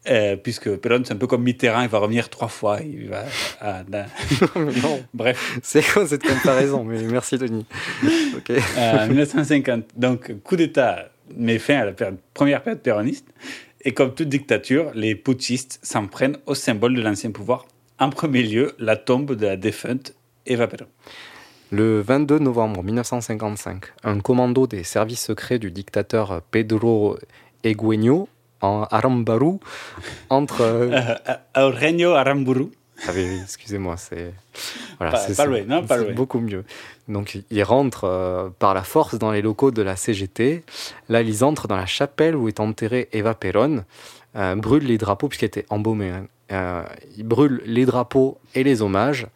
Euh, 0.09 0.37
puisque 0.37 0.75
Perón, 0.77 1.03
c'est 1.05 1.13
un 1.13 1.17
peu 1.17 1.27
comme 1.27 1.43
Mitterrand, 1.43 1.83
il 1.83 1.89
va 1.89 1.99
revenir 1.99 2.29
trois 2.31 2.49
fois. 2.49 2.79
Il 2.81 3.09
va, 3.09 3.25
non. 4.83 5.01
Bref. 5.15 5.59
C'est 5.63 5.83
quoi 5.83 6.07
cette 6.07 6.23
comparaison? 6.23 6.85
Mais 6.85 7.03
merci 7.03 7.37
Denis. 7.37 7.67
Ok. 8.37 8.51
Euh, 8.51 9.07
1950, 9.09 9.85
donc 9.97 10.33
coup 10.45 10.57
d'État 10.57 11.11
met 11.37 11.59
fin 11.59 11.79
à 11.79 11.85
la 11.87 11.93
première 12.35 12.63
période 12.63 12.83
péroniste. 12.83 13.27
Et 13.83 13.93
comme 13.93 14.15
toute 14.15 14.29
dictature, 14.29 14.91
les 14.95 15.15
putschistes 15.15 15.79
s'en 15.83 16.07
prennent 16.07 16.39
au 16.47 16.55
symbole 16.55 16.95
de 16.95 17.01
l'ancien 17.01 17.31
pouvoir. 17.31 17.67
En 17.99 18.11
premier 18.11 18.43
lieu, 18.43 18.73
la 18.79 18.97
tombe 18.97 19.35
de 19.35 19.47
la 19.47 19.57
défunte 19.57 20.15
Eva 20.47 20.67
Perón. 20.67 20.89
Le 21.71 22.01
22 22.01 22.39
novembre 22.39 22.83
1955, 22.83 23.85
un 24.05 24.21
commando 24.21 24.67
des 24.67 24.85
services 24.85 25.21
secrets 25.21 25.59
du 25.59 25.71
dictateur 25.71 26.41
Pedro 26.51 27.19
Egueño 27.63 28.29
en 28.61 28.85
Arambaru 28.91 29.59
entre... 30.31 30.63
Euh, 30.71 31.15
Eugenio 31.57 32.15
Aramburu. 32.15 32.71
Ah 33.07 33.13
oui, 33.15 33.25
oui, 33.29 33.41
excusez-moi, 33.43 33.97
c'est 33.97 34.33
voilà, 34.99 35.13
Pas- 35.13 35.19
c'est- 35.19 35.37
pas 35.37 35.45
c'est- 35.45 35.49
loin, 35.49 35.63
non, 35.67 35.87
pas 35.87 35.99
c'est 35.99 36.05
loin. 36.05 36.15
beaucoup 36.15 36.41
mieux. 36.41 36.65
Donc 37.07 37.39
il 37.51 37.63
rentre 37.63 38.05
euh, 38.05 38.49
par 38.59 38.75
la 38.75 38.83
force 38.83 39.15
dans 39.17 39.31
les 39.31 39.41
locaux 39.43 39.71
de 39.71 39.83
la 39.83 39.95
CGT. 39.97 40.65
Là, 41.09 41.23
ils 41.23 41.45
entrent 41.45 41.69
dans 41.69 41.77
la 41.77 41.87
chapelle 41.87 42.35
où 42.35 42.49
est 42.49 42.59
enterrée 42.61 43.09
Eva 43.13 43.35
Perón, 43.35 43.85
euh, 44.37 44.57
brûlent 44.57 44.85
les 44.87 44.99
drapeaux 44.99 45.29
puisqu'elle 45.29 45.47
était 45.49 45.67
embaumée. 45.71 46.11
hein. 46.11 46.27
Euh, 46.51 46.83
ils 47.17 47.25
brûlent 47.25 47.63
les 47.67 47.87
drapeaux 47.87 48.39
et 48.55 48.65
les 48.65 48.83
hommages, 48.83 49.27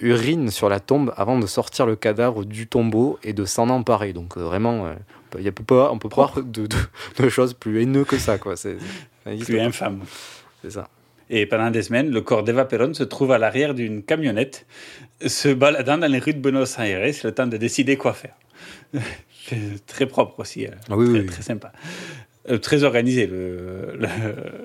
urinent 0.00 0.50
sur 0.50 0.68
la 0.68 0.80
tombe 0.80 1.12
avant 1.16 1.38
de 1.38 1.46
sortir 1.46 1.86
le 1.86 1.96
cadavre 1.96 2.44
du 2.44 2.66
tombeau 2.66 3.18
et 3.22 3.32
de 3.32 3.44
s'en 3.44 3.68
emparer. 3.70 4.12
Donc 4.12 4.36
euh, 4.36 4.42
vraiment, 4.42 4.86
euh, 4.86 4.94
il 5.38 5.44
y 5.44 5.48
a 5.48 5.52
pas, 5.52 5.90
on 5.92 5.98
peut 5.98 6.08
pas 6.08 6.16
voir 6.16 6.34
de, 6.42 6.66
de- 6.66 6.76
de 7.22 7.28
choses 7.28 7.54
plus 7.54 7.82
haineuses 7.82 8.06
que 8.06 8.18
ça, 8.18 8.36
quoi. 8.38 8.56
C'est 8.56 8.76
Plus 9.24 9.60
infâme. 9.60 10.00
C'est 10.62 10.70
ça. 10.70 10.88
Et 11.30 11.46
pendant 11.46 11.70
des 11.70 11.82
semaines, 11.82 12.10
le 12.10 12.20
corps 12.20 12.42
d'Eva 12.44 12.64
Perón 12.64 12.94
se 12.94 13.02
trouve 13.04 13.32
à 13.32 13.38
l'arrière 13.38 13.74
d'une 13.74 14.02
camionnette, 14.02 14.66
se 15.26 15.48
baladant 15.48 15.98
dans 15.98 16.10
les 16.10 16.18
rues 16.20 16.34
de 16.34 16.38
Buenos 16.38 16.78
Aires, 16.78 17.12
le 17.24 17.32
temps 17.32 17.46
de 17.48 17.56
décider 17.56 17.96
quoi 17.96 18.12
faire. 18.14 18.34
Très 19.86 20.06
propre 20.06 20.40
aussi, 20.40 20.66
euh, 20.66 20.70
Ah 20.90 20.96
oui, 20.96 21.08
très, 21.10 21.20
oui. 21.20 21.26
très 21.26 21.42
sympa. 21.42 21.72
Euh, 22.50 22.58
très 22.58 22.82
organisé 22.84 23.26
le, 23.26 23.96
le, 23.98 24.08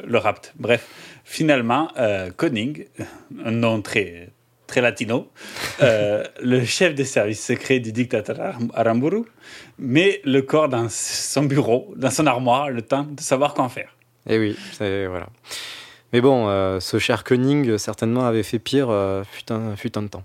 le 0.07 0.17
rapt. 0.17 0.53
Bref, 0.57 0.87
finalement, 1.23 1.89
euh, 1.97 2.29
Koenig, 2.35 2.87
un 3.45 3.51
nom 3.51 3.81
très, 3.81 4.29
très 4.67 4.81
latino, 4.81 5.29
euh, 5.81 6.23
le 6.41 6.63
chef 6.65 6.95
des 6.95 7.05
services 7.05 7.43
secrets 7.45 7.79
du 7.79 7.91
dictateur 7.91 8.39
Aram- 8.39 8.71
Aramburu, 8.73 9.23
met 9.79 10.21
le 10.25 10.41
corps 10.41 10.69
dans 10.69 10.87
son 10.89 11.43
bureau, 11.43 11.93
dans 11.95 12.11
son 12.11 12.25
armoire, 12.27 12.69
le 12.71 12.81
temps 12.81 13.03
de 13.03 13.19
savoir 13.21 13.53
quoi 13.53 13.65
en 13.65 13.69
faire. 13.69 13.95
Et 14.27 14.37
oui, 14.37 14.55
c'est 14.73 15.07
voilà. 15.07 15.27
Mais 16.13 16.21
bon, 16.21 16.47
euh, 16.47 16.79
ce 16.79 16.99
cher 16.99 17.23
Koenig 17.23 17.77
certainement 17.77 18.25
avait 18.25 18.43
fait 18.43 18.59
pire 18.59 18.89
euh, 18.89 19.23
fut, 19.23 19.51
un, 19.51 19.75
fut 19.75 19.97
un 19.97 20.07
temps. 20.07 20.23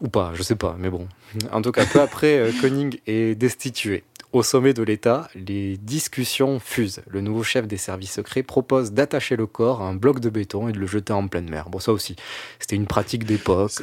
Ou 0.00 0.08
pas, 0.08 0.32
je 0.34 0.42
sais 0.42 0.56
pas, 0.56 0.76
mais 0.78 0.90
bon. 0.90 1.08
En 1.52 1.62
tout 1.62 1.72
cas, 1.72 1.86
peu 1.86 2.00
après, 2.00 2.38
euh, 2.38 2.52
Koenig 2.60 3.00
est 3.06 3.34
destitué. 3.34 4.04
Au 4.32 4.42
sommet 4.42 4.74
de 4.74 4.82
l'État, 4.82 5.28
les 5.34 5.76
discussions 5.76 6.60
fusent. 6.60 7.02
Le 7.08 7.20
nouveau 7.20 7.42
chef 7.42 7.66
des 7.66 7.76
services 7.76 8.12
secrets 8.12 8.44
propose 8.44 8.92
d'attacher 8.92 9.34
le 9.34 9.46
corps 9.46 9.82
à 9.82 9.86
un 9.86 9.94
bloc 9.94 10.20
de 10.20 10.30
béton 10.30 10.68
et 10.68 10.72
de 10.72 10.78
le 10.78 10.86
jeter 10.86 11.12
en 11.12 11.26
pleine 11.26 11.50
mer. 11.50 11.68
Bon, 11.68 11.80
ça 11.80 11.92
aussi, 11.92 12.14
c'était 12.60 12.76
une 12.76 12.86
pratique 12.86 13.24
d'époque. 13.24 13.82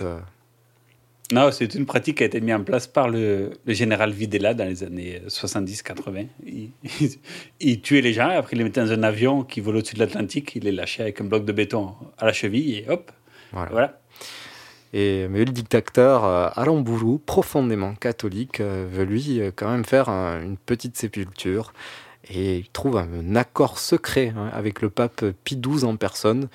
Euh, 1.32 1.36
Non, 1.36 1.52
c'est 1.52 1.74
une 1.76 1.86
pratique 1.86 2.18
qui 2.18 2.24
a 2.24 2.26
été 2.28 2.40
mise 2.42 2.56
en 2.56 2.64
place 2.64 2.88
par 2.88 3.10
le, 3.10 3.52
le 3.66 3.74
général 3.74 4.12
Videla 4.12 4.54
dans 4.54 4.66
les 4.66 4.84
années 4.84 5.22
70-80. 5.28 6.28
Il, 6.46 6.70
il- 7.02 7.10
il 7.60 7.82
tuait 7.82 8.02
les 8.02 8.14
gens, 8.14 8.30
après 8.30 8.56
il 8.56 8.60
les 8.60 8.64
mettait 8.64 8.82
dans 8.82 8.92
un 8.92 9.04
avion 9.04 9.44
qui 9.44 9.60
volait 9.62 9.80
au-dessus 9.80 9.96
de 9.96 10.00
l'Atlantique, 10.00 10.56
il 10.56 10.64
les 10.64 10.72
lâchait 10.72 11.02
avec 11.04 11.20
un 11.22 11.26
bloc 11.26 11.46
de 11.46 11.52
béton 11.52 11.94
à 12.18 12.26
la 12.26 12.34
cheville 12.34 12.76
et 12.78 12.86
hop, 12.90 13.12
Voilà. 13.52 13.72
voilà. 13.72 14.00
Et, 14.94 15.28
mais 15.30 15.40
le 15.40 15.52
dictateur 15.52 16.24
euh, 16.24 16.50
Aramburu, 16.56 17.20
profondément 17.20 17.94
catholique, 17.96 18.62
euh, 18.62 18.88
veut 18.90 19.04
lui 19.04 19.42
euh, 19.42 19.52
quand 19.54 19.70
même 19.70 19.84
faire 19.84 20.08
un- 20.10 20.42
une 20.42 20.56
petite 20.58 20.96
sépulture. 20.98 21.74
Et 22.30 22.58
il 22.58 22.70
trouve 22.70 22.98
un, 22.98 23.36
accord 23.36 23.80
secret 23.80 24.34
hein, 24.36 24.50
avec 24.54 24.82
le 24.82 24.90
pape 24.90 25.24
Pie 25.44 25.58
XII 25.58 25.86
en 25.86 25.96
personne 25.98 26.48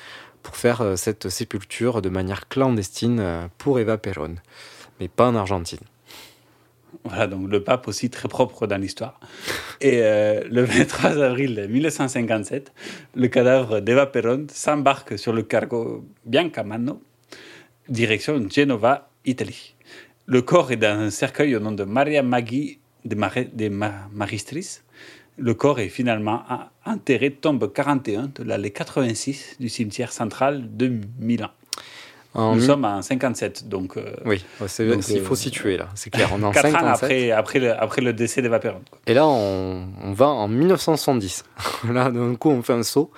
pour 0.43 0.57
faire 0.57 0.81
euh, 0.81 0.97
cette 0.97 1.29
sépulture 1.29 2.03
de 2.03 2.09
manière 2.09 2.49
clandestine 2.49 3.21
euh, 3.21 3.47
pour 3.59 3.79
Eva 3.79 3.99
Perón. 3.99 4.37
Mais 5.01 5.09
pas 5.09 5.29
en 5.29 5.35
Argentine. 5.37 5.81
Voilà, 7.05 7.27
donc 7.27 7.51
le 7.51 7.65
pape 7.65 7.89
aussi 7.89 8.11
très 8.11 8.29
propre 8.29 8.67
dans 8.67 8.77
l'histoire. 8.77 9.19
Et 9.81 10.01
euh, 10.03 10.43
le 10.51 10.63
23 10.63 11.19
avril 11.23 11.67
1957, 11.69 12.73
le 13.15 13.29
cadavre 13.29 13.81
d'Eva 13.81 14.07
Perón 14.07 14.47
s'embarque 14.53 15.19
sur 15.19 15.33
le 15.33 15.43
cargo 15.43 16.05
Biancamano, 16.27 17.03
direction 17.89 18.49
Genova, 18.49 19.11
Italie. 19.25 19.75
Le 20.27 20.43
corps 20.43 20.71
est 20.71 20.77
dans 20.77 20.97
un 21.01 21.11
cercueil 21.11 21.57
au 21.57 21.61
nom 21.61 21.73
de 21.73 21.83
Maria 21.85 22.23
Maggi 22.23 22.79
de, 23.05 23.17
Mare- 23.17 23.51
de 23.53 23.69
Ma- 23.69 24.09
Maristris. 24.13 24.81
Le 25.45 25.55
corps 25.55 25.81
est 25.81 25.89
finalement 25.89 26.43
en- 26.49 26.93
enterré 26.93 27.31
tombe 27.33 27.73
41 27.73 28.31
de 28.35 28.45
l'allée 28.45 28.71
86 28.71 29.57
du 29.59 29.69
cimetière 29.69 30.13
central 30.13 30.65
de 30.77 31.01
Milan. 31.19 31.49
En 32.35 32.55
Nous 32.55 32.63
sommes 32.63 32.87
en 32.87 33.03
57, 33.03 33.69
donc... 33.69 33.99
euh, 33.99 34.15
Oui, 34.25 34.43
c'est- 34.67 34.89
donc, 34.89 35.07
il 35.11 35.21
faut 35.21 35.35
euh, 35.35 35.37
situer 35.37 35.77
là, 35.77 35.89
c'est 35.95 36.09
clair. 36.09 36.31
On 36.33 36.41
est 36.41 36.45
en 36.45 36.51
Quatre 36.53 36.67
ans 36.69 36.71
57. 36.81 36.95
après, 37.05 37.31
après, 37.31 37.59
le, 37.59 37.73
après 37.79 38.01
le 38.01 38.13
décès 38.15 38.41
d'Eva 38.41 38.59
quoi. 38.59 38.81
Et 39.07 39.13
là, 39.13 39.27
on, 39.27 39.87
on 40.03 40.13
va 40.13 40.29
en 40.29 40.49
1970. 40.49 41.45
là, 41.93 42.11
d'un 42.11 42.35
coup, 42.37 42.49
on 42.49 42.63
fait 42.63 42.73
un 42.73 42.85
saut. 42.85 43.11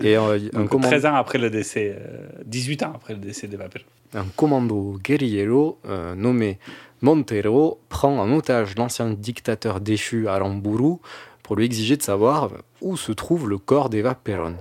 Et 0.00 0.16
euh, 0.16 0.38
un, 0.54 0.58
Donc, 0.60 0.68
commando, 0.68 0.90
13 0.90 1.06
ans 1.06 1.14
après 1.16 1.38
le 1.38 1.50
décès, 1.50 1.96
euh, 1.98 2.28
18 2.44 2.82
ans 2.84 2.92
après 2.94 3.14
le 3.14 3.20
décès 3.20 3.48
d'Eva 3.48 3.68
Perón. 3.68 3.86
un 4.14 4.26
commando 4.36 4.96
guerrillero 5.02 5.78
euh, 5.88 6.14
nommé 6.14 6.58
Montero 7.00 7.80
prend 7.88 8.16
en 8.20 8.32
otage 8.32 8.76
l'ancien 8.76 9.10
dictateur 9.10 9.80
déchu 9.80 10.28
Aramburu 10.28 10.98
pour 11.42 11.56
lui 11.56 11.64
exiger 11.64 11.96
de 11.96 12.02
savoir 12.02 12.50
où 12.80 12.96
se 12.96 13.12
trouve 13.12 13.48
le 13.48 13.58
corps 13.58 13.90
d'Eva 13.90 14.14
Perón. 14.14 14.56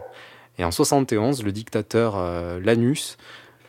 Et 0.58 0.64
en 0.64 0.72
71, 0.72 1.44
le 1.44 1.52
dictateur 1.52 2.16
euh, 2.18 2.60
Lanus 2.60 3.18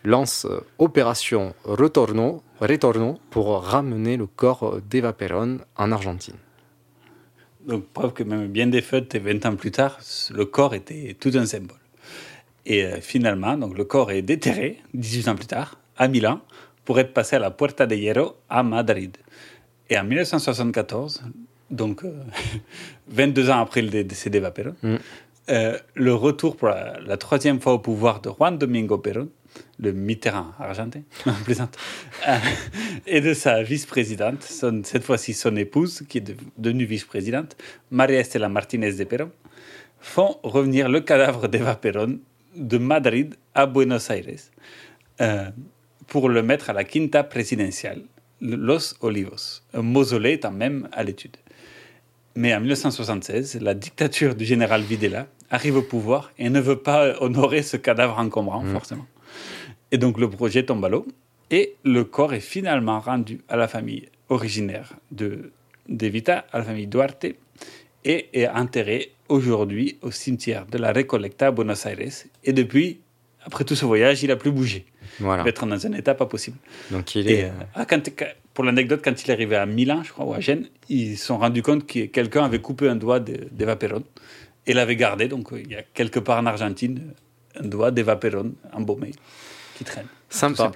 lance 0.04 0.46
euh, 0.46 0.60
opération 0.78 1.54
Retorno, 1.64 2.42
Retorno 2.60 3.18
pour 3.30 3.62
ramener 3.62 4.16
le 4.16 4.26
corps 4.26 4.80
d'Eva 4.88 5.12
Perón 5.12 5.58
en 5.76 5.92
Argentine. 5.92 6.36
Donc, 7.66 7.86
preuve 7.86 8.12
que 8.12 8.24
même 8.24 8.48
bien 8.48 8.66
défaite 8.66 9.14
et 9.14 9.20
20 9.20 9.46
ans 9.46 9.56
plus 9.56 9.70
tard, 9.70 10.00
le 10.34 10.44
corps 10.44 10.74
était 10.74 11.16
tout 11.18 11.30
un 11.34 11.46
symbole. 11.46 11.78
Et 12.66 12.84
euh, 12.84 13.00
finalement, 13.00 13.56
donc, 13.56 13.76
le 13.76 13.84
corps 13.84 14.10
est 14.10 14.22
déterré, 14.22 14.78
18 14.94 15.28
ans 15.28 15.36
plus 15.36 15.46
tard, 15.46 15.78
à 15.96 16.08
Milan, 16.08 16.40
pour 16.84 16.98
être 16.98 17.12
passé 17.12 17.36
à 17.36 17.38
la 17.38 17.50
Puerta 17.50 17.86
de 17.86 17.94
Hierro 17.94 18.36
à 18.48 18.62
Madrid. 18.62 19.16
Et 19.88 19.98
en 19.98 20.04
1974, 20.04 21.22
donc 21.72 22.04
euh, 22.04 22.12
22 23.08 23.50
ans 23.50 23.60
après 23.60 23.82
le 23.82 24.04
décès 24.04 24.30
d'Eva 24.30 24.50
Perón, 24.52 24.74
Mm. 24.82 24.96
euh, 25.50 25.78
le 25.94 26.14
retour 26.14 26.56
pour 26.56 26.68
la, 26.68 27.00
la 27.00 27.16
troisième 27.16 27.60
fois 27.60 27.72
au 27.74 27.78
pouvoir 27.80 28.20
de 28.20 28.30
Juan 28.30 28.56
Domingo 28.58 28.98
Perón, 28.98 29.28
le 29.78 29.92
Mitterrand 29.92 30.52
argentin, 30.58 31.02
plaisante, 31.44 31.76
euh, 32.28 32.36
et 33.06 33.20
de 33.20 33.34
sa 33.34 33.62
vice-présidente, 33.62 34.42
cette 34.42 35.02
fois-ci 35.04 35.34
son 35.34 35.56
épouse, 35.56 36.04
qui 36.08 36.18
est 36.18 36.22
de- 36.22 36.36
devenue 36.56 36.84
vice-présidente, 36.84 37.56
María 37.90 38.20
Estela 38.20 38.48
Martínez 38.48 38.92
de 38.92 39.04
Perón, 39.04 39.30
font 40.00 40.36
revenir 40.42 40.88
le 40.88 41.00
cadavre 41.00 41.48
d'Eva 41.48 41.74
Perón 41.76 42.18
de 42.56 42.78
Madrid 42.78 43.34
à 43.54 43.66
Buenos 43.66 44.10
Aires 44.10 44.26
euh, 45.20 45.50
pour 46.06 46.28
le 46.28 46.42
mettre 46.42 46.70
à 46.70 46.72
la 46.72 46.84
Quinta 46.84 47.22
Presidencial, 47.24 48.02
Los 48.40 48.94
Olivos, 49.00 49.62
un 49.72 49.82
mausolée 49.82 50.32
étant 50.32 50.50
même 50.50 50.88
à 50.92 51.04
l'étude. 51.04 51.36
Mais 52.34 52.54
en 52.54 52.60
1976, 52.60 53.58
la 53.60 53.74
dictature 53.74 54.34
du 54.34 54.44
général 54.44 54.82
Videla 54.82 55.26
arrive 55.50 55.76
au 55.76 55.82
pouvoir 55.82 56.32
et 56.38 56.48
ne 56.48 56.60
veut 56.60 56.78
pas 56.78 57.20
honorer 57.22 57.62
ce 57.62 57.76
cadavre 57.76 58.18
encombrant, 58.18 58.64
forcément. 58.64 59.06
Et 59.90 59.98
donc 59.98 60.18
le 60.18 60.28
projet 60.30 60.64
tombe 60.64 60.84
à 60.84 60.88
l'eau 60.88 61.06
et 61.50 61.74
le 61.84 62.04
corps 62.04 62.32
est 62.32 62.40
finalement 62.40 63.00
rendu 63.00 63.40
à 63.48 63.56
la 63.56 63.68
famille 63.68 64.08
originaire 64.30 64.94
de 65.10 65.52
d'Evita, 65.88 66.46
à 66.52 66.58
la 66.58 66.64
famille 66.64 66.86
Duarte, 66.86 67.26
et 68.04 68.28
est 68.32 68.48
enterré 68.48 69.12
aujourd'hui 69.28 69.98
au 70.00 70.10
cimetière 70.10 70.64
de 70.66 70.78
la 70.78 70.92
Recollecta 70.92 71.48
à 71.48 71.50
Buenos 71.50 71.84
Aires. 71.86 71.98
Et 72.44 72.52
depuis, 72.52 73.00
après 73.44 73.64
tout 73.64 73.74
ce 73.74 73.84
voyage, 73.84 74.22
il 74.22 74.28
n'a 74.28 74.36
plus 74.36 74.52
bougé. 74.52 74.86
Voilà. 75.18 75.42
Il 75.42 75.44
va 75.44 75.50
être 75.50 75.66
dans 75.66 75.86
un 75.86 75.92
état 75.92 76.14
pas 76.14 76.26
possible. 76.26 76.56
Donc 76.90 77.14
il 77.16 77.28
Et, 77.28 77.40
est. 77.40 77.44
euh, 77.76 77.84
quand- 77.86 78.00
pour 78.54 78.64
l'anecdote, 78.64 79.00
quand 79.04 79.22
il 79.24 79.30
est 79.30 79.32
arrivé 79.34 79.56
à 79.56 79.66
Milan, 79.66 80.02
je 80.02 80.12
crois, 80.12 80.24
ou 80.26 80.34
à 80.34 80.40
Gênes, 80.40 80.66
ils 80.88 81.16
se 81.16 81.26
sont 81.26 81.38
rendus 81.38 81.62
compte 81.62 81.86
que 81.86 82.06
quelqu'un 82.06 82.44
avait 82.44 82.60
coupé 82.60 82.88
un 82.88 82.96
doigt 82.96 83.20
de- 83.20 83.48
d'Eva 83.50 83.76
Perón 83.76 84.02
et 84.66 84.74
l'avait 84.74 84.96
gardé. 84.96 85.28
Donc 85.28 85.52
euh, 85.52 85.60
il 85.60 85.70
y 85.70 85.76
a 85.76 85.82
quelque 85.82 86.18
part 86.20 86.38
en 86.38 86.46
Argentine 86.46 87.12
un 87.58 87.66
doigt 87.66 87.90
d'Eva 87.90 88.16
Perón 88.16 88.52
embaumé 88.72 89.12
qui 89.76 89.84
traîne. 89.84 90.06
Sympa. 90.30 90.72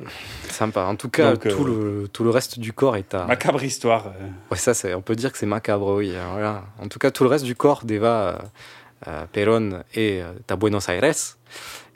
Sympa. 0.50 0.82
En 0.84 0.96
tout 0.96 1.08
cas, 1.08 1.32
Donc, 1.32 1.46
euh, 1.46 1.50
tout, 1.50 1.64
le, 1.64 2.08
tout 2.12 2.24
le 2.24 2.30
reste 2.30 2.58
du 2.58 2.74
corps 2.74 2.96
est 2.96 3.14
à. 3.14 3.24
Macabre 3.26 3.62
histoire. 3.64 4.08
euh. 4.08 4.26
Ouais, 4.50 4.58
ça, 4.58 4.74
c'est- 4.74 4.92
on 4.92 5.00
peut 5.00 5.16
dire 5.16 5.32
que 5.32 5.38
c'est 5.38 5.46
macabre, 5.46 5.94
oui. 5.96 6.12
Voilà. 6.32 6.64
En 6.78 6.88
tout 6.88 6.98
cas, 6.98 7.10
tout 7.10 7.24
le 7.24 7.30
reste 7.30 7.44
du 7.46 7.54
corps 7.54 7.84
d'Eva 7.84 8.38
euh, 9.06 9.08
euh, 9.08 9.24
Perón 9.32 9.82
est 9.94 10.20
euh, 10.20 10.32
à 10.50 10.56
Buenos 10.56 10.86
Aires. 10.90 11.14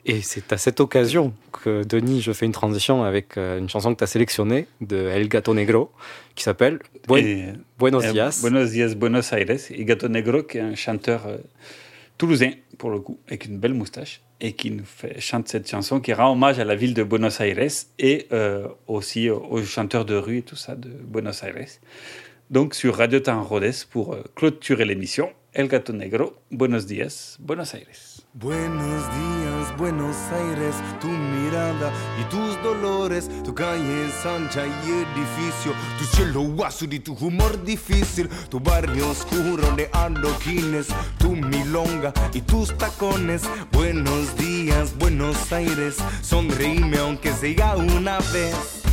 Et 0.05 0.21
c'est 0.21 0.51
à 0.51 0.57
cette 0.57 0.79
occasion 0.79 1.33
que, 1.51 1.83
Denis, 1.83 2.21
je 2.21 2.31
fais 2.31 2.45
une 2.45 2.51
transition 2.51 3.03
avec 3.03 3.37
euh, 3.37 3.59
une 3.59 3.69
chanson 3.69 3.93
que 3.93 3.99
tu 3.99 4.03
as 4.03 4.07
sélectionnée 4.07 4.67
de 4.81 4.97
El 4.97 5.27
Gato 5.29 5.53
Negro 5.53 5.91
qui 6.33 6.43
s'appelle 6.43 6.79
Buen- 7.07 7.59
Buenos 7.77 8.05
euh, 8.05 8.11
Dias. 8.11 8.39
Buenos 8.41 8.71
Dias, 8.71 8.95
Buenos 8.95 9.31
Aires. 9.31 9.71
Et 9.71 9.85
Gato 9.85 10.07
Negro, 10.07 10.43
qui 10.43 10.57
est 10.57 10.61
un 10.61 10.75
chanteur 10.75 11.27
euh, 11.27 11.37
toulousain, 12.17 12.51
pour 12.77 12.89
le 12.89 12.99
coup, 12.99 13.19
avec 13.27 13.45
une 13.45 13.57
belle 13.57 13.73
moustache, 13.73 14.21
et 14.39 14.53
qui 14.53 14.71
nous 14.71 14.85
fait, 14.85 15.19
chante 15.19 15.47
cette 15.47 15.69
chanson 15.69 15.99
qui 15.99 16.13
rend 16.13 16.31
hommage 16.31 16.59
à 16.59 16.65
la 16.65 16.75
ville 16.75 16.93
de 16.93 17.03
Buenos 17.03 17.39
Aires 17.39 17.69
et 17.99 18.27
euh, 18.31 18.67
aussi 18.87 19.29
aux, 19.29 19.63
chanteurs 19.63 20.05
de 20.05 20.15
rue 20.15 20.39
et 20.39 20.41
tout 20.41 20.55
ça 20.55 20.75
de 20.75 20.89
Buenos 20.89 21.43
Aires. 21.43 21.67
Donc 22.49 22.75
sur 22.75 22.95
Radio 22.95 23.19
Temps 23.19 23.43
Rhodes 23.43 23.85
pour 23.89 24.13
euh, 24.13 24.23
clôturer 24.35 24.85
l'émission, 24.85 25.31
El 25.53 25.67
Gato 25.67 25.91
Negro, 25.91 26.41
Buenos 26.49 26.87
Dias, 26.87 27.35
Buenos 27.37 27.73
Aires. 27.73 28.25
Buenos 28.33 29.03
días, 29.13 29.77
Buenos 29.77 30.15
Aires, 30.31 30.73
tu 31.01 31.09
mirada 31.09 31.91
y 32.17 32.23
tus 32.29 32.63
dolores, 32.63 33.29
tu 33.43 33.53
calle 33.53 34.05
es 34.05 34.25
ancha 34.25 34.65
y 34.65 34.91
edificio, 34.91 35.73
tu 35.99 36.05
cielo 36.05 36.65
azul 36.65 36.93
y 36.93 37.01
tu 37.01 37.15
humor 37.15 37.61
difícil, 37.65 38.29
tu 38.47 38.61
barrio 38.61 39.09
oscuro 39.09 39.75
de 39.75 39.89
adoquines, 39.91 40.87
tu 41.17 41.35
milonga 41.35 42.13
y 42.33 42.39
tus 42.39 42.77
tacones. 42.77 43.41
Buenos 43.73 44.33
días, 44.37 44.97
Buenos 44.97 45.51
Aires, 45.51 45.97
sonreíme 46.21 46.97
aunque 46.97 47.33
sea 47.33 47.75
una 47.75 48.19
vez. 48.31 48.83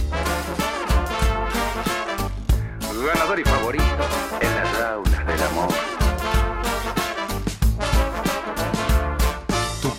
Ganador 3.06 3.38
y 3.38 3.44
favorito 3.44 3.84
en 4.40 4.54
las 4.56 4.80
aulas 4.80 5.26
del 5.28 5.42
amor. 5.44 6.07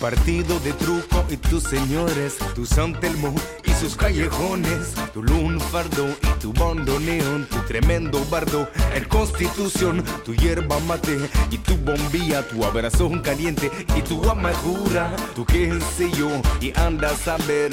Partido 0.00 0.58
de 0.60 0.72
truco 0.72 1.24
y 1.28 1.36
tus 1.36 1.62
señores, 1.64 2.38
tu 2.54 2.64
San 2.64 2.98
Telmo 2.98 3.34
y 3.64 3.70
sus 3.72 3.96
callejones, 3.96 4.94
tu 5.12 5.22
lunfardo 5.22 6.08
y 6.08 6.40
tu 6.40 6.52
bandoneón, 6.54 7.46
tu 7.46 7.58
tremendo 7.68 8.24
bardo, 8.30 8.68
el 8.94 9.06
constitución, 9.08 10.02
tu 10.24 10.34
hierba 10.34 10.78
mate 10.80 11.18
y 11.50 11.58
tu 11.58 11.76
bombilla, 11.76 12.42
tu 12.48 12.64
abrazo 12.64 13.10
caliente 13.22 13.70
y 13.94 14.00
tu 14.00 14.28
amargura, 14.28 15.14
tu 15.34 15.44
qué 15.44 15.78
sé 15.96 16.10
yo 16.12 16.30
y 16.60 16.72
andas 16.78 17.28
a 17.28 17.36
ver, 17.46 17.70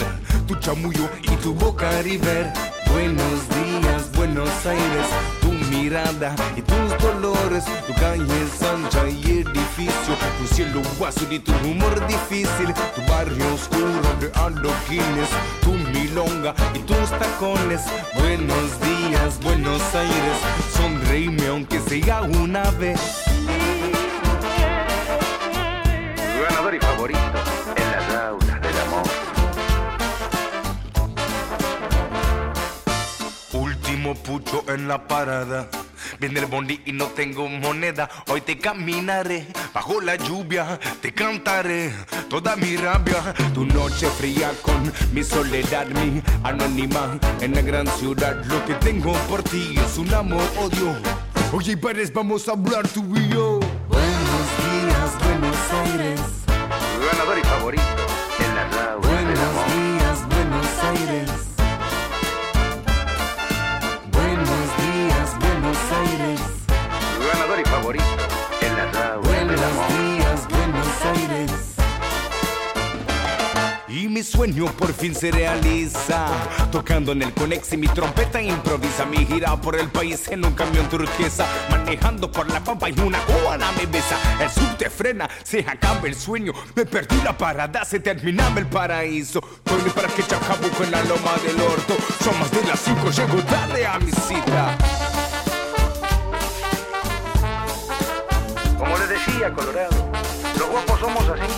tu 0.48 0.56
chamullo 0.56 1.10
y 1.24 1.36
tu 1.38 1.54
boca 1.54 2.02
river. 2.02 2.52
Buenos 2.92 3.50
días, 3.50 4.12
Buenos 4.14 4.66
Aires, 4.66 5.08
y 5.88 6.62
tus 6.64 6.98
dolores, 7.02 7.64
tu 7.88 7.94
calle 7.94 8.26
es 8.44 8.62
ancha 8.62 9.08
y 9.08 9.40
edificio, 9.40 10.16
tu 10.38 10.54
cielo 10.54 10.82
azul 11.08 11.32
y 11.32 11.40
tu 11.40 11.54
humor 11.64 12.06
difícil, 12.08 12.74
tu 12.94 13.02
barrio 13.10 13.54
oscuro 13.54 14.02
de 14.20 14.30
adoquines, 14.36 15.30
tu 15.62 15.72
milonga 15.72 16.54
y 16.74 16.80
tus 16.80 17.10
tacones. 17.12 17.84
Buenos 18.16 18.82
días, 18.82 19.40
Buenos 19.42 19.82
Aires, 19.96 20.38
sonreíme 20.76 21.48
aunque 21.48 21.80
sea 21.80 22.22
una 22.22 22.70
vez. 22.72 23.00
Ganador 26.50 26.76
y 26.76 26.80
favorito 26.80 27.37
pucho 34.16 34.64
en 34.68 34.88
la 34.88 35.08
parada. 35.08 35.70
Viene 36.20 36.40
el 36.40 36.46
bondi 36.46 36.82
y 36.86 36.92
no 36.92 37.06
tengo 37.08 37.48
moneda. 37.48 38.10
Hoy 38.28 38.42
te 38.42 38.58
caminaré 38.58 39.48
bajo 39.74 40.02
la 40.02 40.16
lluvia. 40.16 40.80
Te 41.02 41.14
cantaré 41.14 41.94
toda 42.30 42.56
mi 42.56 42.78
rabia. 42.78 43.34
Tu 43.54 43.66
noche 43.66 44.08
fría 44.18 44.52
con 44.62 44.92
mi 45.14 45.24
soledad, 45.24 45.88
mi 45.88 46.22
anónima 46.44 47.20
en 47.42 47.56
la 47.56 47.62
gran 47.62 47.88
ciudad. 47.88 48.44
Lo 48.46 48.64
que 48.66 48.76
tengo 48.76 49.14
por 49.30 49.44
ti 49.44 49.76
es 49.78 49.98
un 49.98 50.14
amor-odio. 50.14 50.96
Oye, 51.52 51.78
pares, 51.78 52.12
vamos 52.14 52.48
a 52.48 52.52
hablar 52.52 52.88
tú 52.88 53.16
y 53.16 53.30
yo. 53.30 53.60
Mi 74.18 74.24
sueño 74.24 74.66
por 74.72 74.92
fin 74.94 75.14
se 75.14 75.30
realiza. 75.30 76.26
Tocando 76.72 77.12
en 77.12 77.22
el 77.22 77.32
Conex 77.36 77.74
y 77.74 77.78
mi 77.78 77.88
trompeta 77.88 78.42
improvisa. 78.42 79.06
Mi 79.06 79.24
gira 79.28 79.56
por 79.58 79.76
el 79.76 79.90
país 79.90 80.28
en 80.30 80.44
un 80.44 80.54
camión 80.54 80.90
turquesa. 80.90 81.46
Manejando 81.70 82.32
por 82.32 82.50
la 82.52 82.64
pampa 82.64 82.90
y 82.90 83.00
una 83.00 83.20
cubana 83.20 83.72
me 83.74 83.86
besa. 83.86 84.18
El 84.42 84.50
subte 84.50 84.90
frena, 84.90 85.30
se 85.44 85.60
acaba 85.60 86.02
el 86.08 86.16
sueño. 86.16 86.52
Me 86.74 86.84
perdí 86.88 87.22
la 87.22 87.38
parada, 87.38 87.86
se 87.86 88.00
terminaba 88.00 88.60
el 88.60 88.66
paraíso. 88.66 89.40
Estoy 89.64 89.92
para 89.92 90.08
que 90.08 90.24
chacabuco 90.24 90.84
en 90.84 90.92
la 90.92 91.04
loma 91.04 91.34
del 91.46 91.62
orto. 91.62 91.96
Son 92.24 92.40
más 92.40 92.50
de 92.50 92.64
las 92.64 92.80
cinco, 92.80 93.12
llego 93.12 93.38
tarde 93.44 93.86
a 93.86 94.00
mi 94.00 94.12
cita. 94.12 94.78
Como 98.80 98.98
les 98.98 99.10
decía, 99.10 99.54
Colorado, 99.54 100.10
los 100.58 100.70
guapos 100.70 101.00
somos 101.00 101.24
así, 101.30 101.54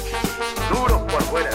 duros 0.73 1.01
por 1.03 1.23
fuera, 1.23 1.51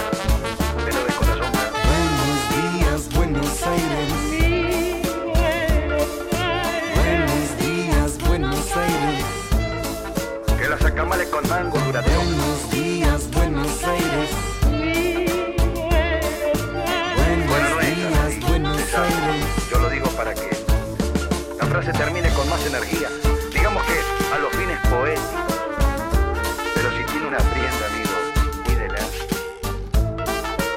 Sacamales 11.05 11.29
con 11.29 11.47
mango 11.51 11.79
duradero. 11.81 12.17
Buenos 12.17 12.71
días, 12.71 13.31
Buenos 13.33 13.85
Aires. 13.85 14.31
Bueno, 17.15 17.45
Buenos 17.47 17.81
días, 17.85 18.49
Buenos. 18.49 18.79
Aires. 18.79 19.45
Yo 19.71 19.79
lo 19.81 19.91
digo 19.91 20.07
para 20.17 20.33
que 20.33 20.49
la 21.59 21.67
frase 21.67 21.93
termine 21.93 22.31
con 22.31 22.49
más 22.49 22.65
energía. 22.65 23.11
Digamos 23.53 23.83
que 23.85 24.01
a 24.35 24.39
los 24.39 24.51
fines 24.57 24.79
poéticos. 24.89 25.29
Pero 26.75 26.91
si 26.97 27.05
tiene 27.05 27.29
una 27.29 27.37
prenda, 27.37 27.87
amigo, 27.87 28.17
cuídela. 28.65 29.01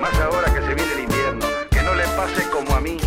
Más 0.01 0.19
ahora 0.19 0.53
que 0.53 0.59
se 0.59 0.75
viene 0.75 0.91
el 0.91 0.99
invierno, 1.03 1.45
que 1.71 1.81
no 1.83 1.95
le 1.95 2.03
pase 2.03 2.49
como 2.49 2.75
a 2.75 2.81
mí, 2.81 2.97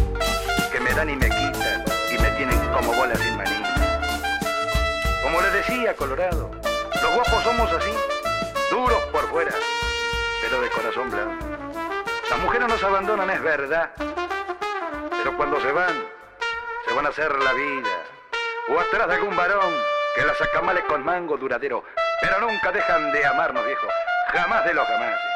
que 0.73 0.81
me 0.81 0.95
dan 0.95 1.11
y 1.11 1.17
me 1.17 1.27
quitan 1.29 1.85
y 2.15 2.19
me 2.19 2.31
tienen 2.31 2.59
como 2.73 2.95
bolas 2.95 3.19
sin 3.19 3.37
maní. 3.37 3.63
Como 5.23 5.39
les 5.43 5.53
decía, 5.53 5.95
Colorado, 5.95 6.51
los 7.03 7.15
guapos 7.15 7.43
somos 7.45 7.73
así, 7.73 7.93
duros 8.71 9.03
por 9.13 9.29
fuera, 9.31 9.53
pero 10.43 10.61
de 10.61 10.69
corazón 10.71 11.11
blanco. 11.11 11.45
Las 12.29 12.39
mujeres 12.41 12.69
nos 12.69 12.83
abandonan, 12.83 13.31
es 13.31 13.43
verdad, 13.43 13.91
pero 13.97 15.37
cuando 15.37 15.61
se 15.61 15.73
van, 15.73 16.05
se 16.87 16.95
van 16.95 17.07
a 17.07 17.09
hacer 17.09 17.35
la 17.39 17.53
vida, 17.53 17.91
o 18.69 18.81
atrás 18.81 19.09
de 19.09 19.15
algún 19.15 19.37
varón 19.37 19.75
que 20.15 20.25
las 20.25 20.41
acamale 20.41 20.83
con 20.85 21.05
mango 21.05 21.37
duradero, 21.37 21.85
pero 22.21 22.41
nunca 22.41 22.71
dejan 22.73 23.13
de 23.13 23.25
amarnos, 23.27 23.65
viejo, 23.65 23.87
jamás 24.33 24.65
de 24.65 24.75
los 24.75 24.87
jamás. 24.87 25.30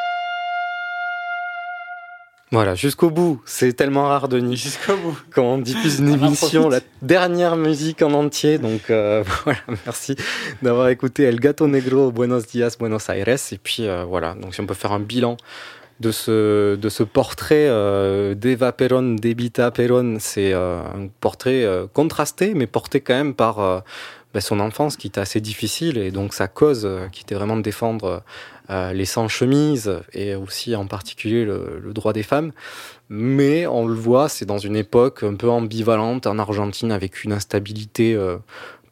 Voilà, 2.55 2.77
jusqu'au 2.77 3.11
bout. 3.11 3.43
C'est 3.47 3.73
tellement 3.73 4.05
rare, 4.05 4.29
Denis. 4.29 4.57
Jusqu'au 4.57 4.97
bout. 4.97 5.19
Quand 5.35 5.43
on 5.43 5.59
diffuse 5.59 5.99
une 5.99 6.11
émission, 6.11 6.69
la 6.69 6.79
dernière 7.03 7.57
musique 7.57 8.01
en 8.01 8.13
entier. 8.13 8.59
Donc 8.59 8.91
euh, 8.91 9.25
voilà, 9.45 9.59
merci 9.85 10.15
d'avoir 10.63 10.89
écouté 10.89 11.25
El 11.25 11.41
Gato 11.41 11.67
Negro, 11.67 12.13
Buenos 12.13 12.47
Dias, 12.47 12.77
Buenos 12.79 13.09
Aires. 13.09 13.29
Et 13.51 13.59
puis 13.59 13.89
euh, 13.89 14.05
voilà, 14.05 14.35
donc 14.35 14.55
si 14.55 14.61
on 14.61 14.67
peut 14.67 14.75
faire 14.75 14.93
un 14.93 15.01
bilan 15.01 15.37
de 15.99 16.13
ce, 16.13 16.77
de 16.77 16.89
ce 16.89 17.03
portrait 17.03 17.67
euh, 17.69 18.35
d'Eva 18.35 18.73
Perón, 18.73 19.17
d'Ebita 19.17 19.71
Perón, 19.71 20.19
c'est 20.21 20.53
euh, 20.53 20.81
un 20.81 21.09
portrait 21.21 21.65
euh, 21.65 21.87
contrasté, 21.93 22.55
mais 22.55 22.67
porté 22.67 23.01
quand 23.01 23.15
même 23.15 23.35
par 23.35 23.61
euh, 23.61 23.81
ben, 24.33 24.41
son 24.41 24.61
enfance 24.61 24.97
qui 24.97 25.09
était 25.09 25.21
assez 25.21 25.41
difficile 25.41 25.99
et 25.99 26.11
donc 26.11 26.35
sa 26.35 26.49
cause 26.49 26.89
qui 27.13 27.23
était 27.23 27.35
vraiment 27.35 27.57
de 27.57 27.63
défendre 27.63 28.23
les 28.69 29.05
sans-chemises 29.05 30.01
et 30.13 30.35
aussi 30.35 30.75
en 30.75 30.87
particulier 30.87 31.45
le, 31.45 31.93
droit 31.93 32.13
des 32.13 32.23
femmes. 32.23 32.53
Mais 33.11 33.67
on 33.67 33.87
le 33.87 33.95
voit, 33.95 34.29
c'est 34.29 34.47
dans 34.47 34.59
une 34.59 34.77
époque 34.77 35.23
un 35.23 35.35
peu 35.35 35.51
ambivalente 35.51 36.27
en 36.27 36.39
Argentine 36.39 36.91
avec 36.91 37.25
une 37.25 37.33
instabilité 37.33 38.15
euh, 38.15 38.39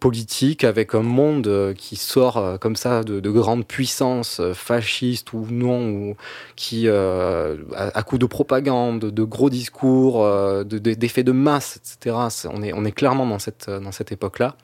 politique, 0.00 0.64
avec 0.64 0.96
un 0.96 1.02
monde 1.02 1.46
euh, 1.46 1.74
qui 1.74 1.94
sort 1.94 2.36
euh, 2.36 2.58
comme 2.58 2.74
ça 2.74 3.04
de, 3.04 3.20
de 3.20 3.30
grandes 3.30 3.64
puissances 3.64 4.40
euh, 4.40 4.52
fascistes 4.52 5.32
ou 5.32 5.46
non, 5.48 5.88
ou 5.90 6.16
qui, 6.56 6.88
euh, 6.88 7.56
à, 7.76 8.02
coup 8.02 8.18
de 8.18 8.26
propagande, 8.26 8.98
de 8.98 9.22
gros 9.22 9.48
discours, 9.48 10.24
euh, 10.24 10.64
de- 10.64 10.78
de- 10.78 10.94
d'effets 10.94 11.22
de 11.22 11.30
masse, 11.32 11.76
etc. 11.76 12.16
On 12.52 12.84
est, 12.84 12.92
clairement 12.92 13.26
dans 13.26 13.38
cette 13.38 14.12
époque-là. 14.12 14.56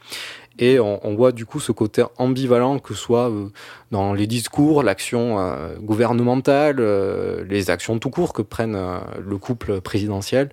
Et 0.58 0.80
on, 0.80 1.14
voit 1.14 1.30
du 1.30 1.46
coup 1.46 1.60
ce 1.60 1.70
côté 1.70 2.04
ambivalent, 2.16 2.80
que 2.80 2.92
soit 2.92 3.30
euh, 3.30 3.48
dans 3.92 4.12
les 4.12 4.26
discours, 4.26 4.82
l'action 4.82 5.38
euh, 5.38 5.76
gouvernementale, 5.76 6.76
euh, 6.80 7.44
les 7.48 7.70
actions 7.70 7.98
tout 8.00 8.10
court 8.10 8.32
que 8.32 8.42
prennent 8.42 8.76
le 8.76 9.38
couple 9.38 9.80
présidentiel, 9.80 10.50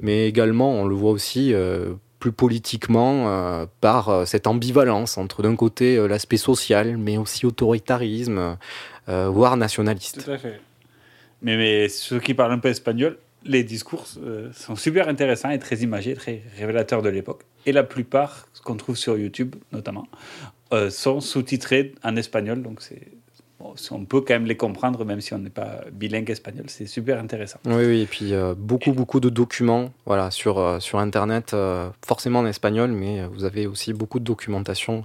mais 0.00 0.26
également 0.26 0.72
on 0.72 0.84
le 0.84 0.94
voit 0.96 1.12
aussi 1.12 1.54
plus 2.18 2.32
politiquement 2.32 3.66
par 3.80 4.26
cette 4.26 4.46
ambivalence 4.46 5.18
entre 5.18 5.42
d'un 5.42 5.56
côté 5.56 5.96
l'aspect 6.08 6.36
social, 6.36 6.96
mais 6.96 7.16
aussi 7.16 7.46
autoritarisme, 7.46 8.56
voire 9.06 9.56
nationaliste. 9.56 10.24
Tout 10.24 10.30
à 10.30 10.38
fait. 10.38 10.60
Mais, 11.42 11.56
mais 11.56 11.88
ceux 11.88 12.18
qui 12.18 12.34
parlent 12.34 12.52
un 12.52 12.58
peu 12.58 12.68
espagnol, 12.70 13.18
les 13.44 13.64
discours 13.64 14.06
euh, 14.22 14.50
sont 14.52 14.76
super 14.76 15.08
intéressants 15.08 15.50
et 15.50 15.58
très 15.58 15.76
imagés, 15.76 16.14
très 16.14 16.42
révélateurs 16.56 17.02
de 17.02 17.08
l'époque. 17.08 17.42
Et 17.66 17.72
la 17.72 17.84
plupart, 17.84 18.48
ce 18.52 18.62
qu'on 18.62 18.76
trouve 18.76 18.96
sur 18.96 19.16
YouTube 19.16 19.56
notamment, 19.72 20.06
euh, 20.72 20.90
sont 20.90 21.20
sous-titrés 21.20 21.94
en 22.02 22.16
espagnol. 22.16 22.62
Donc 22.62 22.80
c'est, 22.80 23.08
bon, 23.58 23.74
on 23.90 24.04
peut 24.04 24.20
quand 24.22 24.34
même 24.34 24.46
les 24.46 24.56
comprendre, 24.56 25.04
même 25.04 25.20
si 25.20 25.34
on 25.34 25.38
n'est 25.38 25.50
pas 25.50 25.84
bilingue 25.92 26.30
espagnol. 26.30 26.64
C'est 26.68 26.86
super 26.86 27.18
intéressant. 27.18 27.58
Oui, 27.66 27.84
oui, 27.84 28.00
et 28.00 28.06
puis 28.06 28.32
euh, 28.32 28.54
beaucoup, 28.56 28.92
beaucoup 28.92 29.20
de 29.20 29.28
documents 29.28 29.92
voilà, 30.06 30.30
sur, 30.30 30.80
sur 30.80 30.98
Internet, 30.98 31.54
forcément 32.04 32.40
en 32.40 32.46
espagnol, 32.46 32.90
mais 32.90 33.26
vous 33.26 33.44
avez 33.44 33.66
aussi 33.66 33.92
beaucoup 33.92 34.18
de 34.18 34.24
documentation 34.24 35.04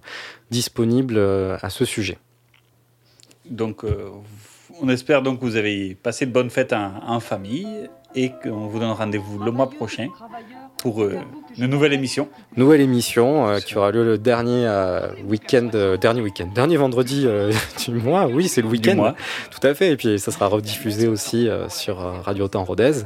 disponible 0.49 1.19
à 1.19 1.69
ce 1.69 1.85
sujet. 1.85 2.17
Donc 3.49 3.83
on 4.79 4.89
espère 4.89 5.23
donc 5.23 5.39
que 5.39 5.45
vous 5.45 5.55
avez 5.55 5.95
passé 5.95 6.25
de 6.25 6.31
bonnes 6.31 6.51
fêtes 6.51 6.71
en, 6.71 7.01
en 7.03 7.19
famille 7.19 7.89
et 8.15 8.31
qu'on 8.43 8.67
vous 8.67 8.79
donne 8.79 8.91
rendez-vous 8.91 9.37
le 9.39 9.51
mois 9.51 9.69
prochain 9.69 10.07
pour 10.77 11.03
euh, 11.03 11.15
une 11.57 11.67
nouvelle 11.67 11.93
émission. 11.93 12.27
Nouvelle 12.57 12.81
émission 12.81 13.47
euh, 13.47 13.59
qui 13.59 13.77
aura 13.77 13.91
lieu 13.91 14.03
le 14.03 14.17
dernier 14.17 14.65
euh, 14.65 15.09
week-end, 15.27 15.69
dernier 15.99 16.21
week-end, 16.21 16.47
dernier 16.53 16.77
vendredi 16.77 17.27
du 17.87 17.91
mois. 17.95 18.27
Oui, 18.27 18.47
c'est 18.47 18.61
le 18.61 18.67
week-end. 18.67 19.13
Tout 19.51 19.65
à 19.67 19.73
fait. 19.73 19.91
Et 19.91 19.97
puis 19.97 20.17
ça 20.19 20.31
sera 20.31 20.47
rediffusé 20.47 21.07
aussi 21.07 21.47
sur 21.69 21.97
Radio 21.97 22.47
Temps 22.47 22.63
Rodez. 22.63 23.03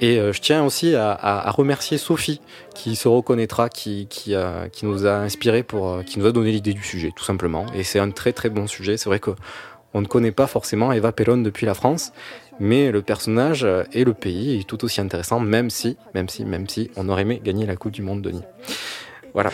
Et 0.00 0.16
je 0.16 0.40
tiens 0.40 0.64
aussi 0.64 0.94
à, 0.96 1.12
à- 1.12 1.48
à 1.48 1.50
remercier 1.52 1.96
Sophie 1.96 2.40
qui 2.74 2.96
se 2.96 3.06
reconnaîtra, 3.08 3.68
qui, 3.68 4.06
qui, 4.08 4.34
qui 4.72 4.84
nous 4.86 5.06
a 5.06 5.12
inspiré 5.14 5.62
pour, 5.62 6.04
qui 6.04 6.18
nous 6.18 6.26
a 6.26 6.32
donné 6.32 6.50
l'idée 6.50 6.74
du 6.74 6.82
sujet, 6.82 7.12
tout 7.14 7.24
simplement. 7.24 7.66
Et 7.74 7.84
c'est 7.84 8.00
un 8.00 8.10
très 8.10 8.32
très 8.32 8.50
bon 8.50 8.66
sujet. 8.66 8.96
C'est 8.96 9.08
vrai 9.08 9.20
que 9.20 9.30
on 9.94 10.00
ne 10.00 10.06
connaît 10.06 10.32
pas 10.32 10.46
forcément 10.46 10.90
Eva 10.92 11.12
Perón 11.12 11.42
depuis 11.42 11.66
la 11.66 11.74
France, 11.74 12.12
mais 12.60 12.90
le 12.90 13.02
personnage 13.02 13.66
et 13.92 14.04
le 14.04 14.14
pays 14.14 14.60
est 14.60 14.64
tout 14.68 14.84
aussi 14.84 15.00
intéressant, 15.00 15.40
même 15.40 15.70
si, 15.70 15.96
même 16.14 16.28
si, 16.28 16.44
même 16.44 16.68
si 16.68 16.90
on 16.96 17.08
aurait 17.08 17.22
aimé 17.22 17.40
gagner 17.42 17.66
la 17.66 17.76
Coupe 17.76 17.92
du 17.92 18.02
Monde, 18.02 18.22
Denis. 18.22 18.42
Voilà. 19.34 19.50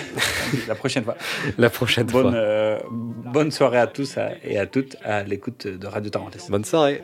La 0.66 0.74
prochaine 0.74 1.04
fois. 1.04 1.16
La 1.58 1.70
prochaine 1.70 2.06
bonne, 2.06 2.30
fois. 2.30 2.34
euh, 2.34 2.78
bonne 2.90 3.52
soirée 3.52 3.78
à 3.78 3.86
tous 3.86 4.18
et 4.42 4.58
à 4.58 4.66
toutes 4.66 4.96
à 5.04 5.22
l'écoute 5.22 5.68
de 5.68 5.86
Radio 5.86 6.10
Tarentaise. 6.10 6.48
Bonne 6.50 6.64
soirée. 6.64 7.02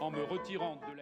En 0.00 0.10
me 0.10 0.22
retirant 0.24 0.80
de 0.90 0.95